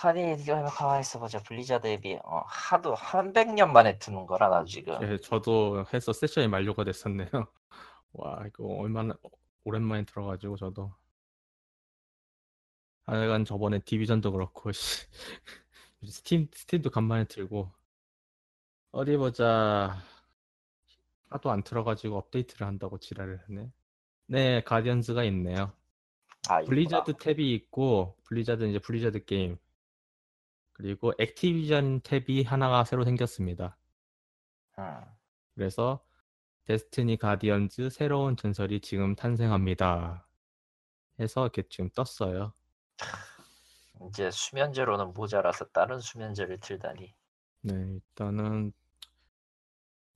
아니 0.02 0.34
이거 0.40 0.62
가만히 0.66 1.00
있어보자. 1.00 1.42
Blizzard에 1.42 2.00
비해 2.00 2.20
어, 2.24 2.42
하도 2.46 2.94
한 2.94 3.32
백 3.32 3.48
년 3.54 3.72
만에 3.72 3.98
트는 3.98 4.26
거라 4.26 4.48
나 4.48 4.64
지금. 4.64 4.98
예, 5.02 5.18
저도 5.18 5.84
해서 5.92 6.12
session이 6.12 6.48
만료가 6.48 6.84
됐었네요. 6.84 7.28
와 8.12 8.44
이거 8.46 8.64
얼마나 8.66 9.14
오랜만에 9.64 10.04
들어가지고 10.04 10.56
저도 10.56 10.92
하여간 13.06 13.44
저번에 13.44 13.80
Division도 13.80 14.32
그렇고 14.32 14.72
씨. 14.72 15.06
Steam 16.06 16.48
Steam도 16.52 16.90
간만에 16.90 17.24
들고 17.24 17.70
어디 18.92 19.16
보자 19.16 19.96
하도 21.30 21.50
안 21.50 21.62
틀어가지고 21.62 22.16
업데이트를 22.16 22.66
한다고 22.66 22.98
지랄을 22.98 23.40
하네. 23.48 23.70
네 24.26 24.62
Guardians가 24.64 25.24
있네요. 25.24 25.72
아. 26.48 26.62
Blizzard 26.62 27.14
tab이 27.14 27.40
있고 27.40 28.16
블리자드 28.24 28.64
이제 28.64 28.78
블리자드 28.78 29.24
게임 29.24 29.58
그리고 30.74 31.12
Activision 31.18 32.00
tab이 32.02 32.44
하나가 32.44 32.84
새로 32.84 33.04
생겼습니다. 33.04 33.78
음. 34.78 35.00
그래서 35.54 36.04
Destiny 36.66 37.16
Guardians 37.18 37.90
새로운 37.90 38.36
전설이 38.36 38.80
지금 38.80 39.14
탄생합니다. 39.14 40.26
해서 41.20 41.42
이렇게 41.42 41.62
지금 41.68 41.90
떴어요. 41.90 42.52
이제 44.08 44.30
수면제로는 44.30 45.14
모자라서 45.14 45.66
다른 45.66 46.00
수면제를 46.00 46.58
틀다니. 46.58 47.14
네, 47.62 47.74
일단은 47.74 48.72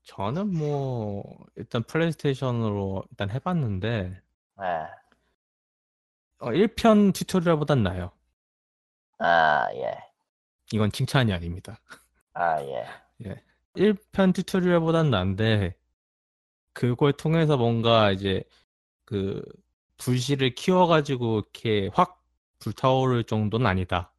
저는 0.02 0.52
뭐 0.52 1.22
일단 1.54 1.82
플레이스테이션으로 1.84 3.04
일단 3.10 3.30
해봤는데 3.30 4.22
네. 4.58 4.64
어, 6.40 6.46
1편 6.50 7.14
튜토리얼보단 7.14 7.82
나아요. 7.82 8.10
아 9.18 9.68
예. 9.74 10.07
이건 10.72 10.90
칭찬이 10.92 11.32
아닙니다. 11.32 11.80
아 12.34 12.62
예. 12.62 12.84
1편 13.74 14.32
튜토리얼보단 14.32 15.10
나은데 15.10 15.74
그걸 16.72 17.12
통해서 17.12 17.56
뭔가 17.56 18.10
이제 18.12 18.42
그 19.04 19.42
불씨를 19.98 20.54
키워가지고 20.54 21.38
이렇게 21.38 21.90
확 21.92 22.22
불타오를 22.58 23.24
정도는 23.24 23.66
아니다. 23.66 24.12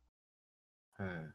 음. 1.00 1.32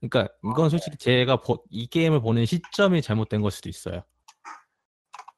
그러니까 0.00 0.32
이건 0.44 0.70
솔직히 0.70 0.96
제가 0.96 1.40
보- 1.42 1.64
이 1.70 1.86
게임을 1.86 2.20
보는 2.20 2.46
시점이 2.46 3.02
잘못된 3.02 3.40
걸 3.42 3.50
수도 3.50 3.68
있어요. 3.68 4.02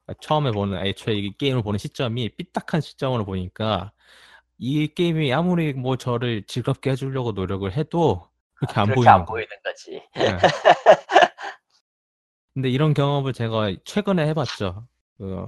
그러니까 0.05 0.13
처음에 0.21 0.51
보는 0.51 0.85
애초에 0.85 1.15
이 1.15 1.37
게임을 1.37 1.63
보는 1.63 1.77
시점이 1.79 2.29
삐딱한 2.35 2.81
시점으로 2.81 3.25
보니까 3.25 3.91
이 4.57 4.87
게임이 4.87 5.33
아무리 5.33 5.73
뭐 5.73 5.97
저를 5.97 6.43
즐겁게 6.43 6.91
해주려고 6.91 7.31
노력을 7.31 7.69
해도 7.71 8.29
그렇게 8.61 8.79
안 8.79 8.85
그렇게 8.85 8.95
보이는 8.95 9.11
안 9.13 9.25
거예요. 9.25 9.25
보이는 9.25 9.63
거지. 9.63 10.03
네. 10.15 10.37
근데 12.53 12.69
이런 12.69 12.93
경험을 12.93 13.33
제가 13.33 13.71
최근에 13.85 14.27
해봤죠. 14.27 14.87
그 15.17 15.45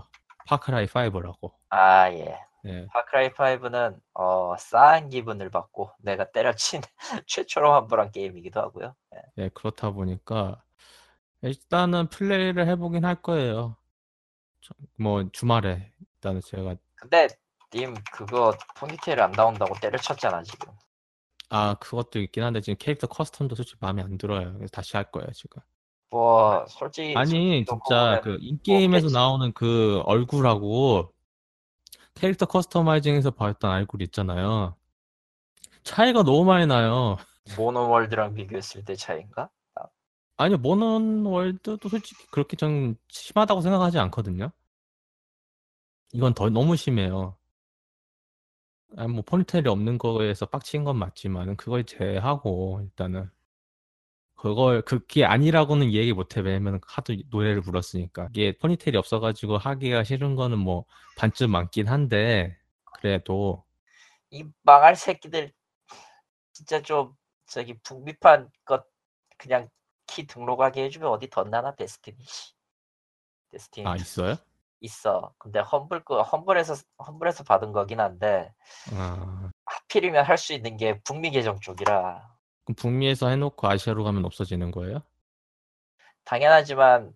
파크라이 0.48 0.88
5라고. 0.88 1.54
아 1.70 2.10
예. 2.12 2.40
예. 2.66 2.88
파크라이 2.88 3.30
5는 3.32 4.00
어 4.14 4.56
싸한 4.58 5.10
기분을 5.10 5.50
받고 5.50 5.92
내가 6.00 6.32
때려친 6.32 6.82
최초로 7.28 7.72
환불한 7.74 8.12
게임이기도 8.12 8.60
하고요. 8.62 8.96
예. 9.16 9.44
예, 9.44 9.50
그렇다 9.50 9.92
보니까 9.92 10.64
일단은 11.42 12.08
플레이를 12.08 12.68
해보긴 12.68 13.04
할 13.06 13.22
거예요. 13.22 13.76
저- 14.62 14.74
뭐 14.98 15.30
주말에 15.32 15.92
일단은 16.16 16.42
제가 16.42 16.76
근데 16.96 17.28
님 17.74 17.96
그거 18.14 18.54
포니테일 18.78 19.20
안 19.22 19.32
나온다고 19.34 19.74
때려쳤잖아 19.82 20.42
지금. 20.44 20.72
아 21.56 21.76
그것도 21.76 22.20
있긴 22.20 22.42
한데 22.42 22.62
지금 22.62 22.78
캐릭터 22.80 23.06
custom도 23.06 23.56
솔직히 23.56 23.78
마음에 23.80 24.02
안 24.02 24.18
들어요. 24.18 24.54
그래서 24.54 24.72
다시 24.72 24.98
할 24.98 25.12
거예요 25.12 25.30
지금. 25.34 25.62
뭐 26.10 26.66
솔직히 26.68 27.16
아니 27.16 27.64
진짜 27.64 28.22
그 28.24 28.40
in-game에서 28.42 29.06
없겠지. 29.06 29.14
나오는 29.14 29.52
그 29.54 30.02
얼굴하고 30.06 31.14
캐릭터 32.16 32.48
customizing에서 32.48 33.30
봤던 33.30 33.70
얼굴 33.70 34.02
있잖아요. 34.02 34.76
차이가 35.84 36.24
너무 36.24 36.44
많이 36.44 36.66
나요. 36.66 37.18
모노월드랑 37.56 38.34
비교했을 38.34 38.84
때 38.84 38.96
차이인가? 38.96 39.52
아니요 40.38 40.58
모넌 40.58 41.24
월드도 41.24 41.88
솔직히 41.88 42.26
그렇게 42.32 42.58
전 42.58 42.96
심하다고 43.10 43.62
생각하지 43.62 44.00
않거든요. 44.00 44.50
이건 46.14 46.34
더 46.34 46.50
너무 46.50 46.76
심해요. 46.76 47.38
아니 48.98 49.12
뭐 49.12 49.24
포니테일이 49.24 49.70
없는 49.70 49.98
거에서 49.98 50.46
빡친 50.46 50.84
건 50.84 50.98
맞지만 50.98 51.56
그걸 51.58 51.84
제외하고 51.84 52.82
일단은 52.84 53.30
그걸 54.36 54.82
그게 54.82 55.24
아니라고는 55.24 55.94
얘기 55.94 56.12
못해. 56.12 56.42
왜냐면 56.42 56.82
하도 56.86 57.16
노래를 57.30 57.62
불렀으니까. 57.62 58.28
이게 58.32 58.58
포니테일이 58.58 58.98
없어가지고 58.98 59.58
하기가 59.58 60.04
싫은 60.04 60.36
거는 60.36 60.60
뭐 60.60 60.86
반쯤 61.18 61.50
많긴 61.52 61.88
한데 61.88 62.58
그래도. 62.98 63.64
이 64.32 64.46
망할 64.64 64.96
새끼들 64.96 65.54
진짜 66.52 66.82
좀 66.82 67.16
저기 67.46 67.78
북미판 67.84 68.50
것 68.66 68.84
그냥 69.38 69.70
키 70.08 70.28
등록하게 70.28 70.84
해주면 70.84 71.10
어디 71.10 71.30
덧나나 71.30 71.76
데스티니? 71.76 72.18
씨. 72.22 72.54
데스티니 73.52 73.88
아 73.88 73.96
있어요? 73.96 74.36
있어. 74.94 75.34
근데 75.40 75.60
험블 75.60 76.04
거 76.04 76.22
험블에서 76.22 76.76
험블에서 77.08 77.44
받은 77.46 77.72
거긴 77.72 78.00
한데 78.00 78.54
아 78.94 79.50
하필이면 79.66 80.26
할 80.26 80.38
수 80.38 80.54
있는 80.54 80.78
게 80.78 81.00
북미 81.04 81.32
계정 81.32 81.60
쪽이라 81.60 82.30
그럼 82.66 82.76
북미에서 82.76 83.30
해놓고 83.30 83.68
아시아로 83.68 84.04
가면 84.04 84.26
없어지는 84.26 84.72
거예요? 84.72 85.02
당연하지만 86.26 87.14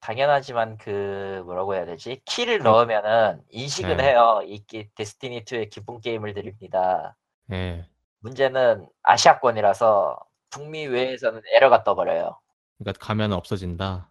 당연하지만 0.00 0.76
그 0.78 1.42
뭐라고 1.46 1.74
해야 1.74 1.84
되지 1.86 2.20
키를 2.26 2.58
그렇- 2.60 2.70
넣으면은 2.72 3.42
인식은 3.50 3.96
네. 3.96 4.10
해요. 4.10 4.40
이 4.44 4.64
게- 4.66 4.90
데스티니 4.94 5.44
2의 5.44 5.70
기본 5.70 6.00
게임을 6.00 6.34
드립니다. 6.34 7.16
예. 7.50 7.88
문제는 8.20 8.86
아시아권이라서 9.02 10.18
북미 10.50 10.86
외에서는 10.86 11.40
에러가 11.54 11.82
떠버려요. 11.84 12.38
그러니까 12.78 13.04
가면 13.06 13.32
없어진다. 13.32 14.10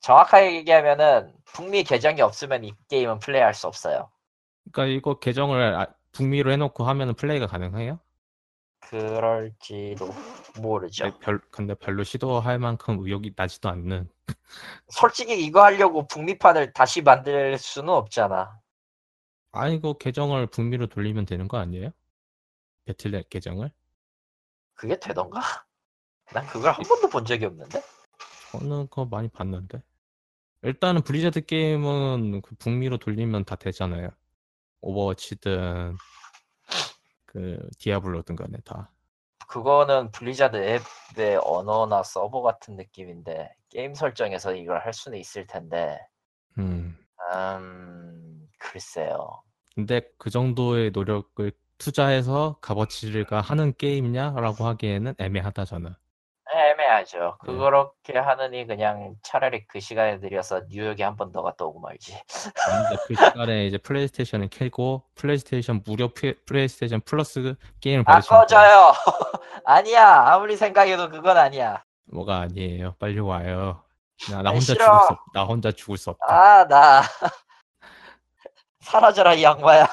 정확하게 0.00 0.56
얘기하면은 0.56 1.32
북미 1.44 1.84
계정이 1.84 2.20
없으면 2.22 2.64
이 2.64 2.72
게임은 2.88 3.18
플레이할 3.18 3.54
수 3.54 3.66
없어요. 3.66 4.10
그러니까 4.72 4.96
이거 4.96 5.18
계정을 5.18 5.74
아- 5.76 5.94
북미로 6.12 6.50
해놓고 6.52 6.84
하면은 6.84 7.14
플레이가 7.14 7.46
가능해요? 7.46 8.00
그럴지도 8.80 10.08
모르죠. 10.60 11.04
아니, 11.04 11.18
별, 11.20 11.40
근데 11.50 11.74
별로 11.74 12.02
시도할 12.02 12.58
만큼 12.58 12.98
의욕이 13.00 13.34
나지도 13.36 13.68
않는. 13.68 14.08
솔직히 14.88 15.44
이거 15.44 15.62
하려고 15.62 16.06
북미판을 16.06 16.72
다시 16.72 17.02
만들 17.02 17.56
수는 17.58 17.90
없잖아. 17.90 18.58
아, 19.52 19.68
이거 19.68 19.92
계정을 19.92 20.46
북미로 20.48 20.86
돌리면 20.86 21.26
되는 21.26 21.46
거 21.46 21.58
아니에요? 21.58 21.90
배틀넷 22.86 23.28
계정을? 23.28 23.70
그게 24.74 24.98
되던가? 24.98 25.40
난 26.32 26.46
그걸 26.46 26.72
한 26.72 26.82
번도 26.84 27.08
본 27.10 27.24
적이 27.24 27.46
없는데? 27.46 27.82
저는 28.52 28.88
그거 28.88 29.04
많이 29.04 29.28
봤는데. 29.28 29.82
일단은 30.62 31.02
블리자드 31.02 31.46
게임은 31.46 32.42
그 32.42 32.54
북미로 32.56 32.98
돌리면 32.98 33.44
다 33.44 33.56
되잖아요. 33.56 34.10
오버워치든 34.82 35.96
그 37.26 37.68
디아블로든 37.78 38.36
간에 38.36 38.58
다. 38.64 38.90
그거는 39.48 40.10
블리자드 40.12 40.56
앱의 41.16 41.40
언어나 41.42 42.02
서버 42.02 42.42
같은 42.42 42.76
느낌인데 42.76 43.52
게임 43.68 43.94
설정에서 43.94 44.54
이걸 44.54 44.84
할 44.84 44.92
수는 44.92 45.18
있을 45.18 45.46
텐데 45.46 45.98
음. 46.58 46.96
음 47.34 48.48
글쎄요 48.58 49.42
근데 49.74 50.02
그 50.18 50.30
정도의 50.30 50.92
노력을 50.92 51.52
투자해서 51.78 52.58
값어치가 52.60 53.40
하는 53.40 53.74
게임이냐라고 53.76 54.66
하기에는 54.66 55.14
애매하다 55.18 55.64
저는. 55.64 55.94
애매하죠 56.80 57.36
네. 57.46 57.52
그렇게 57.56 58.18
하느니 58.18 58.66
그냥 58.66 59.14
차라리 59.22 59.66
그 59.66 59.80
시간에 59.80 60.18
들여서 60.20 60.62
뉴욕에 60.68 61.02
한 61.04 61.16
번 61.16 61.32
더 61.32 61.42
갔다 61.42 61.64
오고 61.64 61.80
말지 61.80 62.12
근데 62.26 62.96
그 63.06 63.14
시간에 63.14 63.66
이제 63.66 63.78
플레이스테이션을 63.78 64.48
켜고 64.50 65.04
플레이스테이션 65.14 65.82
무료 65.86 66.08
피- 66.08 66.34
플레이스테이션 66.46 67.00
플러스 67.02 67.54
게임을 67.80 68.04
아 68.06 68.12
받으시면. 68.14 68.40
꺼져요 68.40 68.92
아니야 69.64 70.08
아무리 70.32 70.56
생각해도 70.56 71.10
그건 71.10 71.36
아니야 71.36 71.84
뭐가 72.12 72.40
아니에요. 72.40 72.96
빨리 72.98 73.20
와요. 73.20 73.84
나, 74.32 74.42
나 74.42 74.50
혼자 74.50 74.72
싫어. 74.72 74.84
죽을 74.84 74.98
수 75.06 75.12
없, 75.12 75.18
나 75.32 75.44
혼자 75.44 75.70
죽을 75.70 75.96
수 75.96 76.10
없다. 76.10 76.26
아 76.26 76.64
나 76.66 77.02
사라져라 78.80 79.34
이 79.34 79.42
양반야 79.44 79.86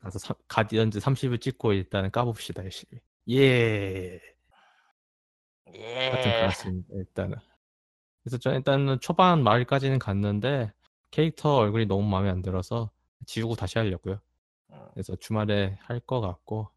그래서 0.00 0.18
사- 0.18 0.34
가디언즈 0.48 0.98
30을 0.98 1.40
찍고 1.40 1.72
일단은 1.74 2.10
까봅시다 2.10 2.64
열심히. 2.64 3.00
예. 3.30 4.18
하여튼 5.74 6.30
예. 6.30 6.36
그렇습니다. 6.40 6.88
일단은. 6.94 7.36
그래서 8.22 8.38
저 8.38 8.52
일단은 8.54 9.00
초반 9.00 9.42
마을까지는 9.42 9.98
갔는데 9.98 10.72
캐릭터 11.10 11.56
얼굴이 11.56 11.86
너무 11.86 12.08
마음에 12.08 12.30
안 12.30 12.42
들어서 12.42 12.90
지우고 13.26 13.54
다시 13.56 13.78
하려고요. 13.78 14.20
음, 14.72 14.86
그래서 14.94 15.16
주말에 15.16 15.78
할 15.82 16.00
거 16.00 16.20
같고 16.20 16.68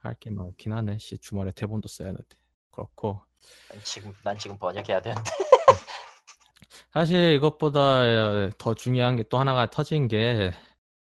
할 0.00 0.14
게 0.20 0.30
많긴 0.30 0.72
하네. 0.72 0.98
씨 0.98 1.18
주말에 1.18 1.52
대본도 1.52 1.88
써야 1.88 2.08
하는데 2.08 2.24
그렇고 2.70 3.22
난 3.70 3.80
지금 3.84 4.12
난 4.24 4.38
지금 4.38 4.58
번역해야 4.58 5.00
되는데. 5.00 5.22
사실 6.92 7.32
이것보다 7.34 8.50
더 8.58 8.74
중요한 8.74 9.16
게 9.16 9.24
또 9.28 9.38
하나가 9.38 9.68
터진 9.70 10.08
게 10.08 10.52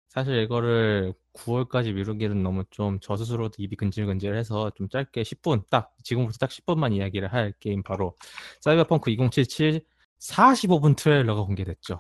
사실 0.09 0.37
이거를 0.43 1.15
9월까지 1.35 1.93
미루기는 1.95 2.43
너무 2.43 2.64
좀 2.70 2.99
저 3.01 3.16
스스로도 3.16 3.55
입이 3.62 3.76
근질근질해서 3.76 4.70
좀 4.70 4.89
짧게 4.89 5.22
10분 5.22 5.64
딱 5.70 5.93
지금부터 6.03 6.37
딱 6.39 6.51
10분만 6.51 6.95
이야기를 6.95 7.33
할 7.33 7.53
게임 7.61 7.83
바로 7.83 8.16
사이버펑크 8.61 9.11
2077 9.11 9.85
45분 10.20 10.97
트레일러가 10.97 11.43
공개됐죠. 11.43 11.99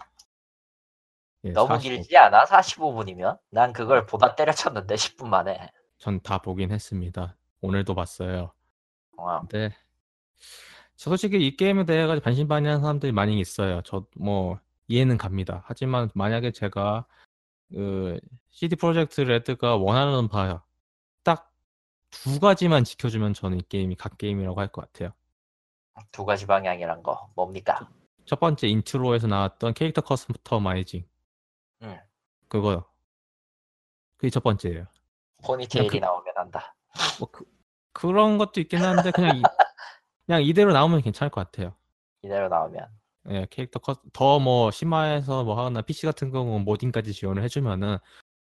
예, 1.44 1.50
너무 1.52 1.68
45 1.68 1.80
길지 1.82 2.16
않아? 2.16 2.44
45분이면? 2.44 3.38
난 3.50 3.72
그걸 3.72 4.06
보다 4.06 4.34
때려쳤는데 4.36 4.94
10분 4.94 5.26
만에. 5.28 5.70
전 5.98 6.20
다 6.22 6.38
보긴 6.38 6.70
했습니다. 6.72 7.36
오늘도 7.60 7.94
봤어요. 7.94 8.52
어, 9.16 9.40
근데 9.40 9.74
저 10.96 11.10
솔직히 11.10 11.44
이 11.46 11.56
게임에 11.56 11.84
대해 11.84 12.06
가지고 12.06 12.22
반신반의하는 12.24 12.80
사람들이 12.82 13.12
많이 13.12 13.38
있어요. 13.40 13.82
저 13.82 14.06
뭐 14.16 14.58
이해는 14.88 15.16
갑니다. 15.16 15.62
하지만 15.66 16.10
만약에 16.14 16.50
제가 16.52 17.06
그 17.72 18.20
CD 18.50 18.76
프로젝트 18.76 19.20
레드가 19.22 19.76
원하는 19.76 20.28
바 20.28 20.62
딱 21.24 21.50
두 22.10 22.38
가지만 22.40 22.84
지켜주면 22.84 23.32
저는 23.32 23.58
이 23.60 23.62
게임이 23.68 23.96
각 23.96 24.18
게임이라고 24.18 24.60
할 24.60 24.68
것 24.68 24.82
같아요. 24.82 25.12
두 26.10 26.24
가지 26.26 26.46
방향이란 26.46 27.02
거 27.02 27.30
뭡니까? 27.34 27.88
첫 28.26 28.38
번째 28.38 28.68
인트로에서 28.68 29.26
나왔던 29.28 29.72
캐릭터 29.74 30.02
customizing 30.02 31.06
응. 31.82 32.00
그거 32.48 32.84
그게 34.18 34.28
첫 34.30 34.42
번째예요. 34.42 34.86
포니테일이 35.44 35.88
그- 35.88 35.96
나오면 35.96 36.34
한다. 36.36 36.74
뭐 37.18 37.30
그, 37.30 37.44
그런 37.92 38.36
것도 38.38 38.60
있긴 38.60 38.80
한데 38.84 39.10
그냥 39.10 39.36
이, 39.38 39.42
그냥 40.26 40.42
이대로 40.42 40.72
나오면 40.74 41.00
괜찮을 41.00 41.30
것 41.30 41.40
같아요. 41.50 41.74
이대로 42.22 42.48
나오면. 42.48 42.86
예, 43.30 43.46
캐릭터 43.50 43.78
더 44.12 44.38
뭐 44.40 44.70
심화해서 44.70 45.44
뭐 45.44 45.56
하거나 45.58 45.82
PC 45.82 46.06
같은 46.06 46.30
경우는 46.32 46.64
modding까지 46.64 47.12
지원을 47.12 47.42
해주면은 47.44 47.98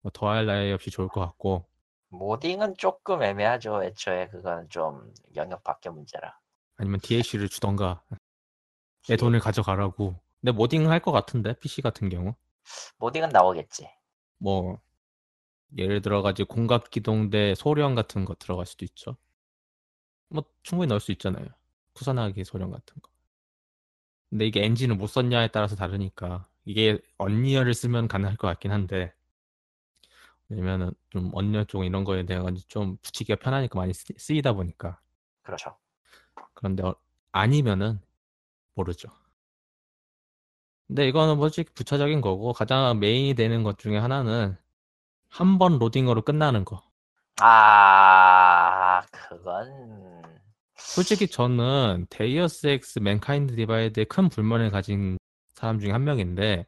뭐 0.01 0.11
더할 0.13 0.45
나위 0.45 0.71
없이 0.71 0.91
좋을 0.91 1.07
것 1.07 1.21
같고 1.21 1.65
modding은 2.09 2.75
조금 2.77 3.23
애매하죠. 3.23 3.83
애초에 3.83 4.27
그건 4.29 4.69
좀 4.69 5.13
영역 5.35 5.63
밖의 5.63 5.91
문제라. 5.93 6.37
아니면 6.77 6.99
DLC를 7.01 7.49
주던가 7.49 8.03
내 9.07 9.15
돈을 9.17 9.39
가져가라고. 9.39 10.19
근데 10.41 10.51
모딩 10.51 10.89
할 10.89 10.99
것 10.99 11.11
같은데 11.11 11.53
PC 11.59 11.81
같은 11.81 12.09
경우 12.09 12.35
모딩은 12.97 13.29
나오겠지. 13.29 13.89
뭐 14.37 14.79
예를 15.77 16.01
들어 16.01 16.21
가지고 16.21 16.53
공각 16.53 16.89
기동대 16.89 17.55
소령 17.55 17.95
같은 17.95 18.25
거 18.25 18.35
들어갈 18.35 18.65
수도 18.65 18.85
있죠. 18.85 19.17
뭐 20.29 20.43
충분히 20.63 20.87
넣을 20.87 20.99
수 20.99 21.11
있잖아요. 21.13 21.47
쿠사나기 21.93 22.43
소령 22.43 22.71
같은 22.71 22.95
거. 23.01 23.09
근데 24.35 24.47
이게 24.47 24.65
엔진을 24.65 24.97
못 24.97 25.07
썼냐에 25.07 25.47
따라서 25.47 25.77
다르니까 25.77 26.45
이게 26.65 26.99
언리얼을 27.19 27.73
쓰면 27.73 28.09
가능할 28.09 28.35
것 28.35 28.47
같긴 28.49 28.73
한데 28.73 29.13
왜냐면은 30.49 30.91
좀 31.09 31.31
언리얼 31.33 31.65
쪽 31.67 31.85
이런 31.85 32.03
거에 32.03 32.25
대한 32.25 32.57
좀 32.67 32.97
붙이기가 33.01 33.39
편하니까 33.39 33.79
많이 33.79 33.93
쓰- 33.93 34.13
쓰이다 34.17 34.51
보니까 34.51 34.99
그렇죠. 35.41 35.77
그런데 36.53 36.83
어- 36.83 36.97
아니면은 37.31 38.01
모르죠. 38.73 39.07
근데 40.87 41.07
이거는 41.07 41.37
뭐 41.37 41.47
솔직히 41.47 41.73
부차적인 41.73 42.19
거고 42.19 42.51
가장 42.51 42.99
메인이 42.99 43.35
되는 43.35 43.63
것 43.63 43.77
중에 43.77 43.97
하나는 43.97 44.57
한 45.29 45.57
번 45.57 45.79
로딩으로 45.79 46.23
끝나는 46.23 46.65
거. 46.65 46.83
아, 47.41 49.01
그건 49.11 50.14
솔직히 50.93 51.27
저는 51.27 52.07
데이어스 52.09 52.67
엑스 52.67 52.99
맨카인드 52.99 53.55
디바이드에 53.55 54.05
큰 54.05 54.29
불만을 54.29 54.69
가진 54.71 55.17
사람 55.53 55.79
중에 55.79 55.91
한 55.91 56.03
명인데 56.03 56.65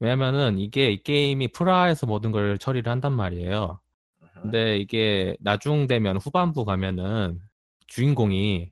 왜냐면은 0.00 0.58
이게 0.58 0.90
이 0.92 1.02
게임이 1.02 1.48
프라하에서 1.48 2.06
모든 2.06 2.30
걸 2.30 2.58
처리를 2.58 2.90
한단 2.90 3.12
말이에요. 3.12 3.80
음, 4.22 4.28
근데 4.42 4.78
이게 4.78 5.36
나중 5.40 5.86
되면 5.86 6.16
후반부 6.16 6.64
가면은 6.64 7.40
주인공이 7.88 8.70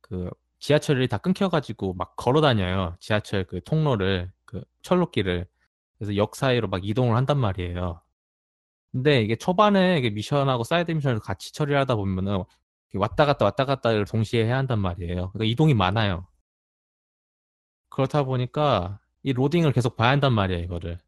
그 0.00 0.30
지하철이 0.58 1.08
다 1.08 1.18
끊겨가지고 1.18 1.94
막 1.94 2.16
걸어 2.16 2.40
다녀요. 2.40 2.96
지하철 2.98 3.44
그 3.44 3.62
통로를 3.62 4.30
그 4.44 4.62
철로길을 4.82 5.46
그래서 5.98 6.16
역 6.16 6.36
사이로 6.36 6.68
막 6.68 6.84
이동을 6.84 7.16
한단 7.16 7.38
말이에요. 7.38 8.00
근데 8.92 9.22
이게 9.22 9.36
초반에 9.36 9.98
이게 9.98 10.10
미션하고 10.10 10.64
사이드 10.64 10.90
미션을 10.92 11.20
같이 11.20 11.52
처리를 11.52 11.78
하다 11.80 11.96
보면은 11.96 12.44
왔다 12.94 13.26
갔다 13.26 13.44
왔다 13.44 13.64
갔다를 13.64 14.04
동시에 14.06 14.44
해야 14.44 14.56
한단 14.58 14.78
말이에요. 14.80 15.30
그러니까 15.32 15.44
이동이 15.44 15.74
많아요. 15.74 16.26
그렇다 17.90 18.24
보니까 18.24 19.00
이 19.22 19.32
로딩을 19.32 19.72
계속 19.72 19.96
봐야 19.96 20.10
한단 20.10 20.32
말이에요, 20.32 20.62
이거를. 20.64 20.98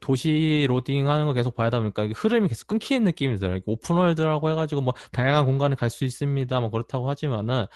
도시 0.00 0.66
로딩 0.68 1.08
하는 1.08 1.24
거 1.26 1.32
계속 1.32 1.54
봐야 1.56 1.66
하다 1.68 1.80
보니까 1.80 2.08
흐름이 2.14 2.48
계속 2.48 2.66
끊기는 2.66 3.04
느낌이 3.04 3.38
들어요. 3.38 3.60
open 3.64 3.91
world라고 3.91 4.50
해가지고 4.50 4.82
뭐 4.82 4.92
다양한 5.12 5.46
공간에 5.46 5.74
갈수 5.76 6.04
있습니다. 6.04 6.60
뭐 6.60 6.70
그렇다고 6.70 7.08
하지만은 7.08 7.66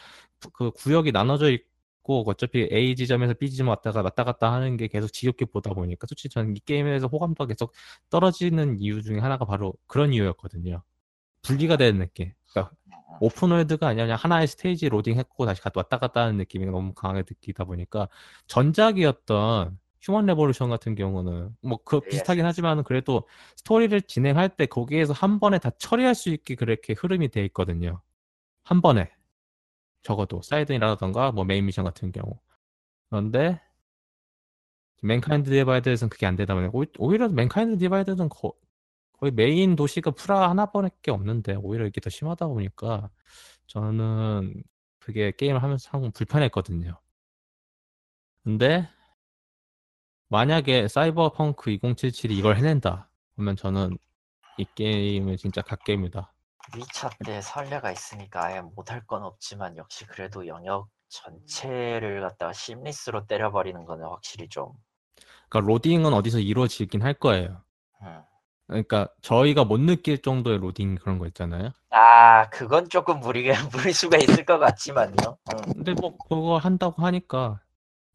구- 0.43 0.51
그 0.51 0.71
구역이 0.73 1.13
나눠져 1.13 1.51
있고 1.53 2.25
어차피 2.27 2.69
A 2.71 2.95
지점에서 2.97 3.33
B 3.35 3.51
지점 3.51 3.69
왔다가 3.69 4.03
왔다 4.03 4.25
갔다 4.25 4.53
하는 4.53 4.77
게 4.77 4.89
계속 4.89 5.09
지겹게 5.13 5.47
보다 5.47 5.73
보니까 5.73 6.07
솔직히 6.07 6.29
저는 6.29 6.55
이 6.57 6.61
게임에 6.61 6.91
대해서 6.91 7.07
호감도가 7.07 7.47
계속 7.49 7.73
떨어지는 8.11 8.79
이유 8.81 9.03
중에 9.03 9.19
하나가 9.19 9.47
바로 9.47 9.73
그런 9.87 10.13
이유였거든요. 10.13 10.83
분리가 11.43 11.77
되는 11.77 11.99
느낌. 12.01 12.33
그러니까 12.51 12.75
open 13.21 13.45
world가 13.45 13.89
아니라 13.89 14.07
그냥 14.07 14.19
하나의 14.21 14.47
스테이지 14.47 14.89
로딩했고 14.89 15.47
다시 15.47 15.61
갔다 15.61 15.81
왔다 15.81 15.99
갔다 15.99 16.23
하는 16.23 16.37
느낌이 16.39 16.67
너무 16.67 16.95
강하게 16.95 17.21
느끼다 17.29 17.65
보니까 17.65 18.09
전작이었던 18.47 19.79
휴먼 20.01 20.27
레볼루션 20.27 20.69
같은 20.71 20.95
경우는 20.97 21.55
뭐그 21.61 22.01
예. 22.05 22.09
비슷하긴 22.09 22.45
하지만 22.45 22.83
그래도 22.83 23.29
스토리를 23.57 24.01
진행할 24.03 24.49
때 24.49 24.67
거기에서 24.67 25.13
한 25.13 25.39
번에 25.39 25.59
다 25.59 25.71
처리할 25.79 26.15
수 26.15 26.31
있게 26.31 26.57
그렇게 26.57 26.95
흐름이 26.95 27.29
돼 27.29 27.45
있거든요. 27.47 28.01
한 28.65 28.81
번에 28.81 29.13
적어도 30.03 30.43
사이드라던가 30.43 31.31
뭐 31.31 31.45
메인 31.45 31.67
미션 31.67 31.85
같은 31.85 32.11
경우. 32.11 32.39
그런데 33.11 33.61
맨카인드 35.03 35.51
디바이드에서는 35.51 36.11
그게 36.11 36.27
안 36.27 36.35
되다 36.35 36.55
보니 36.55 36.69
오히- 36.73 36.93
오히려 36.99 37.29
맨카인드 37.29 37.79
디바이드는 37.79 38.29
거, 38.29 38.53
거의 39.23 39.31
메인 39.31 39.77
도시가 39.77 40.11
프라하 40.11 40.51
하나밖에 40.51 41.13
없는데 41.13 41.55
오히려 41.55 41.87
이게 41.87 42.01
더 42.01 42.11
심하다 42.11 42.49
보니까 42.49 43.09
저는 43.69 44.65
그게 44.99 45.31
게임을 45.31 45.63
하면서 45.63 45.89
참 45.89 46.11
불편했거든요. 46.11 47.01
근데 48.43 48.89
만약에 50.27 50.89
사이버펑크 50.89 51.71
2077이 51.71 52.33
이걸 52.33 52.57
해낸다 52.57 53.09
그러면 53.37 53.55
저는 53.55 53.97
이 54.59 54.67
게임은 54.75 55.37
진짜 55.37 55.63
갓게임이다. 55.63 56.35
위차 56.77 57.09
때 57.25 57.41
설레가 57.41 57.93
있으니까 57.93 58.47
아예 58.47 58.61
못할 58.61 59.07
건 59.07 59.23
없지만 59.23 59.77
역시 59.77 60.05
그래도 60.05 60.49
영역 60.49 60.89
전체를 61.11 62.23
갖다가 62.23 62.53
심리스로 62.53 63.29
때려버리는 63.29 63.85
거는 63.85 64.05
확실히 64.05 64.49
좀 64.49 64.73
그러니까 65.49 65.71
로딩은 65.73 66.13
어디서 66.13 66.41
이루어지긴 66.41 67.03
할 67.03 67.15
거예요. 67.15 67.63
음. 68.03 68.32
그러니까 68.73 69.09
저희가 69.23 69.65
못 69.65 69.79
느낄 69.81 70.21
정도의 70.23 70.59
로딩 70.59 70.97
그런 70.97 71.19
거 71.19 71.27
있잖아요. 71.29 71.71
아 71.91 72.49
그건 72.51 72.89
조금 72.89 73.21
무리가 73.21 73.53
무리수가 73.73 74.17
있을 74.19 74.45
것 74.45 74.59
같지만요. 74.59 75.15
음. 75.55 75.73
근데 75.75 75.95
뭐 75.95 76.17
그거 76.19 76.57
한다고 76.57 77.03
하니까 77.03 77.61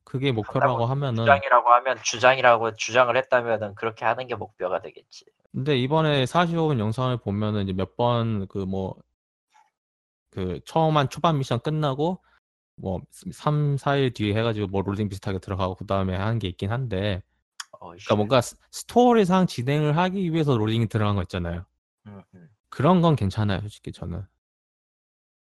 그게 0.04 0.32
목표라고 0.32 0.86
하면은 0.86 1.24
주장이라고 1.24 1.70
하면 1.70 1.98
주장이라고 2.04 2.76
주장을 2.76 3.16
했다면은 3.16 3.76
그렇게 3.76 4.06
하는 4.06 4.28
게 4.28 4.36
목표가 4.36 4.82
되겠지. 4.82 5.26
근데 5.52 5.78
이번에 5.78 6.24
45분 6.26 6.80
영상을 6.80 7.16
보면은 7.18 7.64
이제 7.64 7.74
몇 7.74 7.96
번 7.98 8.48
그 8.48 8.60
뭐 8.66 8.96
그 10.32 10.60
처음 10.66 10.98
한 10.98 11.10
초반 11.10 11.38
미션 11.40 11.62
끝나고 11.62 12.22
뭐 12.76 13.02
3, 13.32 13.76
4일 13.78 14.14
뒤에 14.14 14.36
해가지고 14.36 14.68
뭐 14.68 14.82
로딩 14.84 15.10
비슷하게 15.10 15.40
들어가고 15.40 15.76
그 15.76 15.86
다음에 15.88 16.16
하는 16.16 16.40
게 16.40 16.48
있긴 16.48 16.72
한데. 16.72 17.24
그러니까 17.80 18.16
뭔가 18.16 18.42
스- 18.42 18.56
스토리상 18.72 19.48
진행을 19.48 19.98
하기 19.98 20.34
위해서 20.34 20.58
로딩이 20.58 20.88
들어간 20.88 21.16
거 21.16 21.22
있잖아요. 21.24 21.66
음, 22.08 22.22
음. 22.36 22.50
그런 22.70 23.02
건 23.02 23.16
괜찮아요, 23.16 23.60
솔직히 23.62 23.92
저는. 23.92 24.24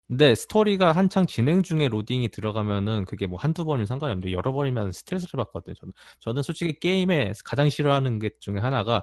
근데 0.08 0.36
스토리가 0.36 0.92
한창 0.92 1.26
진행 1.26 1.62
중에 1.64 1.88
로딩이 1.88 2.28
들어가면은 2.28 3.04
그게 3.06 3.26
뭐 3.26 3.38
한두 3.40 3.64
번이 3.64 3.86
상관이 3.86 4.12
없는데 4.12 4.32
여러 4.32 4.52
번이면 4.52 4.92
스트레스를 4.92 5.38
받거든요, 5.44 5.74
저는. 5.74 5.92
저는 6.20 6.42
솔직히 6.42 6.78
게임에 6.78 7.32
가장 7.44 7.68
싫어하는 7.68 8.20
게 8.20 8.30
중에 8.38 8.58
하나가 8.60 9.02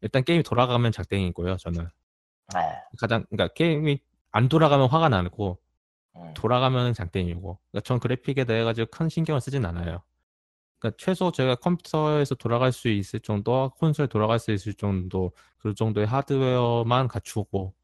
일단 0.00 0.22
게임이 0.22 0.44
돌아가면 0.44 0.92
장땡이고요. 0.92 1.56
저는 1.56 1.88
네. 2.54 2.60
가장 2.98 3.24
그러니까 3.30 3.52
게임이 3.54 3.98
안 4.30 4.48
돌아가면 4.48 4.88
화가 4.88 5.08
나고 5.08 5.58
음. 6.16 6.34
돌아가면 6.34 6.94
장땡이고 6.94 7.58
그러니까 7.70 7.80
전 7.84 7.98
그래픽에 7.98 8.44
대해 8.44 8.62
가지고 8.62 8.88
큰 8.92 9.08
신경을 9.08 9.40
쓰진 9.40 9.64
않아요. 9.66 10.02
그러니까 10.78 10.96
최소 10.98 11.30
제가 11.32 11.56
컴퓨터에서 11.56 12.34
돌아갈 12.34 12.72
수 12.72 12.88
있을 12.88 13.20
정도, 13.20 13.70
콘솔에 13.78 14.08
돌아갈 14.08 14.38
수 14.38 14.52
있을 14.52 14.74
정도 14.74 15.32
그 15.58 15.74
정도의 15.74 16.06
하드웨어만 16.06 17.08
갖추고 17.08 17.74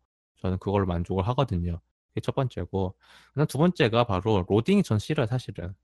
저는 0.40 0.58
그걸로 0.58 0.86
만족을 0.86 1.26
하거든요. 1.28 1.80
그게 2.08 2.20
첫 2.20 2.34
번째고 2.34 2.94
그다음 3.32 3.46
두 3.46 3.58
번째가 3.58 4.04
바로 4.04 4.44
로딩이 4.48 4.82
전 4.82 4.98
싫어요 4.98 5.26
사실은. 5.26 5.74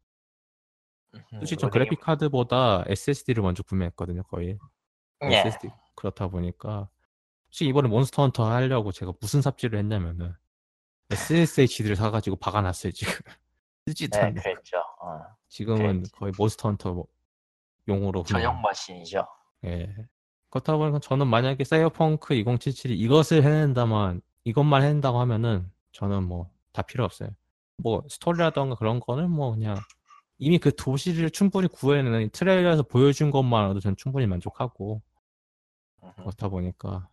음, 1.14 1.20
솔직히 1.38 1.60
전 1.60 1.70
그래픽 1.70 2.00
카드보다 2.00 2.84
SSD를 2.86 3.42
먼저 3.42 3.62
구매했거든요 3.62 4.22
거의. 4.24 4.58
예. 5.30 5.38
SSD 5.38 5.68
그렇다 5.94 6.28
보니까 6.28 6.88
솔직히 7.48 7.70
이번에 7.70 7.88
몬스터 7.88 8.22
헌터 8.22 8.50
하려고 8.50 8.92
제가 8.92 9.12
무슨 9.20 9.40
삽질을 9.40 9.78
했냐면은 9.78 10.34
SSHD를 11.10 11.96
사가지고 11.96 12.36
박아놨어요 12.36 12.92
지금 12.92 13.12
쓰지도 13.86 14.18
네, 14.18 14.24
않는 14.24 14.42
그랬죠. 14.42 14.78
어. 15.00 15.20
지금은 15.48 15.78
그랬지. 16.02 16.12
거의 16.12 16.32
몬스터 16.36 16.68
헌터 16.68 16.92
뭐 16.94 17.06
용으로 17.88 18.24
전용 18.24 18.60
머신이죠. 18.62 19.26
예 19.64 19.94
그렇다 20.50 20.76
보니까 20.76 20.98
저는 20.98 21.26
만약에 21.28 21.62
사이버펑크 21.64 22.34
2077이 22.34 22.90
이것을 22.98 23.42
해낸다만 23.44 24.20
이것만 24.44 24.82
해낸다고 24.82 25.18
하면은 25.20 25.70
저는 25.92 26.24
뭐 26.24 26.50
다 26.72 26.82
필요 26.82 27.04
없어요 27.06 27.30
뭐 27.78 28.02
스토리라던가 28.06 28.74
그런 28.76 29.00
거는 29.00 29.30
뭐 29.30 29.52
그냥 29.52 29.76
이미 30.36 30.58
그 30.58 30.74
도시를 30.76 31.30
충분히 31.30 31.68
구해내는 31.68 32.28
트레일러에서 32.30 32.82
보여준 32.82 33.30
것만으로도 33.30 33.80
전 33.80 33.96
충분히 33.96 34.26
만족하고. 34.26 35.00
그렇다 36.16 36.48
보니까 36.48 37.08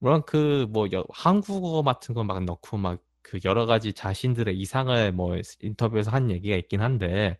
물론 0.00 0.22
그 0.24 0.66
뭐 0.70 0.88
한국어 1.12 1.82
같은 1.82 2.14
거 2.14 2.24
막 2.24 2.42
넣고 2.44 2.76
막 2.76 2.98
그 3.22 3.38
여러 3.44 3.66
가지 3.66 3.92
자신들의 3.92 4.58
이상을 4.58 5.12
뭐 5.12 5.36
인터뷰에서 5.62 6.10
한 6.10 6.30
얘기가 6.30 6.56
있긴 6.56 6.80
한데 6.82 7.38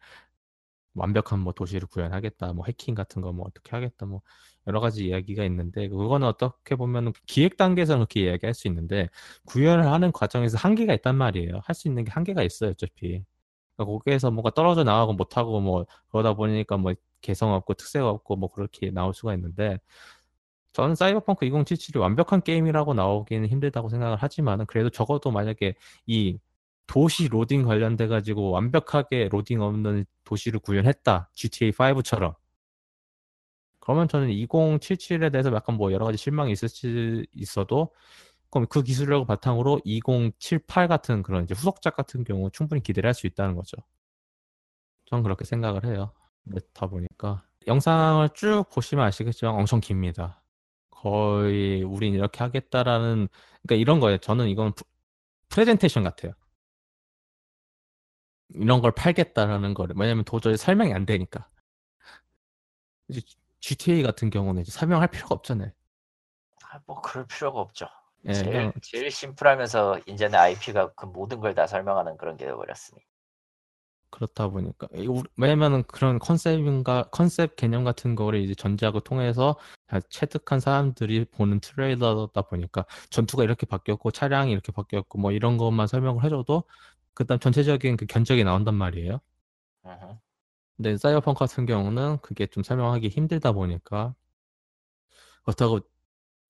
완벽한 0.94 1.38
뭐 1.40 1.52
도시를 1.52 1.88
구현하겠다 1.88 2.52
뭐 2.52 2.64
해킹 2.66 2.94
같은 2.94 3.22
거 3.22 3.32
뭐 3.32 3.46
어떻게 3.46 3.70
하겠다 3.72 4.06
뭐 4.06 4.22
여러 4.66 4.80
가지 4.80 5.06
이야기가 5.06 5.44
있는데 5.44 5.88
그거는 5.88 6.26
어떻게 6.28 6.74
보면 6.76 7.12
기획 7.26 7.56
단계에서는 7.56 8.00
그렇게 8.00 8.22
이야기할 8.22 8.54
수 8.54 8.68
있는데 8.68 9.08
구현을 9.46 9.86
하는 9.86 10.12
과정에서 10.12 10.58
한계가 10.58 10.92
있단 10.94 11.16
말이에요. 11.16 11.60
할 11.64 11.74
수 11.74 11.88
있는 11.88 12.04
게 12.04 12.10
한계가 12.12 12.42
있어요 12.42 12.70
어차피. 12.70 13.24
그러니까 13.76 13.92
거기에서 13.92 14.30
뭐가 14.30 14.50
떨어져 14.52 14.84
나가고 14.84 15.14
못하고 15.14 15.60
뭐 15.60 15.86
그러다 16.10 16.34
보니까 16.34 16.76
뭐 16.76 16.94
개성 17.22 17.52
없고 17.54 17.74
특색 17.74 18.02
없고 18.04 18.36
뭐 18.36 18.50
그렇게 18.50 18.90
나올 18.90 19.14
수가 19.14 19.34
있는데 19.34 19.78
저는 20.72 20.94
사이버펑크 20.94 21.46
2077이 21.46 21.98
완벽한 22.00 22.42
게임이라고 22.42 22.94
나오기는 22.94 23.48
힘들다고 23.48 23.88
생각을 23.88 24.16
하지만은 24.16 24.66
그래도 24.66 24.88
적어도 24.90 25.30
만약에 25.30 25.74
이 26.06 26.38
도시 26.86 27.28
로딩 27.28 27.64
관련돼 27.64 28.08
가지고 28.08 28.50
완벽하게 28.50 29.28
로딩 29.30 29.60
없는 29.62 30.04
도시를 30.24 30.60
구현했다 30.60 31.30
GTA 31.34 31.72
5처럼 31.72 32.34
그러면 33.80 34.08
저는 34.08 34.28
2077에 34.28 35.32
대해서 35.32 35.52
약간 35.54 35.76
뭐 35.76 35.92
여러 35.92 36.04
가지 36.04 36.18
실망이 36.18 36.52
있을 36.52 36.68
수 36.68 37.24
있어도 37.34 37.92
그럼 38.50 38.66
그 38.68 38.82
기술력을 38.82 39.26
바탕으로 39.26 39.80
2078 39.84 40.88
같은 40.88 41.22
그런 41.22 41.44
이제 41.44 41.54
후속작 41.54 41.96
같은 41.96 42.24
경우 42.24 42.50
충분히 42.52 42.82
기대를 42.82 43.08
할 43.08 43.14
수 43.14 43.26
있다는 43.26 43.56
거죠. 43.56 43.76
전 45.06 45.22
그렇게 45.22 45.44
생각을 45.44 45.84
해요. 45.84 46.12
그렇다 46.48 46.86
보니까 46.86 47.44
영상을 47.66 48.28
쭉 48.34 48.64
보시면 48.72 49.04
아시겠지만 49.06 49.54
엄청 49.54 49.80
깁니다. 49.80 50.42
거의 51.02 51.82
우린 51.82 52.14
이렇게 52.14 52.38
하겠다라는 52.44 53.28
그러니까 53.62 53.74
이런 53.80 54.00
거예요. 54.00 54.18
저는 54.18 54.48
이건 54.48 54.72
프, 54.74 54.84
프레젠테이션 55.48 56.04
같아요. 56.04 56.32
이런 58.54 58.80
걸 58.80 58.92
팔겠다라는 58.92 59.74
거를 59.74 59.94
왜냐면 59.98 60.24
도저히 60.24 60.56
설명이 60.56 60.92
안 60.92 61.06
되니까. 61.06 61.48
이제 63.08 63.20
GTA 63.60 64.02
같은 64.02 64.30
경우는 64.30 64.62
이제 64.62 64.72
설명할 64.72 65.08
필요가 65.08 65.34
없잖아요. 65.34 65.70
아, 66.64 66.80
뭐 66.86 67.00
그럴 67.00 67.26
필요가 67.26 67.60
없죠. 67.60 67.86
예, 68.26 68.32
제일 68.32 68.50
그냥 68.50 68.72
제일 68.82 69.10
심플하면서 69.10 70.00
이제는 70.06 70.38
IP가 70.38 70.92
그 70.94 71.06
모든 71.06 71.40
걸 71.40 71.54
다 71.54 71.66
설명하는 71.66 72.16
그런 72.16 72.36
게 72.36 72.44
되어버렸으니. 72.44 73.00
그렇다 74.10 74.48
보니까 74.48 74.88
왜냐면은 75.36 75.82
그런 75.84 76.18
컨셉인가 76.18 77.04
컨셉 77.10 77.56
개념 77.56 77.84
같은 77.84 78.14
거를 78.14 78.40
이제 78.40 78.54
전작을 78.54 79.00
통해서 79.02 79.56
다 79.86 80.00
체득한 80.00 80.60
사람들이 80.60 81.24
보는 81.26 81.60
트레일러다 81.60 82.42
보니까 82.42 82.84
전투가 83.10 83.44
이렇게 83.44 83.66
바뀌었고 83.66 84.10
차량이 84.10 84.52
이렇게 84.52 84.72
바뀌었고 84.72 85.18
뭐 85.18 85.32
이런 85.32 85.56
것만 85.58 85.86
설명을 85.86 86.24
해줘도 86.24 86.64
그다음 87.14 87.38
전체적인 87.40 87.96
그 87.96 88.06
견적이 88.06 88.44
나온단 88.44 88.74
말이에요. 88.74 89.20
근데 90.76 90.96
사이버펑크 90.96 91.38
같은 91.38 91.66
경우는 91.66 92.18
그게 92.22 92.46
좀 92.46 92.62
설명하기 92.62 93.08
힘들다 93.08 93.52
보니까 93.52 94.14
그렇다고 95.44 95.80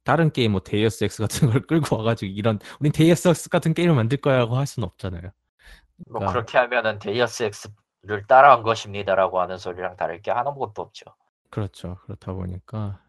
다른 0.04 0.32
게임 0.32 0.52
뭐 0.52 0.60
데이어스 0.62 1.04
엑스 1.04 1.22
같은 1.22 1.50
걸 1.50 1.62
끌고 1.66 1.96
와가지고 1.96 2.32
이런 2.32 2.58
우린 2.80 2.92
데이어스 2.92 3.28
엑스 3.28 3.48
같은 3.50 3.74
게임을 3.74 3.94
만들 3.94 4.18
거야라고 4.18 4.56
할 4.56 4.66
수는 4.66 4.86
없잖아요. 4.88 5.30
뭐 6.08 6.20
그러니까 6.20 6.32
그렇게 6.32 6.58
하면은 6.58 6.98
데이어스 6.98 7.50
엑스를 8.04 8.26
따라한 8.26 8.62
것입니다라고 8.62 9.40
하는 9.40 9.58
소리랑 9.58 9.96
다를 9.96 10.22
게 10.22 10.30
아무것도 10.30 10.82
없죠. 10.82 11.04
그렇죠. 11.50 11.96
그렇다 12.04 12.32
보니까 12.32 13.02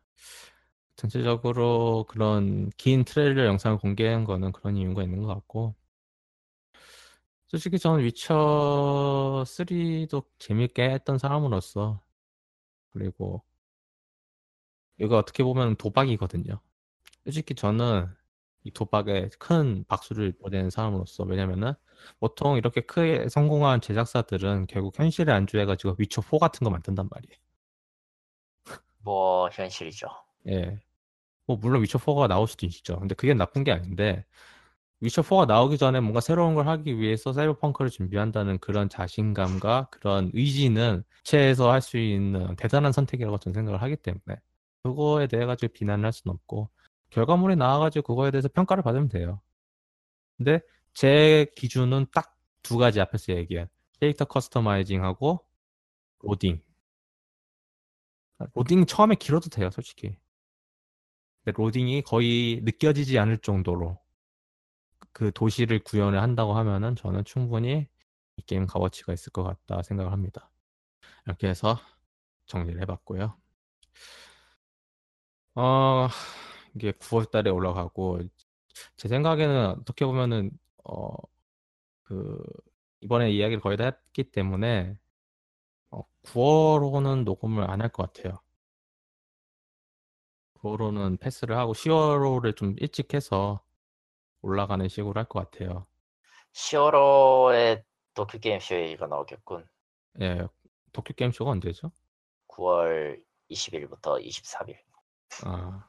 전체적으로 0.96 2.06
그런 2.10 2.70
긴 2.78 3.04
트레일러 3.04 3.46
영상을 3.46 3.78
공개한 3.80 4.24
거는 4.24 4.52
그런 4.52 4.78
이유가 4.78 5.04
있는 5.04 5.22
것 5.24 5.28
같고 5.28 5.76
솔직히 7.48 7.80
저는 7.80 8.04
위쳐 8.04 9.44
3도 9.46 10.24
재밌게 10.40 10.90
했던 10.90 11.18
사람으로서 11.18 12.02
그리고 12.92 13.44
이거 15.00 15.18
어떻게 15.18 15.44
보면 15.44 15.76
도박이거든요. 15.76 16.60
솔직히 17.24 17.56
저는 17.56 18.08
이 18.64 18.72
도박에 18.72 19.30
큰 19.40 19.84
박수를 19.88 20.34
보내는 20.42 20.70
사람으로서 20.70 21.24
왜냐면은 21.24 21.74
보통 22.20 22.58
이렇게 22.58 22.82
크게 22.82 23.30
성공한 23.30 23.82
제작사들은 23.82 24.68
결국 24.68 24.98
현실에 25.00 25.32
안주해가지고 25.34 25.96
위쳐 26.00 26.22
4 26.22 26.38
같은 26.40 26.64
거 26.66 26.70
만든단 26.72 27.10
말이에요. 27.12 27.38
뭐 29.00 29.50
현실이죠. 29.52 30.08
예. 30.50 30.80
뭐 31.48 31.58
물론 31.58 31.84
위쳐 31.84 32.00
4가 32.00 32.28
나올 32.28 32.48
수도 32.48 32.66
있죠. 32.68 33.00
근데 33.00 33.16
그게 33.16 33.34
나쁜 33.34 33.64
게 33.64 33.72
아닌데 33.72 34.26
위쳐 35.02 35.22
4가 35.24 35.48
나오기 35.48 35.78
전에 35.78 36.00
뭔가 36.02 36.22
새로운 36.22 36.56
걸 36.56 36.68
하기 36.68 37.00
위해서 37.00 37.34
사이버펑크를 37.34 37.92
준비한다는 37.92 38.60
그런 38.60 38.90
자신감과 38.90 39.90
그런 39.92 40.32
의지는 40.34 41.04
체에서 41.24 41.72
할 41.72 41.82
수 41.82 41.98
있는 41.98 42.56
대단한 42.58 42.92
선택이라고 42.94 43.38
저는 43.40 43.54
생각을 43.56 43.82
하기 43.84 43.98
때문에 43.98 44.40
그거에 44.84 45.28
대해 45.28 45.46
가지고 45.46 45.74
비난을 45.74 46.06
할 46.06 46.14
수는 46.14 46.36
없고 46.36 46.70
결과물이 47.12 47.56
나와가지고 47.56 48.04
그거에 48.08 48.32
대해서 48.32 48.50
평가를 48.50 48.84
받으면 48.84 49.10
돼요. 49.10 49.42
근데 50.38 50.62
제 50.94 51.48
기준은 51.56 52.08
딱 52.14 52.42
두 52.64 52.78
가지 52.78 53.02
앞에서 53.02 53.34
얘기한 53.34 53.68
캐릭터 54.00 54.26
커스터마이징하고 54.26 55.46
로딩. 56.22 56.62
로딩 58.54 58.86
처음에 58.86 59.16
길어도 59.16 59.50
돼요, 59.50 59.70
솔직히. 59.72 60.18
근데 61.44 61.56
로딩이 61.58 62.04
거의 62.04 62.62
느껴지지 62.64 63.18
않을 63.20 63.40
정도로 63.40 64.00
그 65.14 65.32
도시를 65.32 65.84
구현을 65.84 66.22
한다고 66.22 66.54
하면은 66.56 66.96
저는 66.96 67.26
충분히 67.26 67.88
이 68.38 68.42
게임 68.44 68.66
값어치가 68.66 69.14
있을 69.14 69.32
것 69.32 69.44
같다 69.44 69.82
생각을 69.84 70.12
합니다. 70.12 70.50
이렇게 71.26 71.48
해서 71.48 71.80
정리를 72.46 72.82
해봤고요. 72.82 73.38
어, 75.56 76.08
이게 76.76 76.92
9월 76.94 77.30
달에 77.32 77.50
올라가고 77.50 78.22
제 78.98 79.08
생각에는 79.08 79.72
어떻게 79.82 80.06
보면은 80.06 80.52
어, 80.86 81.10
그 82.04 82.42
이번에 83.02 83.32
이야기를 83.32 83.62
거의 83.62 83.78
다 83.78 83.86
했기 83.86 84.24
때문에 84.32 84.98
어, 85.92 86.02
9월호는 86.24 87.24
녹음을 87.26 87.70
안 87.70 87.82
할 87.82 87.90
것 87.90 88.14
같아요. 88.14 88.40
9월호는 90.62 91.20
패스를 91.20 91.58
하고 91.58 91.74
10월호를 91.74 92.56
좀 92.56 92.76
일찍 92.80 93.14
해서 93.14 93.64
올라가는 94.42 94.88
식으로 94.88 95.20
할 95.20 95.26
것 95.28 95.52
같아요. 95.52 95.88
10월호에 96.54 97.84
도쿄 98.14 98.38
게임 98.40 98.60
쇼가 98.60 99.08
나오겠군. 99.08 99.68
예, 100.22 100.48
도쿄 100.92 101.14
게임 101.14 101.32
쇼가 101.32 101.52
언제죠? 101.52 101.92
9월 102.48 103.24
20일부터 103.50 104.24
23일. 104.26 104.78
아, 105.46 105.88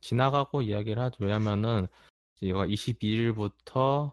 지나가고 0.00 0.62
이야기를 0.62 1.02
하죠. 1.02 1.16
왜냐면은 1.20 1.86
얘가 2.42 2.66
22일부터 2.66 4.12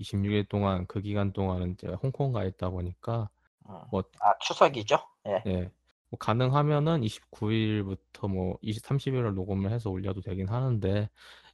26일 0.00 0.48
동안 0.48 0.86
그 0.86 1.00
기간 1.00 1.32
동안은 1.32 1.72
이제 1.72 1.88
홍콩 2.02 2.32
가 2.32 2.44
있다 2.44 2.70
보니까 2.70 3.28
음. 3.68 3.76
뭐아 3.90 4.38
추석이죠? 4.40 4.98
예. 5.26 5.42
예, 5.46 5.70
뭐 6.08 6.18
가능하면은 6.18 7.02
29일부터 7.02 8.28
뭐 8.28 8.58
20, 8.62 8.84
30일을 8.84 9.34
녹음을 9.34 9.70
해서 9.70 9.90
올려도 9.90 10.22
되긴 10.22 10.48
하는데 10.48 11.08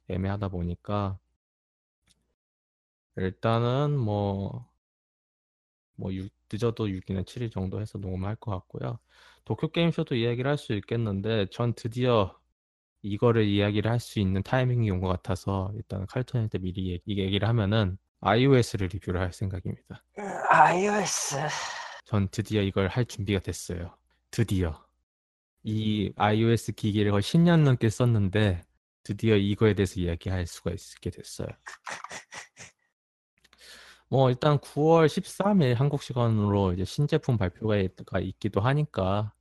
애매하다 0.07 0.49
보니까 0.49 1.19
일단은 3.19 3.97
뭐, 3.97 4.65
뭐 5.99 6.13
육- 6.13 6.31
늦어도 6.51 6.87
6일이나 6.87 7.23
7일 7.25 7.51
정도 7.51 7.81
해서 7.81 7.97
녹음할 7.99 8.35
것 8.37 8.51
같고요. 8.51 8.99
도쿄 9.45 9.67
게임쇼도 9.71 10.15
이야기를 10.15 10.49
할 10.49 10.57
수 10.57 10.73
있겠는데 10.73 11.47
전 11.51 11.73
드디어 11.73 12.35
이거를 13.01 13.45
이야기를 13.47 13.89
할 13.91 13.99
수 13.99 14.19
있는 14.19 14.41
타이밍이 14.43 14.89
온 14.91 14.99
것 15.01 15.07
같아서 15.09 15.71
일단 15.75 16.05
칼톤한테 16.07 16.57
미리 16.59 16.91
얘기, 16.91 17.17
얘기를 17.21 17.47
하면은 17.47 17.97
iOS를 18.21 18.87
리뷰를 18.93 19.19
할 19.21 19.31
생각입니다. 19.33 20.03
iOS 20.49 21.37
전 22.05 22.27
드디어 22.29 22.61
이걸 22.61 22.87
할 22.87 23.05
준비가 23.05 23.39
됐어요. 23.39 23.95
드디어. 24.31 24.83
이 25.63 26.11
iOS 26.15 26.73
기기를 26.73 27.11
거의 27.11 27.21
10년 27.21 27.63
넘게 27.63 27.89
썼는데 27.89 28.61
드디어 29.03 29.35
이거에 29.35 29.73
대해서 29.73 29.99
이야기할 29.99 30.45
수가 30.47 30.71
있게 30.71 31.09
됐어요. 31.11 31.47
뭐 34.09 34.29
일단 34.29 34.57
9월 34.59 35.05
13일 35.05 35.75
한국 35.75 36.01
시간으로 36.01 36.73
이제 36.73 36.83
신제품 36.83 37.37
발표가 37.37 37.77
있기도 38.19 38.61
하니까 38.61 39.33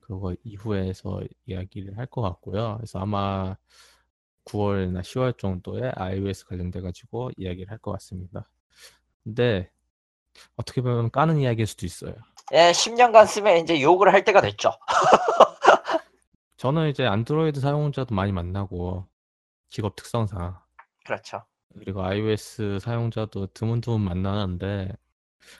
그거 0.00 0.34
이후에서 0.44 1.22
이야기를 1.46 1.96
할 1.96 2.06
것 2.06 2.20
같고요. 2.20 2.76
그래서 2.76 2.98
아마 3.00 3.56
9월이나 4.44 5.00
10월 5.00 5.38
정도에 5.38 5.90
iOS 5.96 6.46
관련돼 6.46 6.82
가지고 6.82 7.30
이야기를 7.36 7.70
할 7.70 7.78
것 7.78 7.92
같습니다. 7.92 8.50
근데 9.22 9.70
어떻게 10.56 10.82
보면 10.82 11.10
까는 11.10 11.38
이야기일 11.38 11.66
수도 11.66 11.86
있어요. 11.86 12.14
예, 12.52 12.72
10년간 12.72 13.26
쓰면 13.26 13.56
이제 13.58 13.80
욕을 13.80 14.12
할 14.12 14.22
때가 14.24 14.42
됐죠. 14.42 14.72
저는 16.58 16.90
이제 16.90 17.06
안드로이드 17.06 17.60
사용자도 17.60 18.14
많이 18.14 18.32
만나고 18.32 19.06
직업 19.70 19.96
특성상 19.96 20.58
그렇죠. 21.06 21.42
그리고 21.74 22.02
iOS 22.04 22.78
사용자도 22.80 23.48
드문드문 23.48 24.00
만나는데 24.00 24.92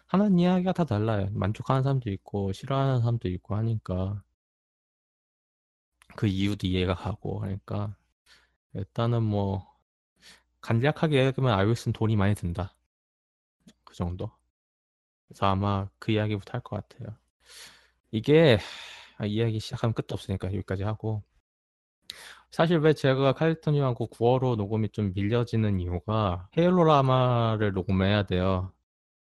하는 0.06 0.38
이야기가 0.38 0.72
다 0.72 0.84
달라요. 0.84 1.28
만족하는 1.32 1.82
사람도 1.82 2.10
있고 2.10 2.52
싫어하는 2.52 3.00
사람도 3.00 3.28
있고 3.30 3.56
하니까 3.56 4.22
그 6.16 6.26
이유도 6.26 6.66
이해가 6.66 6.94
가고 6.94 7.42
하니까 7.42 7.96
일단은 8.74 9.22
뭐 9.24 9.66
간략하게 10.62 11.26
얘기하면 11.26 11.58
iOS는 11.58 11.92
돈이 11.94 12.16
많이 12.16 12.34
든다. 12.34 12.74
그 13.84 13.94
정도. 13.94 14.30
그래서 15.28 15.46
아마 15.46 15.88
그 15.98 16.12
이야기부터 16.12 16.52
할 16.54 16.60
것 16.62 16.88
같아요. 16.88 17.16
이게 18.10 18.58
아, 19.18 19.26
이야기 19.26 19.60
시작하면 19.60 19.94
끝도 19.94 20.14
없으니까 20.14 20.48
여기까지 20.48 20.82
하고 20.84 21.22
사실 22.54 22.78
왜 22.78 22.92
제가 22.92 23.32
칼리토님하고 23.32 24.10
9월호 24.10 24.54
녹음이 24.54 24.90
좀 24.90 25.12
밀려지는 25.12 25.80
이유가 25.80 26.48
헤일로라마를 26.56 27.72
녹음해야 27.72 28.26
돼요. 28.26 28.72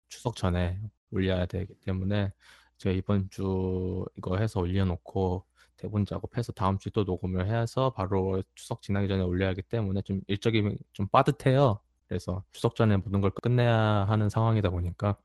추석 0.09 0.37
전에 0.37 0.81
올려야 1.11 1.47
되기 1.47 1.75
때문에 1.81 2.31
제가 2.79 2.95
이번 2.95 3.29
주 3.29 4.05
이거 4.17 4.37
해서 4.37 4.61
올려놓고 4.61 5.45
대본 5.77 6.07
작업해서 6.07 6.53
다음 6.53 6.79
주에 6.79 6.93
또 6.95 7.03
녹음을 7.03 7.49
해서 7.49 7.91
바로 7.91 8.45
추석 8.55 8.81
지나기 8.81 9.09
전에 9.09 9.25
올려야 9.25 9.49
하기 9.51 9.63
때문에 9.63 10.03
좀 10.03 10.21
일정이 10.29 10.77
좀 10.93 11.09
빠듯해요. 11.09 11.81
그래서 12.07 12.45
추석 12.53 12.77
전에 12.77 12.97
모든 12.97 13.21
걸 13.21 13.33
끝내야 13.33 14.05
하는 14.09 14.29
상황이다 14.29 14.71
보니까 14.71 15.17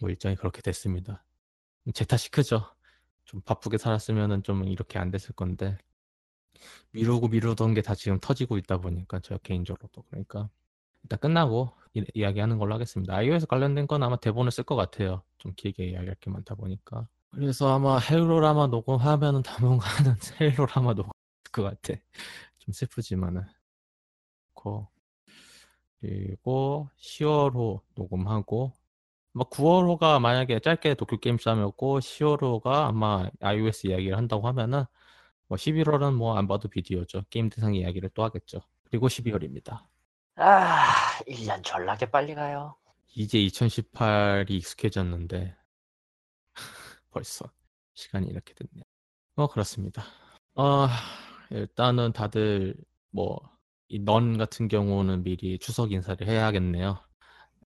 뭐 0.00 0.10
일정이 0.10 0.34
그렇게 0.34 0.60
됐습니다. 0.60 1.24
제 1.94 2.04
탓이 2.04 2.32
크죠. 2.32 2.64
좀 3.24 3.42
바쁘게 3.42 3.78
살았으면은 3.78 4.42
좀 4.42 4.64
이렇게 4.64 4.98
안 4.98 5.12
됐을 5.12 5.36
건데 5.36 5.78
미루고 6.92 7.28
미루던 7.28 7.74
게 7.74 7.82
다 7.82 7.94
지금 7.94 8.18
터지고 8.20 8.58
있다 8.58 8.78
보니까 8.78 9.20
저 9.20 9.38
개인적으로도 9.38 10.02
그러니까 10.10 10.48
일단 11.02 11.18
끝나고 11.18 11.72
이, 11.94 12.04
이야기하는 12.14 12.58
걸로 12.58 12.74
하겠습니다. 12.74 13.14
iOS 13.14 13.46
관련된 13.46 13.86
건 13.86 14.02
아마 14.02 14.16
대본을 14.16 14.50
쓸 14.50 14.64
것 14.64 14.76
같아요. 14.76 15.22
좀 15.38 15.52
길게 15.56 15.86
이야기할 15.90 16.16
게 16.20 16.30
많다 16.30 16.54
보니까. 16.54 17.08
그래서 17.30 17.74
아마 17.74 17.98
헤일로라마 17.98 18.68
녹음하면은 18.68 19.42
당분간은 19.42 20.16
헤일로라마 20.40 20.94
녹음할 20.94 21.12
것 21.52 21.62
같아. 21.62 21.94
좀 22.58 22.72
슬프지만은. 22.72 23.42
고 24.54 24.88
그리고 26.00 26.88
10월호 26.98 27.80
녹음하고 27.94 28.72
뭐 29.32 29.48
9월호가 29.48 30.20
만약에 30.20 30.60
짧게 30.60 30.94
도쿄 30.94 31.18
게임 31.18 31.38
쌈이었고 31.38 32.00
10월호가 32.00 32.88
아마 32.88 33.28
iOS 33.40 33.86
이야기를 33.88 34.16
한다고 34.16 34.48
하면은 34.48 34.84
뭐 35.48 35.56
11월은 35.56 36.14
뭐 36.14 36.36
안 36.36 36.46
봐도 36.46 36.68
비디오죠. 36.68 37.24
게임 37.30 37.48
대상 37.50 37.74
이야기를 37.74 38.10
또 38.14 38.22
하겠죠. 38.24 38.60
그리고 38.84 39.08
12월입니다. 39.08 39.84
아, 40.36 40.84
1년 41.26 41.62
졸라게 41.64 42.10
빨리 42.10 42.34
가요. 42.34 42.76
이제 43.14 43.38
2018이 43.38 44.50
익숙해졌는데 44.50 45.56
벌써 47.10 47.50
시간이 47.94 48.28
이렇게 48.28 48.54
됐네요. 48.54 48.84
어 49.36 49.46
그렇습니다. 49.48 50.04
어 50.54 50.86
일단은 51.50 52.12
다들 52.12 52.74
뭐 53.10 53.38
이 53.90 53.98
넌 54.04 54.36
같은 54.36 54.68
경우는 54.68 55.22
미리 55.24 55.58
추석 55.58 55.92
인사를 55.92 56.26
해야겠네요. 56.28 57.02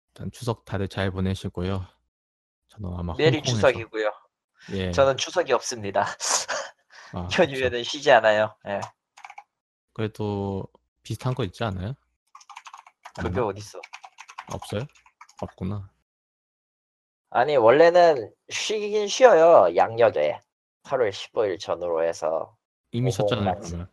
일단 0.09 0.29
추석 0.31 0.65
다들 0.65 0.87
잘 0.87 1.09
보내시고요. 1.09 1.83
저는 2.67 2.93
아마 2.95 3.15
내일 3.17 3.33
홍콩에서 3.37 3.55
추석이고요. 3.55 4.11
예. 4.73 4.91
저는 4.91 5.17
추석이 5.17 5.51
없습니다. 5.53 6.05
아, 7.13 7.27
그쵸. 7.27 7.43
연휴에는 7.43 7.83
쉬지 7.83 8.11
않아요. 8.11 8.55
예. 8.67 8.79
그래도 9.93 10.65
비슷한 11.03 11.33
거 11.33 11.43
있지 11.43 11.63
않아요? 11.63 11.93
그게 13.15 13.39
없나? 13.39 13.47
어딨어. 13.47 13.81
없어요? 14.53 14.81
없구나. 15.41 15.89
아니, 17.29 17.55
원래는 17.55 18.33
쉬긴 18.49 19.07
쉬어요. 19.07 19.75
양력에. 19.75 20.39
8월 20.83 21.11
15일 21.11 21.59
전후로 21.59 22.03
해서. 22.03 22.55
이미 22.91 23.11
쉬었잖아요, 23.11 23.45
맞지. 23.45 23.69
그러면. 23.71 23.89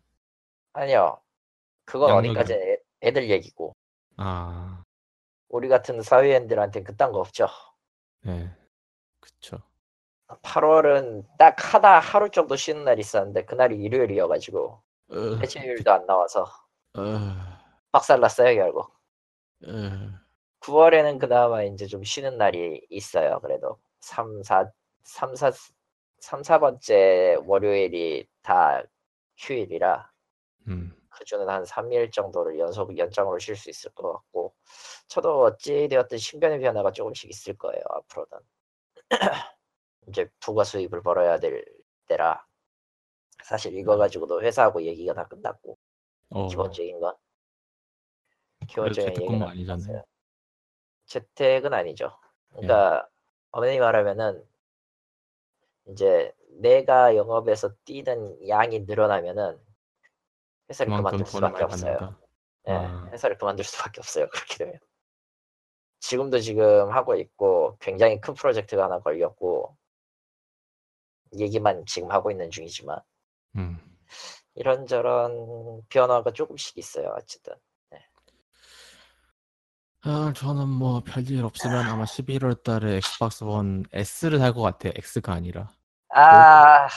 아니요. 0.73 1.21
그건 1.85 2.11
양력이요? 2.11 2.31
어디까지 2.31 2.53
애, 2.55 2.77
애들 3.03 3.31
얘기고. 3.31 3.75
아, 4.17 4.83
우리 5.49 5.69
같은 5.69 6.03
사회인들한테 6.03 6.83
그딴 6.83 7.13
거 7.13 7.21
없죠. 7.21 7.49
네. 8.23 8.51
그쵸. 9.21 9.63
8월은 10.29 11.25
딱 11.39 11.75
하다 11.75 12.01
하루 12.01 12.31
정도 12.31 12.57
쉬는 12.57 12.85
날 12.85 12.99
있었는데 12.99 13.45
그날이 13.45 13.77
일요일이어가지고 13.77 14.83
으, 15.13 15.39
해체일도 15.41 15.91
안 15.91 16.07
나와서 16.07 16.47
으, 16.97 17.01
박살났어요 17.93 18.55
결국. 18.55 18.93
으, 19.65 20.13
9월에는 20.61 21.19
그나마 21.19 21.63
이제 21.63 21.87
좀 21.87 22.03
쉬는 22.05 22.37
날이 22.37 22.85
있어요. 22.91 23.41
그래도 23.41 23.79
3, 24.01 24.43
4, 24.43 24.71
3, 25.05 25.35
4, 25.35 25.51
3, 26.21 26.43
4번째 26.43 27.43
월요일이 27.47 28.27
다 28.43 28.83
휴일이라 29.39 30.11
음, 30.69 30.93
그 31.11 31.25
주는 31.25 31.49
한 31.49 31.63
3일 31.65 32.13
정도를 32.13 32.59
연속 32.59 32.97
연장으로 32.97 33.39
쉴 33.39 33.57
수 33.57 33.71
있을 33.71 33.91
것 33.93 34.13
같고 34.13 34.55
저도 35.07 35.43
어찌 35.45 35.89
되었든 35.89 36.19
신변의 36.19 36.61
변화가 36.61 36.91
조금씩 36.93 37.31
있을 37.31 37.57
거예요 37.57 37.81
앞으로는 37.89 38.39
이제 40.09 40.29
부가 40.41 40.65
수입을 40.65 41.03
벌어야 41.03 41.39
될 41.39 41.65
때라 42.07 42.45
사실 43.43 43.77
이거 43.77 43.97
가지고도 43.97 44.43
회사하고 44.43 44.83
얘기가 44.83 45.15
다 45.15 45.27
끝났고 45.27 45.79
어, 46.31 46.49
기본적인 46.49 47.01
건 47.01 47.15
기본적인 48.67 49.23
얘기는 49.23 49.43
아니잖아요. 49.43 50.05
재택은 51.07 51.73
아니죠. 51.73 52.19
그러니까 52.51 53.09
어머니 53.51 53.79
말하면은 53.79 54.45
이제 55.87 56.33
내가 56.61 57.17
영업에서 57.17 57.75
뛰는 57.85 58.47
양이 58.49 58.81
늘어나면은 58.81 59.59
회사를 60.69 60.95
그만둘 60.95 61.27
수밖에 61.27 61.65
없어요. 61.65 61.97
받는다. 61.99 62.21
예, 62.69 62.73
아. 62.73 63.09
회사를 63.13 63.39
그만둘 63.39 63.65
수밖에 63.65 64.01
없어요. 64.01 64.29
그렇게 64.29 64.57
되면. 64.57 64.79
지금도 66.01 66.41
지금 66.41 66.91
하고 66.91 67.17
있고 67.17 67.79
굉장히 67.81 68.21
큰 68.21 68.35
프로젝트가 68.35 68.85
하나 68.85 69.01
걸렸고 69.01 69.78
얘기만 71.37 71.85
지금 71.87 72.11
하고 72.11 72.31
있는 72.31 72.51
중이지만 72.51 72.99
음, 73.57 73.79
이런저런 74.55 75.83
변화가 75.89 76.33
조금씩 76.33 76.79
있어요. 76.79 77.15
어쨌든 77.17 77.55
아, 80.03 80.33
저는 80.35 80.69
뭐 80.69 81.03
별일 81.05 81.45
없으면 81.45 81.87
아마 81.87 82.05
11월 82.05 82.63
달에 82.63 82.97
엑스박스 82.97 83.43
원 83.45 83.85
S를 83.93 84.39
살 84.39 84.53
것 84.55 84.63
같아요. 84.63 84.93
X가 84.97 85.33
아니라. 85.33 85.69
아 86.11 86.89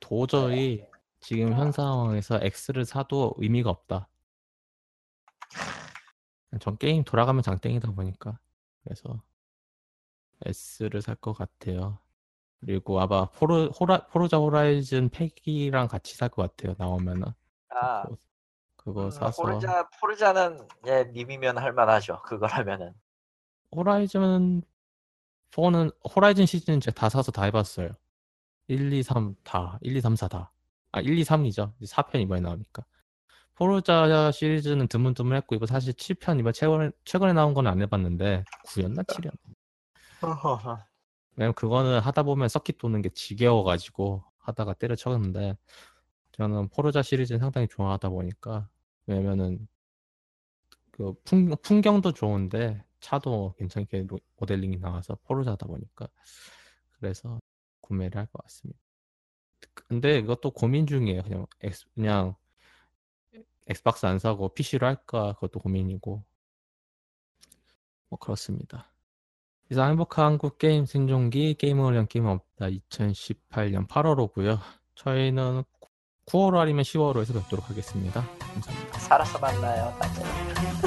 도저히 0.00 0.84
지금 1.20 1.54
현 1.54 1.70
상황에서 1.72 2.40
X를 2.42 2.84
사도 2.84 3.32
의미가 3.38 3.70
없다. 3.70 4.08
전 6.60 6.76
게임 6.78 7.04
돌아가면 7.04 7.42
장땡이다 7.42 7.92
보니까. 7.92 8.38
그래서 8.84 9.22
S를 10.44 11.02
살 11.02 11.14
것 11.16 11.32
같아요. 11.32 11.98
그리고 12.60 13.00
아마 13.00 13.26
포르 13.30 13.66
호라 13.68 14.06
포르자 14.08 14.38
호라이즌 14.38 15.10
팩이랑 15.10 15.88
같이 15.88 16.16
살 16.16 16.28
것 16.30 16.42
같아요. 16.56 16.74
나오면은 16.78 17.26
아, 17.70 18.02
그거, 18.02 18.16
그거 18.76 19.04
음, 19.06 19.10
사서 19.10 19.42
포르자 19.42 19.88
포르자는 20.00 20.66
예, 20.86 21.04
밈이면 21.04 21.58
할만하죠. 21.58 22.22
그거라면은. 22.22 22.92
호라이즌 23.74 24.62
4는 25.50 25.94
호라이즌 26.14 26.46
시즌 26.46 26.80
제가 26.80 26.94
다 26.94 27.08
사서 27.08 27.32
다 27.32 27.44
해봤어요. 27.44 27.90
1, 28.68 28.92
2, 28.92 29.02
3 29.02 29.34
다. 29.44 29.78
1, 29.82 29.96
2, 29.96 30.00
3, 30.00 30.16
4 30.16 30.28
다. 30.28 30.52
아 30.92 31.00
1, 31.00 31.18
2, 31.18 31.24
3이죠. 31.24 31.72
4편 31.86 32.20
이번에 32.22 32.40
나오니까. 32.40 32.84
포르자 33.54 34.30
시리즈는 34.32 34.86
드문드문했고 34.88 35.54
이거 35.54 35.66
사실 35.66 35.94
7편 35.94 36.38
이번 36.40 36.52
최근에 36.52 36.90
최근에 37.04 37.32
나온 37.32 37.54
건 37.54 37.66
안 37.66 37.80
해봤는데 37.80 38.44
9였나 38.66 39.04
7였나? 39.06 39.38
왜냐면 41.36 41.54
그거는 41.54 42.00
하다 42.00 42.22
보면 42.24 42.48
서킷 42.48 42.78
도는 42.78 43.02
게 43.02 43.08
지겨워가지고 43.10 44.24
하다가 44.38 44.74
때려쳤는데 44.74 45.56
저는 46.32 46.68
포르자 46.70 47.02
시리즈는 47.02 47.40
상당히 47.40 47.68
좋아하다 47.68 48.10
보니까 48.10 48.68
왜냐면은 49.06 49.68
그 50.90 51.14
풍, 51.24 51.50
풍경도 51.62 52.12
좋은데 52.12 52.82
차도 53.00 53.54
괜찮게 53.58 54.06
로- 54.08 54.18
모델링이 54.36 54.78
나와서 54.78 55.16
Forza다 55.24 55.66
보니까 55.66 56.08
그래서 56.98 57.40
구매를 57.80 58.18
할 58.20 58.26
것 58.26 58.42
같습니다. 58.44 58.80
근데 59.74 60.18
이것도 60.18 60.50
고민 60.52 60.86
중이에요. 60.86 61.22
그냥 61.22 61.46
X, 61.60 61.86
그냥 61.94 62.34
Xbox 63.68 64.06
안 64.06 64.18
사고 64.18 64.48
PC로 64.54 64.86
할까 64.86 65.34
그것도 65.34 65.60
고민이고 65.60 66.24
뭐 68.08 68.18
그렇습니다. 68.18 68.90
이상 69.70 69.90
행복한 69.90 70.26
한국 70.26 70.58
게임 70.58 70.86
생존기 70.86 71.54
게임을 71.54 71.92
위한 71.92 72.06
게임 72.06 72.26
없다 72.26 72.66
2018년 72.66 73.88
8월호고요. 73.88 74.60
저희는 74.94 75.64
9월 76.26 76.56
아니면 76.58 76.82
10월호에서 76.84 77.34
뵙도록 77.34 77.68
하겠습니다. 77.70 78.24
감사합니다. 78.38 78.98
살아서 78.98 79.38
만나요. 79.38 79.92
딴 79.98 80.85